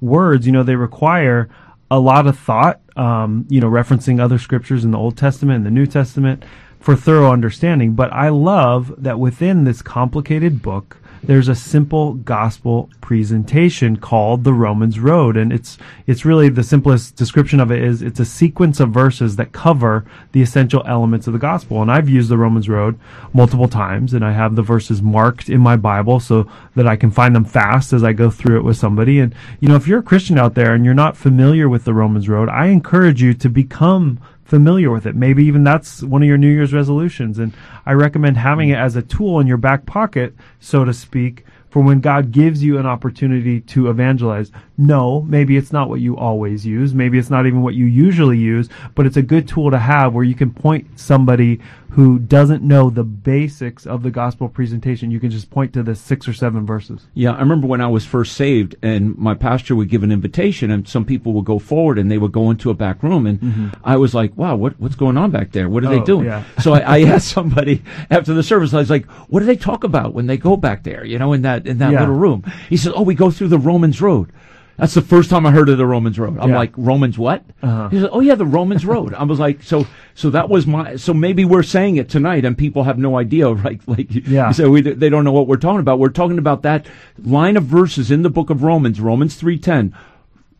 words, 0.00 0.46
you 0.46 0.52
know, 0.52 0.62
they 0.62 0.76
require 0.76 1.48
a 1.90 2.00
lot 2.00 2.26
of 2.26 2.38
thought, 2.38 2.80
um, 2.96 3.46
you 3.48 3.60
know, 3.60 3.68
referencing 3.68 4.20
other 4.20 4.38
scriptures 4.38 4.84
in 4.84 4.90
the 4.90 4.98
Old 4.98 5.16
Testament 5.16 5.58
and 5.58 5.66
the 5.66 5.70
New 5.70 5.86
Testament 5.86 6.44
for 6.80 6.96
thorough 6.96 7.32
understanding. 7.32 7.94
But 7.94 8.12
I 8.12 8.28
love 8.28 8.94
that 8.98 9.18
within 9.18 9.64
this 9.64 9.82
complicated 9.82 10.62
book, 10.62 10.98
there's 11.22 11.48
a 11.48 11.54
simple 11.54 12.14
gospel 12.14 12.90
presentation 13.00 13.96
called 13.96 14.44
the 14.44 14.52
Romans 14.52 14.98
Road, 14.98 15.36
and 15.36 15.52
it's 15.52 15.78
it's 16.06 16.24
really 16.24 16.48
the 16.48 16.62
simplest 16.62 17.16
description 17.16 17.60
of 17.60 17.70
it 17.70 17.82
is 17.82 18.02
it's 18.02 18.20
a 18.20 18.24
sequence 18.24 18.80
of 18.80 18.90
verses 18.90 19.36
that 19.36 19.52
cover 19.52 20.04
the 20.32 20.42
essential 20.42 20.82
elements 20.86 21.26
of 21.26 21.32
the 21.32 21.38
gospel. 21.38 21.82
And 21.82 21.90
I've 21.90 22.08
used 22.08 22.28
the 22.28 22.38
Romans 22.38 22.68
Road 22.68 22.98
multiple 23.32 23.68
times, 23.68 24.14
and 24.14 24.24
I 24.24 24.32
have 24.32 24.56
the 24.56 24.62
verses 24.62 25.02
marked 25.02 25.48
in 25.48 25.60
my 25.60 25.76
Bible 25.76 26.20
so 26.20 26.50
that 26.74 26.86
I 26.86 26.96
can 26.96 27.10
find 27.10 27.34
them 27.34 27.44
fast 27.44 27.92
as 27.92 28.04
I 28.04 28.12
go 28.12 28.30
through 28.30 28.58
it 28.58 28.64
with 28.64 28.76
somebody. 28.76 29.18
And 29.18 29.34
you 29.60 29.68
know, 29.68 29.76
if 29.76 29.88
you're 29.88 30.00
a 30.00 30.04
Christian 30.04 30.38
out 30.38 30.54
there 30.54 30.74
and 30.74 30.84
you're 30.84 30.94
not 30.94 31.16
familiar 31.16 31.68
with 31.68 31.84
the 31.84 31.94
Romans 31.94 32.28
Road, 32.28 32.48
I 32.48 32.66
encourage 32.66 33.22
you 33.22 33.34
to 33.34 33.48
become 33.48 34.20
familiar 34.46 34.90
with 34.90 35.06
it. 35.06 35.14
Maybe 35.14 35.44
even 35.44 35.64
that's 35.64 36.02
one 36.02 36.22
of 36.22 36.28
your 36.28 36.38
New 36.38 36.48
Year's 36.48 36.72
resolutions. 36.72 37.38
And 37.38 37.52
I 37.84 37.92
recommend 37.92 38.38
having 38.38 38.70
it 38.70 38.78
as 38.78 38.96
a 38.96 39.02
tool 39.02 39.40
in 39.40 39.46
your 39.46 39.56
back 39.56 39.84
pocket, 39.84 40.34
so 40.60 40.84
to 40.84 40.94
speak, 40.94 41.44
for 41.68 41.82
when 41.82 42.00
God 42.00 42.32
gives 42.32 42.62
you 42.62 42.78
an 42.78 42.86
opportunity 42.86 43.60
to 43.60 43.90
evangelize. 43.90 44.50
No, 44.78 45.22
maybe 45.22 45.56
it's 45.56 45.72
not 45.72 45.88
what 45.88 46.00
you 46.00 46.16
always 46.16 46.66
use. 46.66 46.94
Maybe 46.94 47.18
it's 47.18 47.30
not 47.30 47.46
even 47.46 47.62
what 47.62 47.74
you 47.74 47.86
usually 47.86 48.38
use, 48.38 48.68
but 48.94 49.06
it's 49.06 49.16
a 49.16 49.22
good 49.22 49.48
tool 49.48 49.70
to 49.70 49.78
have 49.78 50.12
where 50.12 50.24
you 50.24 50.34
can 50.34 50.52
point 50.52 51.00
somebody 51.00 51.60
who 51.90 52.18
doesn't 52.18 52.62
know 52.62 52.90
the 52.90 53.02
basics 53.04 53.86
of 53.86 54.02
the 54.02 54.10
gospel 54.10 54.50
presentation. 54.50 55.10
You 55.10 55.18
can 55.18 55.30
just 55.30 55.48
point 55.48 55.72
to 55.72 55.82
the 55.82 55.94
six 55.94 56.28
or 56.28 56.34
seven 56.34 56.66
verses. 56.66 57.06
Yeah, 57.14 57.32
I 57.32 57.40
remember 57.40 57.66
when 57.66 57.80
I 57.80 57.86
was 57.86 58.04
first 58.04 58.36
saved, 58.36 58.76
and 58.82 59.16
my 59.16 59.32
pastor 59.32 59.74
would 59.74 59.88
give 59.88 60.02
an 60.02 60.12
invitation, 60.12 60.70
and 60.70 60.86
some 60.86 61.06
people 61.06 61.32
would 61.32 61.46
go 61.46 61.58
forward, 61.58 61.98
and 61.98 62.10
they 62.10 62.18
would 62.18 62.32
go 62.32 62.50
into 62.50 62.68
a 62.68 62.74
back 62.74 63.02
room, 63.02 63.26
and 63.26 63.40
mm-hmm. 63.40 63.68
I 63.82 63.96
was 63.96 64.14
like, 64.14 64.36
"Wow, 64.36 64.56
what 64.56 64.78
what's 64.78 64.94
going 64.94 65.16
on 65.16 65.30
back 65.30 65.52
there? 65.52 65.70
What 65.70 65.84
are 65.84 65.88
they 65.88 66.00
Oh, 66.00 66.04
doing?" 66.04 66.26
yeah. 66.26 66.44
So 66.60 66.74
I, 66.74 66.80
I 66.80 67.00
asked 67.14 67.28
somebody 67.28 67.82
after 68.10 68.34
the 68.34 68.42
service, 68.42 68.74
I 68.74 68.78
was 68.78 68.90
like, 68.90 69.06
"What 69.30 69.40
do 69.40 69.46
they 69.46 69.56
talk 69.56 69.82
about 69.82 70.12
when 70.12 70.26
they 70.26 70.36
go 70.36 70.54
back 70.58 70.82
there? 70.82 71.02
You 71.02 71.18
know, 71.18 71.32
in 71.32 71.40
that 71.42 71.66
in 71.66 71.78
that 71.78 71.92
Yeah. 71.92 72.00
little 72.00 72.16
room?" 72.16 72.44
He 72.68 72.76
said, 72.76 72.92
"Oh, 72.94 73.02
we 73.02 73.14
go 73.14 73.30
through 73.30 73.48
the 73.48 73.58
Romans 73.58 74.02
Road." 74.02 74.32
That's 74.78 74.94
the 74.94 75.02
first 75.02 75.30
time 75.30 75.46
I 75.46 75.52
heard 75.52 75.68
of 75.68 75.78
the 75.78 75.86
Romans 75.86 76.18
Road. 76.18 76.38
I'm 76.38 76.50
Yeah. 76.50 76.56
like, 76.58 76.72
Romans 76.76 77.18
what? 77.18 77.42
Uh-huh. 77.62 77.88
He 77.88 77.98
said, 78.00 78.10
Oh 78.12 78.20
yeah, 78.20 78.34
the 78.34 78.44
Romans 78.44 78.84
Road. 78.84 79.14
I 79.14 79.24
was 79.24 79.38
like, 79.38 79.62
so 79.62 79.86
so 80.14 80.30
that 80.30 80.48
was 80.48 80.66
my 80.66 80.96
so 80.96 81.14
maybe 81.14 81.44
we're 81.44 81.62
saying 81.62 81.96
it 81.96 82.08
tonight 82.10 82.44
and 82.44 82.56
people 82.58 82.84
have 82.84 82.98
no 82.98 83.16
idea, 83.18 83.48
right? 83.52 83.80
Like 83.86 84.08
Yeah. 84.10 84.52
so 84.52 84.70
we, 84.70 84.82
they 84.82 85.08
don't 85.08 85.24
know 85.24 85.32
what 85.32 85.46
we're 85.46 85.56
talking 85.56 85.80
about. 85.80 85.98
We're 85.98 86.08
talking 86.10 86.38
about 86.38 86.62
that 86.62 86.86
line 87.22 87.56
of 87.56 87.64
verses 87.64 88.10
in 88.10 88.22
the 88.22 88.30
book 88.30 88.50
of 88.50 88.62
Romans, 88.62 89.00
Romans 89.00 89.34
three 89.34 89.58
ten, 89.58 89.94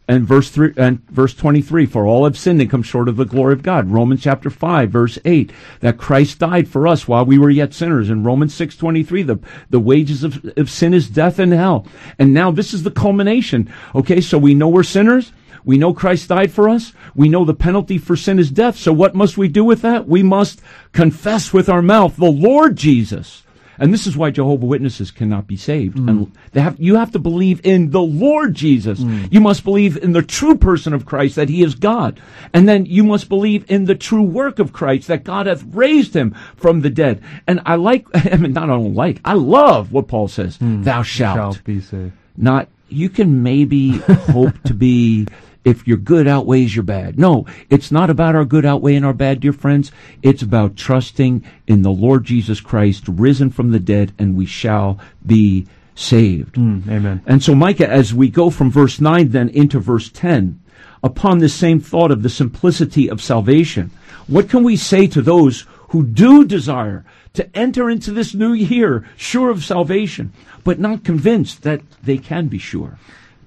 and 0.09 0.25
verse 0.25 0.51
three 0.51 0.73
and 0.77 1.09
verse 1.11 1.35
twenty 1.35 1.61
three. 1.61 1.87
For 1.87 2.07
all 2.07 2.25
have 2.25 2.39
sinned 2.39 2.61
and 2.61 2.71
come 2.71 2.83
short 2.83 3.09
of 3.09 3.17
the 3.17 3.25
glory 3.25 3.53
of 3.53 3.63
God. 3.63 3.91
Romans 3.91 4.23
chapter 4.23 4.51
five, 4.51 4.91
verse 4.91 5.19
eight, 5.25 5.53
that 5.81 5.99
Christ 5.99 6.39
died 6.39 6.69
for 6.69 6.87
us 6.87 7.09
while 7.09 7.25
we 7.25 7.39
were 7.39 7.51
yet 7.51 7.75
sinners. 7.75 8.11
In 8.11 8.25
Romans 8.25 8.55
six 8.55 8.77
twenty 8.77 9.03
three, 9.03 9.23
the 9.23 9.39
the 9.71 9.81
wages 9.81 10.23
of, 10.23 10.45
of 10.57 10.71
sin 10.71 10.95
is 10.95 11.09
death 11.09 11.39
and 11.39 11.53
hell. 11.53 11.87
And 12.19 12.33
now 12.33 12.51
this 12.51 12.73
is 12.73 12.83
the 12.83 12.91
culmination. 12.91 13.73
Okay, 13.95 14.21
so 14.21 14.39
we 14.39 14.55
know 14.55 14.69
we're 14.69 14.83
sinners. 14.83 15.33
We 15.65 15.79
know 15.79 15.93
Christ 15.93 16.29
died 16.29 16.53
for 16.53 16.69
us. 16.69 16.93
We 17.17 17.29
know 17.29 17.45
the 17.45 17.53
penalty 17.53 17.99
for 17.99 18.15
sin 18.15 18.39
is 18.39 18.53
death. 18.53 18.77
So 18.77 18.93
what 18.93 19.17
must 19.17 19.37
we 19.37 19.49
do 19.49 19.65
with 19.65 19.83
that? 19.83 20.07
We 20.07 20.23
must 20.23 20.63
confess 20.93 21.53
with 21.53 21.69
our 21.69 21.83
mouth 21.83 22.17
the 22.17 22.31
Lord 22.31 22.77
Jesus. 22.77 23.43
And 23.79 23.93
this 23.93 24.07
is 24.07 24.17
why 24.17 24.31
Jehovah 24.31 24.67
Witnesses 24.67 25.11
cannot 25.11 25.47
be 25.47 25.57
saved. 25.57 25.99
Mm. 25.99 26.09
And 26.09 26.33
they 26.53 26.61
have, 26.61 26.79
you 26.81 26.97
have 26.97 27.13
to 27.13 27.19
believe 27.19 27.61
in 27.65 27.91
the 27.91 28.01
Lord 28.01 28.55
Jesus. 28.55 29.01
Mm. 29.01 29.33
You 29.33 29.41
must 29.41 29.65
believe 29.65 29.97
in 29.97 30.13
the 30.13 30.23
true 30.23 30.57
person 30.57 30.93
of 30.93 31.07
Christ, 31.07 31.37
that 31.37 31.49
he 31.49 31.63
is 31.63 31.75
God. 31.75 32.21
And 32.53 32.69
then 32.69 32.87
you 32.87 33.05
must 33.05 33.29
believe 33.29 33.65
in 33.71 33.85
the 33.85 33.95
true 33.95 34.23
work 34.23 34.59
of 34.59 34.73
Christ, 34.73 35.09
that 35.09 35.25
God 35.25 35.47
hath 35.47 35.65
raised 35.65 36.15
him 36.15 36.35
from 36.57 36.81
the 36.81 36.91
dead. 36.91 37.23
And 37.47 37.61
I 37.67 37.77
like, 37.77 38.07
I 38.33 38.37
mean, 38.37 38.53
not 38.53 38.71
only 38.71 38.91
like, 38.91 39.21
I 39.25 39.35
love 39.35 39.93
what 39.93 40.09
Paul 40.09 40.29
says. 40.29 40.59
Mm. 40.59 40.85
Thou 40.85 41.03
shalt 41.03 41.55
Shall 41.55 41.63
be 41.65 41.81
saved. 41.81 42.13
not 42.37 42.69
you 42.89 43.09
can 43.09 43.43
maybe 43.43 43.99
hope 44.31 44.63
to 44.65 44.75
be 44.75 45.27
if 45.67 45.85
your 45.85 45.97
good 45.97 46.29
outweighs 46.29 46.77
your 46.77 46.85
bad. 46.85 47.19
No, 47.19 47.45
it's 47.69 47.91
not 47.91 48.09
about 48.09 48.37
our 48.37 48.45
good 48.45 48.65
outweighing 48.65 49.03
our 49.03 49.13
bad, 49.13 49.41
dear 49.41 49.53
friends. 49.53 49.91
It's 50.23 50.41
about 50.41 50.77
trusting 50.77 51.45
in 51.67 51.83
the 51.83 51.91
Lord 51.91 52.23
Jesus 52.23 52.61
Christ, 52.61 53.09
risen 53.09 53.51
from 53.51 53.73
the 53.73 53.81
dead, 53.81 54.13
and 54.17 54.37
we 54.37 54.47
shall 54.47 55.01
be 55.27 55.67
saved. 55.97 56.55
Mm, 56.55 56.89
amen. 56.89 57.23
And 57.27 57.43
so, 57.43 57.57
Micah, 57.57 57.91
as 57.91 58.15
we 58.15 58.31
go 58.31 58.49
from 58.49 58.71
verse 58.71 59.01
9 59.01 59.31
then 59.31 59.49
into 59.49 59.81
verse 59.81 60.09
10, 60.09 60.63
upon 61.03 61.39
this 61.39 61.55
same 61.55 61.81
thought 61.81 62.13
of 62.13 62.23
the 62.23 62.31
simplicity 62.31 63.11
of 63.11 63.21
salvation, 63.21 63.91
what 64.29 64.49
can 64.49 64.63
we 64.63 64.77
say 64.77 65.09
to 65.09 65.21
those 65.21 65.67
who 65.89 66.05
do 66.05 66.45
desire 66.45 67.05
to 67.33 67.57
enter 67.57 67.91
into 67.91 68.13
this 68.13 68.35
new 68.35 68.53
year 68.53 69.05
sure 69.17 69.51
of 69.51 69.65
salvation, 69.65 70.33
but 70.63 70.79
not 70.79 71.03
convinced 71.03 71.65
that 71.65 71.81
they 72.05 72.19
can 72.19 72.47
be 72.47 72.59
sure? 72.59 72.99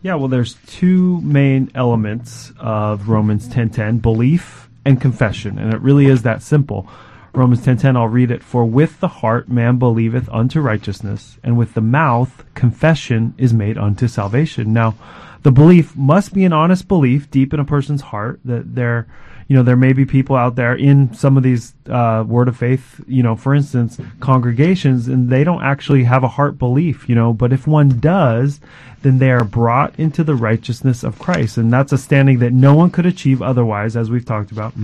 Yeah, 0.01 0.15
well, 0.15 0.29
there's 0.29 0.55
two 0.65 1.19
main 1.21 1.71
elements 1.75 2.53
of 2.57 3.09
Romans 3.09 3.49
10:10: 3.49 4.01
belief 4.01 4.69
and 4.85 5.01
confession, 5.01 5.59
and 5.59 5.73
it 5.73 5.81
really 5.81 6.05
is 6.05 6.21
that 6.21 6.41
simple. 6.41 6.89
Romans 7.33 7.65
10:10, 7.65 7.97
I'll 7.97 8.07
read 8.07 8.31
it. 8.31 8.41
For 8.41 8.63
with 8.63 9.01
the 9.01 9.09
heart 9.09 9.49
man 9.49 9.77
believeth 9.77 10.29
unto 10.29 10.61
righteousness, 10.61 11.37
and 11.43 11.57
with 11.57 11.73
the 11.73 11.81
mouth 11.81 12.45
confession 12.53 13.33
is 13.37 13.53
made 13.53 13.77
unto 13.77 14.07
salvation. 14.07 14.71
Now, 14.71 14.95
the 15.43 15.51
belief 15.51 15.95
must 15.97 16.33
be 16.33 16.45
an 16.45 16.53
honest 16.53 16.87
belief 16.87 17.29
deep 17.29 17.53
in 17.53 17.59
a 17.59 17.65
person's 17.65 18.01
heart 18.01 18.39
that 18.45 18.75
there, 18.75 19.05
you 19.49 19.55
know, 19.55 19.63
there 19.63 19.75
may 19.75 19.93
be 19.93 20.05
people 20.05 20.35
out 20.35 20.55
there 20.55 20.75
in 20.75 21.11
some 21.15 21.35
of 21.35 21.41
these 21.41 21.73
uh, 21.89 22.23
word 22.25 22.47
of 22.47 22.55
faith, 22.55 23.01
you 23.07 23.23
know, 23.23 23.35
for 23.35 23.55
instance, 23.55 23.99
congregations, 24.19 25.07
and 25.07 25.31
they 25.31 25.43
don't 25.43 25.63
actually 25.63 26.03
have 26.03 26.23
a 26.23 26.27
heart 26.27 26.59
belief, 26.59 27.09
you 27.09 27.15
know. 27.15 27.33
But 27.33 27.51
if 27.51 27.65
one 27.65 27.99
does, 27.99 28.59
then 29.01 29.17
they 29.17 29.31
are 29.31 29.43
brought 29.43 29.99
into 29.99 30.23
the 30.23 30.35
righteousness 30.35 31.03
of 31.03 31.17
Christ, 31.17 31.57
and 31.57 31.73
that's 31.73 31.91
a 31.91 31.97
standing 31.97 32.37
that 32.39 32.53
no 32.53 32.75
one 32.75 32.91
could 32.91 33.07
achieve 33.07 33.41
otherwise, 33.41 33.97
as 33.97 34.11
we've 34.11 34.23
talked 34.23 34.51
about. 34.51 34.75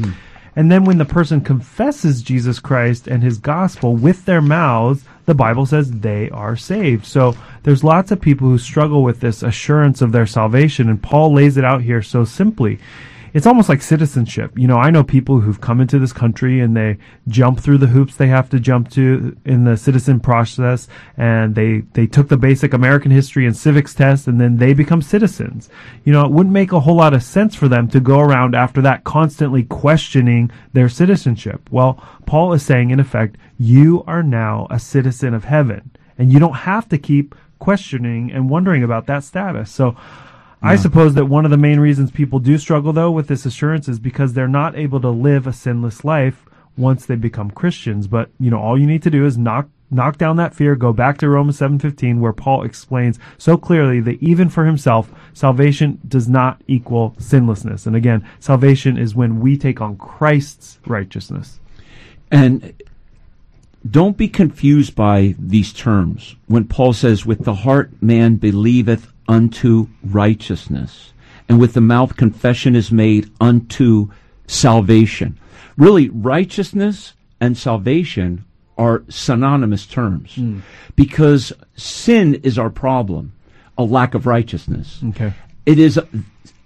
And 0.55 0.72
then 0.72 0.84
when 0.84 0.97
the 0.97 1.05
person 1.05 1.41
confesses 1.41 2.24
Jesus 2.24 2.59
Christ 2.59 3.07
and 3.07 3.22
his 3.22 3.38
gospel 3.38 3.95
with 3.95 4.26
their 4.26 4.41
mouths, 4.41 5.03
the 5.26 5.36
Bible 5.36 5.68
says 5.68 5.91
they 5.91 6.30
are 6.32 6.55
saved. 6.55 7.05
So 7.05 7.36
there's 7.61 7.84
lots 7.84 8.09
of 8.09 8.20
people 8.20 8.47
who 8.47 8.57
struggle 8.57 9.03
with 9.03 9.20
this 9.20 9.43
assurance 9.43 10.01
of 10.01 10.11
their 10.11 10.26
salvation, 10.26 10.89
and 10.89 11.03
Paul 11.03 11.36
lays 11.36 11.57
it 11.57 11.66
out 11.66 11.84
here 11.84 12.01
so 12.01 12.26
simply. 12.26 12.80
It's 13.36 13.45
almost 13.45 13.67
like 13.67 13.81
citizenship. 13.81 14.57
You 14.57 14.65
know, 14.65 14.77
I 14.77 14.89
know 14.89 15.03
people 15.03 15.41
who've 15.41 15.59
come 15.59 15.81
into 15.81 15.99
this 15.99 16.13
country 16.13 16.61
and 16.61 16.75
they 16.75 16.97
jump 17.27 17.59
through 17.59 17.79
the 17.79 17.88
hoops 17.88 18.15
they 18.15 18.27
have 18.27 18.49
to 18.51 18.61
jump 18.61 18.89
to 18.91 19.36
in 19.43 19.65
the 19.65 19.75
citizen 19.75 20.21
process 20.21 20.88
and 21.17 21.53
they, 21.53 21.79
they 21.95 22.07
took 22.07 22.29
the 22.29 22.38
basic 22.38 22.73
American 22.73 23.11
history 23.11 23.45
and 23.45 23.57
civics 23.57 23.93
test 23.93 24.27
and 24.27 24.39
then 24.39 24.55
they 24.55 24.73
become 24.73 25.01
citizens. 25.01 25.69
You 26.05 26.13
know, 26.13 26.23
it 26.23 26.31
wouldn't 26.31 26.53
make 26.53 26.71
a 26.71 26.79
whole 26.79 26.95
lot 26.95 27.13
of 27.13 27.23
sense 27.23 27.55
for 27.55 27.67
them 27.67 27.89
to 27.89 27.99
go 27.99 28.21
around 28.21 28.55
after 28.55 28.81
that 28.83 29.03
constantly 29.03 29.63
questioning 29.63 30.49
their 30.71 30.88
citizenship. 30.88 31.69
Well, 31.69 32.01
Paul 32.25 32.53
is 32.53 32.65
saying 32.65 32.91
in 32.91 33.01
effect, 33.01 33.36
you 33.59 34.01
are 34.07 34.23
now 34.23 34.65
a 34.69 34.79
citizen 34.79 35.33
of 35.33 35.43
heaven 35.43 35.91
and 36.17 36.31
you 36.31 36.39
don't 36.39 36.53
have 36.53 36.88
to 36.88 36.97
keep 36.97 37.36
questioning 37.59 38.31
and 38.31 38.49
wondering 38.49 38.83
about 38.83 39.07
that 39.07 39.25
status. 39.25 39.69
So, 39.71 39.97
I 40.66 40.76
suppose 40.76 41.13
that 41.13 41.26
one 41.26 41.45
of 41.45 41.51
the 41.51 41.57
main 41.57 41.80
reasons 41.80 42.11
people 42.11 42.39
do 42.39 42.57
struggle 42.57 42.93
though 42.93 43.11
with 43.11 43.28
this 43.28 43.45
assurance 43.45 43.88
is 43.88 43.99
because 43.99 44.34
they're 44.34 44.47
not 44.47 44.76
able 44.76 44.99
to 45.01 45.09
live 45.09 45.47
a 45.47 45.53
sinless 45.53 46.03
life 46.03 46.45
once 46.78 47.05
they 47.05 47.16
become 47.16 47.51
Christians. 47.51 48.07
But, 48.07 48.30
you 48.39 48.49
know, 48.49 48.59
all 48.59 48.78
you 48.78 48.88
need 48.88 49.03
to 49.03 49.09
do 49.09 49.26
is 49.26 49.38
knock 49.38 49.70
knock 49.91 50.18
down 50.18 50.36
that 50.38 50.55
fear, 50.55 50.76
go 50.76 50.91
back 50.91 51.18
to 51.20 51.30
Romans 51.30 51.59
7:15 51.59 52.20
where 52.20 52.34
Paul 52.34 52.63
explains 52.63 53.20
so 53.38 53.55
clearly 53.55 53.99
that 54.01 54.22
even 54.22 54.49
for 54.49 54.66
himself, 54.66 55.11
salvation 55.34 55.99
does 56.07 56.28
not 56.28 56.61
equal 56.68 57.16
sinlessness. 57.20 57.86
And 57.86 57.95
again, 57.95 58.24
salvation 58.39 58.97
is 58.97 59.16
when 59.16 59.39
we 59.39 59.57
take 59.57 59.82
on 59.82 59.95
Christ's 59.95 60.80
righteousness. 60.88 61.59
And 62.32 62.74
don't 63.89 64.18
be 64.18 64.28
confused 64.28 64.95
by 64.95 65.36
these 65.38 65.72
terms. 65.72 66.36
When 66.47 66.66
Paul 66.66 66.93
says, 66.93 67.26
with 67.26 67.45
the 67.45 67.53
heart 67.53 67.91
man 68.01 68.36
believeth 68.38 69.13
unto 69.28 69.88
righteousness, 70.03 71.13
and 71.47 71.59
with 71.59 71.73
the 71.73 71.82
mouth 71.82 72.15
confession 72.17 72.76
is 72.76 72.91
made 72.91 73.30
unto 73.39 74.11
salvation. 74.47 75.38
Really, 75.78 76.09
righteousness 76.09 77.13
and 77.39 77.57
salvation 77.57 78.45
are 78.78 79.03
synonymous 79.09 79.86
terms 79.86 80.36
hmm. 80.36 80.59
because 80.95 81.53
sin 81.76 82.36
is 82.43 82.57
our 82.57 82.69
problem, 82.69 83.34
a 83.78 83.84
lack 83.84 84.13
of 84.13 84.26
righteousness. 84.26 85.01
Okay. 85.09 85.34
It 85.65 85.80
is 85.80 85.99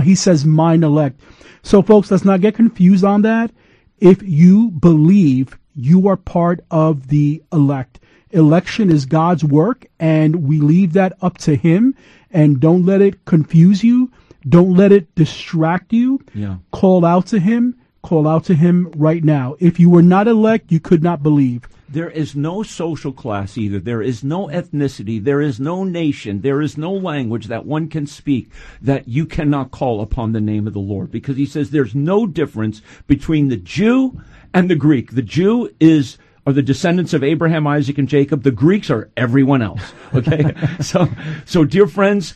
he 0.04 0.14
says, 0.14 0.44
mine 0.44 0.84
elect. 0.84 1.20
So 1.62 1.82
folks, 1.82 2.12
let's 2.12 2.24
not 2.24 2.42
get 2.42 2.54
confused 2.54 3.04
on 3.04 3.22
that. 3.22 3.50
If 3.98 4.22
you 4.22 4.70
believe, 4.70 5.58
you 5.74 6.06
are 6.06 6.16
part 6.16 6.60
of 6.70 7.08
the 7.08 7.42
elect. 7.52 7.98
Election 8.30 8.90
is 8.90 9.04
God's 9.04 9.44
work 9.44 9.86
and 9.98 10.46
we 10.46 10.60
leave 10.60 10.92
that 10.92 11.14
up 11.20 11.38
to 11.38 11.56
him 11.56 11.96
and 12.36 12.60
don't 12.60 12.84
let 12.84 13.00
it 13.00 13.24
confuse 13.24 13.82
you. 13.82 14.12
Don't 14.46 14.74
let 14.74 14.92
it 14.92 15.12
distract 15.14 15.92
you. 15.92 16.20
Yeah. 16.34 16.58
Call 16.70 17.04
out 17.04 17.26
to 17.28 17.38
him. 17.38 17.80
Call 18.02 18.28
out 18.28 18.44
to 18.44 18.54
him 18.54 18.92
right 18.94 19.24
now. 19.24 19.56
If 19.58 19.80
you 19.80 19.88
were 19.88 20.02
not 20.02 20.28
elect, 20.28 20.70
you 20.70 20.78
could 20.78 21.02
not 21.02 21.22
believe. 21.22 21.66
There 21.88 22.10
is 22.10 22.36
no 22.36 22.62
social 22.62 23.12
class 23.12 23.56
either. 23.56 23.80
There 23.80 24.02
is 24.02 24.22
no 24.22 24.48
ethnicity. 24.48 25.22
There 25.22 25.40
is 25.40 25.58
no 25.58 25.82
nation. 25.82 26.42
There 26.42 26.60
is 26.60 26.76
no 26.76 26.92
language 26.92 27.46
that 27.46 27.64
one 27.64 27.88
can 27.88 28.06
speak 28.06 28.50
that 28.82 29.08
you 29.08 29.24
cannot 29.24 29.70
call 29.70 30.02
upon 30.02 30.32
the 30.32 30.40
name 30.40 30.66
of 30.66 30.74
the 30.74 30.78
Lord. 30.78 31.10
Because 31.10 31.36
he 31.36 31.46
says 31.46 31.70
there's 31.70 31.94
no 31.94 32.26
difference 32.26 32.82
between 33.06 33.48
the 33.48 33.56
Jew 33.56 34.20
and 34.52 34.68
the 34.68 34.76
Greek. 34.76 35.12
The 35.12 35.22
Jew 35.22 35.70
is 35.80 36.18
are 36.46 36.52
the 36.52 36.62
descendants 36.62 37.12
of 37.12 37.24
Abraham, 37.24 37.66
Isaac, 37.66 37.98
and 37.98 38.08
Jacob. 38.08 38.42
The 38.42 38.52
Greeks 38.52 38.90
are 38.90 39.10
everyone 39.16 39.62
else. 39.62 39.82
Okay? 40.14 40.54
so 40.80 41.08
so 41.44 41.64
dear 41.64 41.86
friends, 41.86 42.34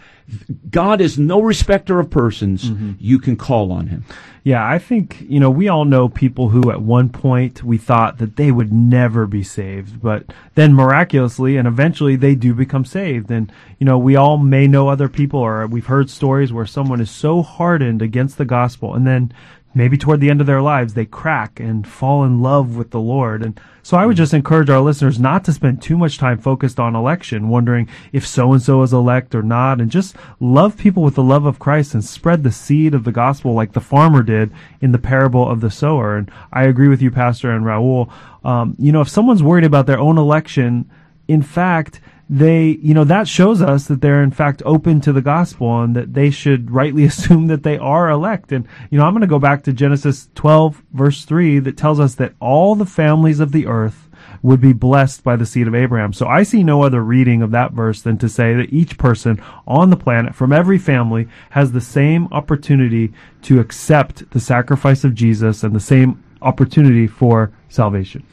God 0.71 1.01
is 1.01 1.19
no 1.19 1.41
respecter 1.41 1.99
of 1.99 2.11
persons. 2.11 2.69
Mm-hmm. 2.69 2.93
You 2.99 3.19
can 3.19 3.37
call 3.37 3.73
on 3.73 3.87
him. 3.87 4.05
Yeah, 4.43 4.67
I 4.67 4.79
think, 4.79 5.21
you 5.21 5.39
know, 5.39 5.51
we 5.51 5.69
all 5.69 5.85
know 5.85 6.09
people 6.09 6.49
who 6.49 6.71
at 6.71 6.81
one 6.81 7.11
point 7.11 7.63
we 7.63 7.77
thought 7.77 8.19
that 8.19 8.37
they 8.37 8.51
would 8.51 8.73
never 8.73 9.27
be 9.27 9.43
saved, 9.43 10.01
but 10.01 10.25
then 10.55 10.75
miraculously 10.75 11.57
and 11.57 11.69
eventually 11.69 12.17
they 12.17 12.35
do 12.35 12.55
become 12.55 12.85
saved. 12.85 13.31
And, 13.31 13.53
you 13.79 13.85
know, 13.85 13.99
we 13.99 14.17
all 14.17 14.39
may 14.39 14.67
know 14.67 14.89
other 14.89 15.09
people 15.09 15.41
or 15.41 15.67
we've 15.67 15.87
heard 15.87 16.09
stories 16.09 16.53
where 16.53 16.67
someone 16.67 17.01
is 17.01 17.11
so 17.11 17.43
hardened 17.43 18.01
against 18.01 18.39
the 18.39 18.47
gospel 18.47 18.95
and 18.95 19.07
then 19.07 19.33
maybe 19.75 19.97
toward 19.97 20.21
the 20.21 20.31
end 20.31 20.41
of 20.41 20.47
their 20.47 20.63
lives 20.63 20.95
they 20.95 21.07
crack 21.07 21.61
and 21.61 21.87
fall 21.87 22.25
in 22.25 22.41
love 22.41 22.77
with 22.77 22.91
the 22.91 23.01
Lord. 23.01 23.43
And 23.43 23.61
so 23.91 23.97
I 23.97 24.07
would 24.07 24.17
just 24.17 24.35
encourage 24.35 24.71
our 24.71 24.81
listeners 24.81 25.19
not 25.19 25.43
to 25.47 25.53
spend 25.53 25.83
too 25.83 25.99
much 25.99 26.17
time 26.17 26.39
focused 26.39 26.79
on 26.79 26.95
election, 26.95 27.49
wondering 27.49 27.89
if 28.13 28.25
so 28.25 28.53
and 28.53 28.63
so 28.63 28.83
is 28.83 28.93
elect 28.93 29.35
or 29.35 29.43
not, 29.43 29.81
and 29.81 29.91
just 29.91 30.15
love 30.39 30.77
people 30.77 31.03
with 31.03 31.17
the 31.17 31.25
love 31.25 31.45
of 31.45 31.59
Christ 31.59 31.95
and 31.95 32.05
spread 32.05 32.45
the 32.45 32.53
seed 32.53 32.95
of 32.95 33.03
the 33.03 33.11
gospel 33.11 33.53
like 33.53 33.73
the 33.73 33.81
farmer 33.81 34.23
did 34.23 34.53
in 34.81 34.93
the 34.93 34.99
parable 35.01 35.49
of 35.49 35.61
the 35.61 35.73
sower. 35.73 36.17
And 36.17 36.31
I 36.53 36.67
agree 36.67 36.87
with 36.87 37.03
you, 37.03 37.11
Pastor 37.11 37.51
and 37.51 37.65
Raul. 37.65 38.09
Um, 38.45 38.77
you 38.79 38.93
know, 38.93 39.01
if 39.01 39.09
someone's 39.09 39.43
worried 39.43 39.65
about 39.65 39.89
their 39.89 39.99
own 39.99 40.19
election, 40.19 40.89
in 41.27 41.43
fact, 41.43 42.01
they, 42.33 42.79
you 42.81 42.95
know, 42.95 43.03
that 43.03 43.27
shows 43.27 43.61
us 43.61 43.89
that 43.89 44.01
they're 44.01 44.23
in 44.23 44.31
fact 44.31 44.63
open 44.65 45.01
to 45.01 45.13
the 45.13 45.21
gospel 45.21 45.83
and 45.83 45.97
that 45.97 46.15
they 46.15 46.31
should 46.31 46.71
rightly 46.71 47.05
assume 47.07 47.49
that 47.49 47.65
they 47.65 47.77
are 47.77 48.09
elect. 48.09 48.53
And, 48.53 48.69
you 48.89 48.99
know, 48.99 49.05
I'm 49.05 49.13
going 49.13 49.23
to 49.23 49.27
go 49.27 49.41
back 49.41 49.65
to 49.65 49.73
Genesis 49.73 50.29
12 50.37 50.85
verse 50.93 51.25
3 51.25 51.59
that 51.59 51.77
tells 51.77 51.99
us 51.99 52.15
that 52.15 52.35
all 52.39 52.77
the 52.77 52.87
families 52.87 53.41
of 53.41 53.51
the 53.51 53.67
earth 53.67 54.09
would 54.43 54.61
be 54.61 54.73
blessed 54.73 55.25
by 55.25 55.35
the 55.35 55.45
seed 55.45 55.67
of 55.67 55.75
Abraham. 55.75 56.13
So 56.13 56.27
I 56.27 56.45
see 56.45 56.63
no 56.63 56.85
other 56.85 57.03
reading 57.03 57.43
of 57.43 57.51
that 57.51 57.73
verse 57.73 58.01
than 58.01 58.17
to 58.19 58.29
say 58.29 58.55
that 58.55 58.73
each 58.73 58.97
person 58.97 59.43
on 59.67 59.91
the 59.91 59.97
planet 59.97 60.35
from 60.35 60.53
every 60.53 60.79
family 60.79 61.29
has 61.51 61.73
the 61.73 61.81
same 61.81 62.29
opportunity 62.31 63.13
to 63.43 63.59
accept 63.59 64.31
the 64.31 64.41
sacrifice 64.41 65.03
of 65.03 65.15
Jesus 65.15 65.65
and 65.65 65.75
the 65.75 65.81
same 65.81 66.23
opportunity 66.43 67.07
for 67.09 67.53
salvation. 67.69 68.25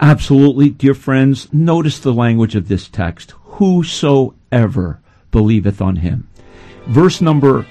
Absolutely, 0.00 0.70
dear 0.70 0.94
friends, 0.94 1.52
notice 1.52 1.98
the 1.98 2.12
language 2.12 2.54
of 2.54 2.68
this 2.68 2.88
text. 2.88 3.32
Whosoever 3.44 5.00
believeth 5.30 5.80
on 5.80 5.96
him. 5.96 6.28
Verse 6.86 7.20
number 7.20 7.66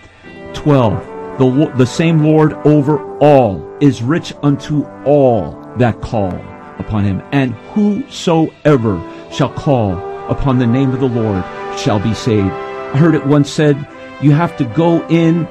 12. 0.54 1.38
The, 1.38 1.74
the 1.78 1.86
same 1.86 2.24
Lord 2.24 2.54
over 2.66 3.18
all 3.18 3.78
is 3.82 4.02
rich 4.02 4.34
unto 4.44 4.86
all 5.06 5.52
that 5.78 6.00
call 6.02 6.34
upon 6.80 7.04
him. 7.04 7.22
And 7.32 7.54
whosoever 7.74 9.02
shall 9.32 9.52
call 9.54 9.98
upon 10.30 10.60
the 10.60 10.68
name 10.68 10.92
of 10.92 11.00
the 11.00 11.08
Lord 11.08 11.44
shall 11.78 12.00
be 12.00 12.14
saved. 12.14 12.52
I 12.52 12.98
heard 12.98 13.16
it 13.16 13.26
once 13.26 13.52
said, 13.52 13.76
you 14.22 14.32
have 14.32 14.56
to 14.58 14.66
go 14.66 15.06
in 15.08 15.46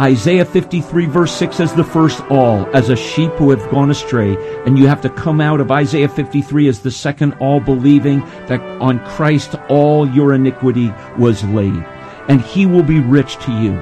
Isaiah 0.00 0.46
53 0.46 1.04
verse 1.04 1.36
6 1.36 1.60
as 1.60 1.74
the 1.74 1.84
first 1.84 2.22
all, 2.30 2.64
as 2.74 2.88
a 2.88 2.96
sheep 2.96 3.30
who 3.32 3.50
have 3.50 3.70
gone 3.70 3.90
astray. 3.90 4.34
And 4.64 4.78
you 4.78 4.86
have 4.86 5.02
to 5.02 5.10
come 5.10 5.42
out 5.42 5.60
of 5.60 5.70
Isaiah 5.70 6.08
53 6.08 6.68
as 6.68 6.80
the 6.80 6.90
second 6.90 7.34
all, 7.34 7.60
believing 7.60 8.20
that 8.46 8.62
on 8.80 9.04
Christ 9.06 9.56
all 9.68 10.08
your 10.08 10.32
iniquity 10.32 10.90
was 11.18 11.44
laid. 11.44 11.84
And 12.28 12.40
he 12.40 12.64
will 12.64 12.82
be 12.82 13.00
rich 13.00 13.36
to 13.44 13.52
you. 13.52 13.74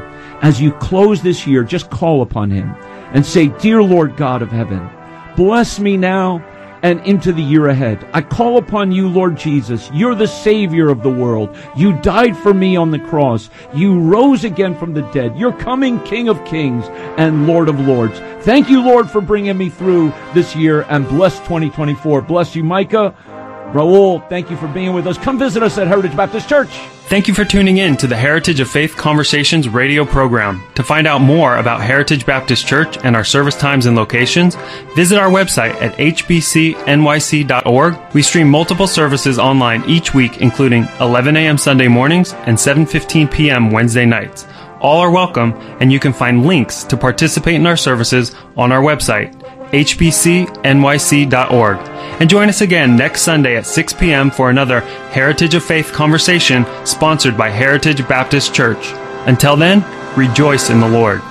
As 0.42 0.60
you 0.60 0.72
close 0.72 1.22
this 1.22 1.46
year, 1.46 1.62
just 1.62 1.90
call 1.90 2.22
upon 2.22 2.50
him 2.50 2.74
and 3.12 3.24
say, 3.24 3.46
Dear 3.46 3.80
Lord 3.80 4.16
God 4.16 4.42
of 4.42 4.50
heaven, 4.50 4.90
bless 5.36 5.78
me 5.78 5.96
now 5.96 6.44
and 6.82 7.00
into 7.00 7.32
the 7.32 7.42
year 7.42 7.68
ahead. 7.68 8.06
I 8.12 8.22
call 8.22 8.58
upon 8.58 8.92
you, 8.92 9.08
Lord 9.08 9.36
Jesus. 9.36 9.90
You're 9.92 10.14
the 10.14 10.26
Savior 10.26 10.88
of 10.88 11.02
the 11.02 11.10
world. 11.10 11.56
You 11.76 11.92
died 12.00 12.36
for 12.36 12.54
me 12.54 12.76
on 12.76 12.90
the 12.90 12.98
cross. 12.98 13.50
You 13.74 13.98
rose 14.00 14.44
again 14.44 14.76
from 14.76 14.94
the 14.94 15.02
dead. 15.12 15.36
You're 15.36 15.52
coming 15.52 16.00
King 16.04 16.28
of 16.28 16.44
Kings 16.44 16.84
and 17.18 17.46
Lord 17.46 17.68
of 17.68 17.80
Lords. 17.80 18.18
Thank 18.44 18.68
you, 18.68 18.82
Lord, 18.82 19.10
for 19.10 19.20
bringing 19.20 19.58
me 19.58 19.70
through 19.70 20.12
this 20.34 20.54
year 20.54 20.82
and 20.88 21.08
bless 21.08 21.38
2024. 21.40 22.22
Bless 22.22 22.54
you, 22.54 22.64
Micah. 22.64 23.14
Raul, 23.72 24.26
thank 24.30 24.50
you 24.50 24.56
for 24.56 24.66
being 24.68 24.94
with 24.94 25.06
us. 25.06 25.18
Come 25.18 25.38
visit 25.38 25.62
us 25.62 25.76
at 25.76 25.86
Heritage 25.86 26.16
Baptist 26.16 26.48
Church. 26.48 26.70
Thank 27.08 27.28
you 27.28 27.34
for 27.34 27.44
tuning 27.44 27.76
in 27.78 27.96
to 27.98 28.06
the 28.06 28.16
Heritage 28.16 28.60
of 28.60 28.68
Faith 28.70 28.96
Conversations 28.96 29.68
radio 29.68 30.04
program. 30.04 30.62
To 30.74 30.82
find 30.82 31.06
out 31.06 31.20
more 31.20 31.56
about 31.56 31.80
Heritage 31.82 32.24
Baptist 32.26 32.66
Church 32.66 32.98
and 33.04 33.14
our 33.14 33.24
service 33.24 33.56
times 33.56 33.86
and 33.86 33.96
locations, 33.96 34.56
visit 34.94 35.18
our 35.18 35.30
website 35.30 35.74
at 35.82 35.94
hbcnyc.org. 35.96 36.54
We 38.14 38.22
stream 38.22 38.50
multiple 38.50 38.86
services 38.86 39.38
online 39.38 39.84
each 39.88 40.14
week, 40.14 40.38
including 40.38 40.88
11 41.00 41.36
a.m. 41.36 41.58
Sunday 41.58 41.88
mornings 41.88 42.32
and 42.32 42.56
7.15 42.56 43.30
p.m. 43.30 43.70
Wednesday 43.70 44.06
nights. 44.06 44.46
All 44.80 45.00
are 45.00 45.10
welcome, 45.10 45.54
and 45.80 45.90
you 45.92 45.98
can 45.98 46.12
find 46.12 46.46
links 46.46 46.84
to 46.84 46.96
participate 46.96 47.56
in 47.56 47.66
our 47.66 47.76
services 47.76 48.34
on 48.56 48.70
our 48.70 48.80
website, 48.80 49.37
hbcnyc.org. 49.72 51.28
And 52.20 52.28
join 52.28 52.48
us 52.48 52.60
again 52.60 52.96
next 52.96 53.22
Sunday 53.22 53.56
at 53.56 53.66
6 53.66 53.92
p.m. 53.94 54.30
for 54.30 54.50
another 54.50 54.80
Heritage 55.10 55.54
of 55.54 55.64
Faith 55.64 55.92
conversation 55.92 56.66
sponsored 56.84 57.36
by 57.36 57.48
Heritage 57.50 58.06
Baptist 58.08 58.54
Church. 58.54 58.92
Until 59.26 59.56
then, 59.56 59.84
rejoice 60.16 60.70
in 60.70 60.80
the 60.80 60.88
Lord. 60.88 61.22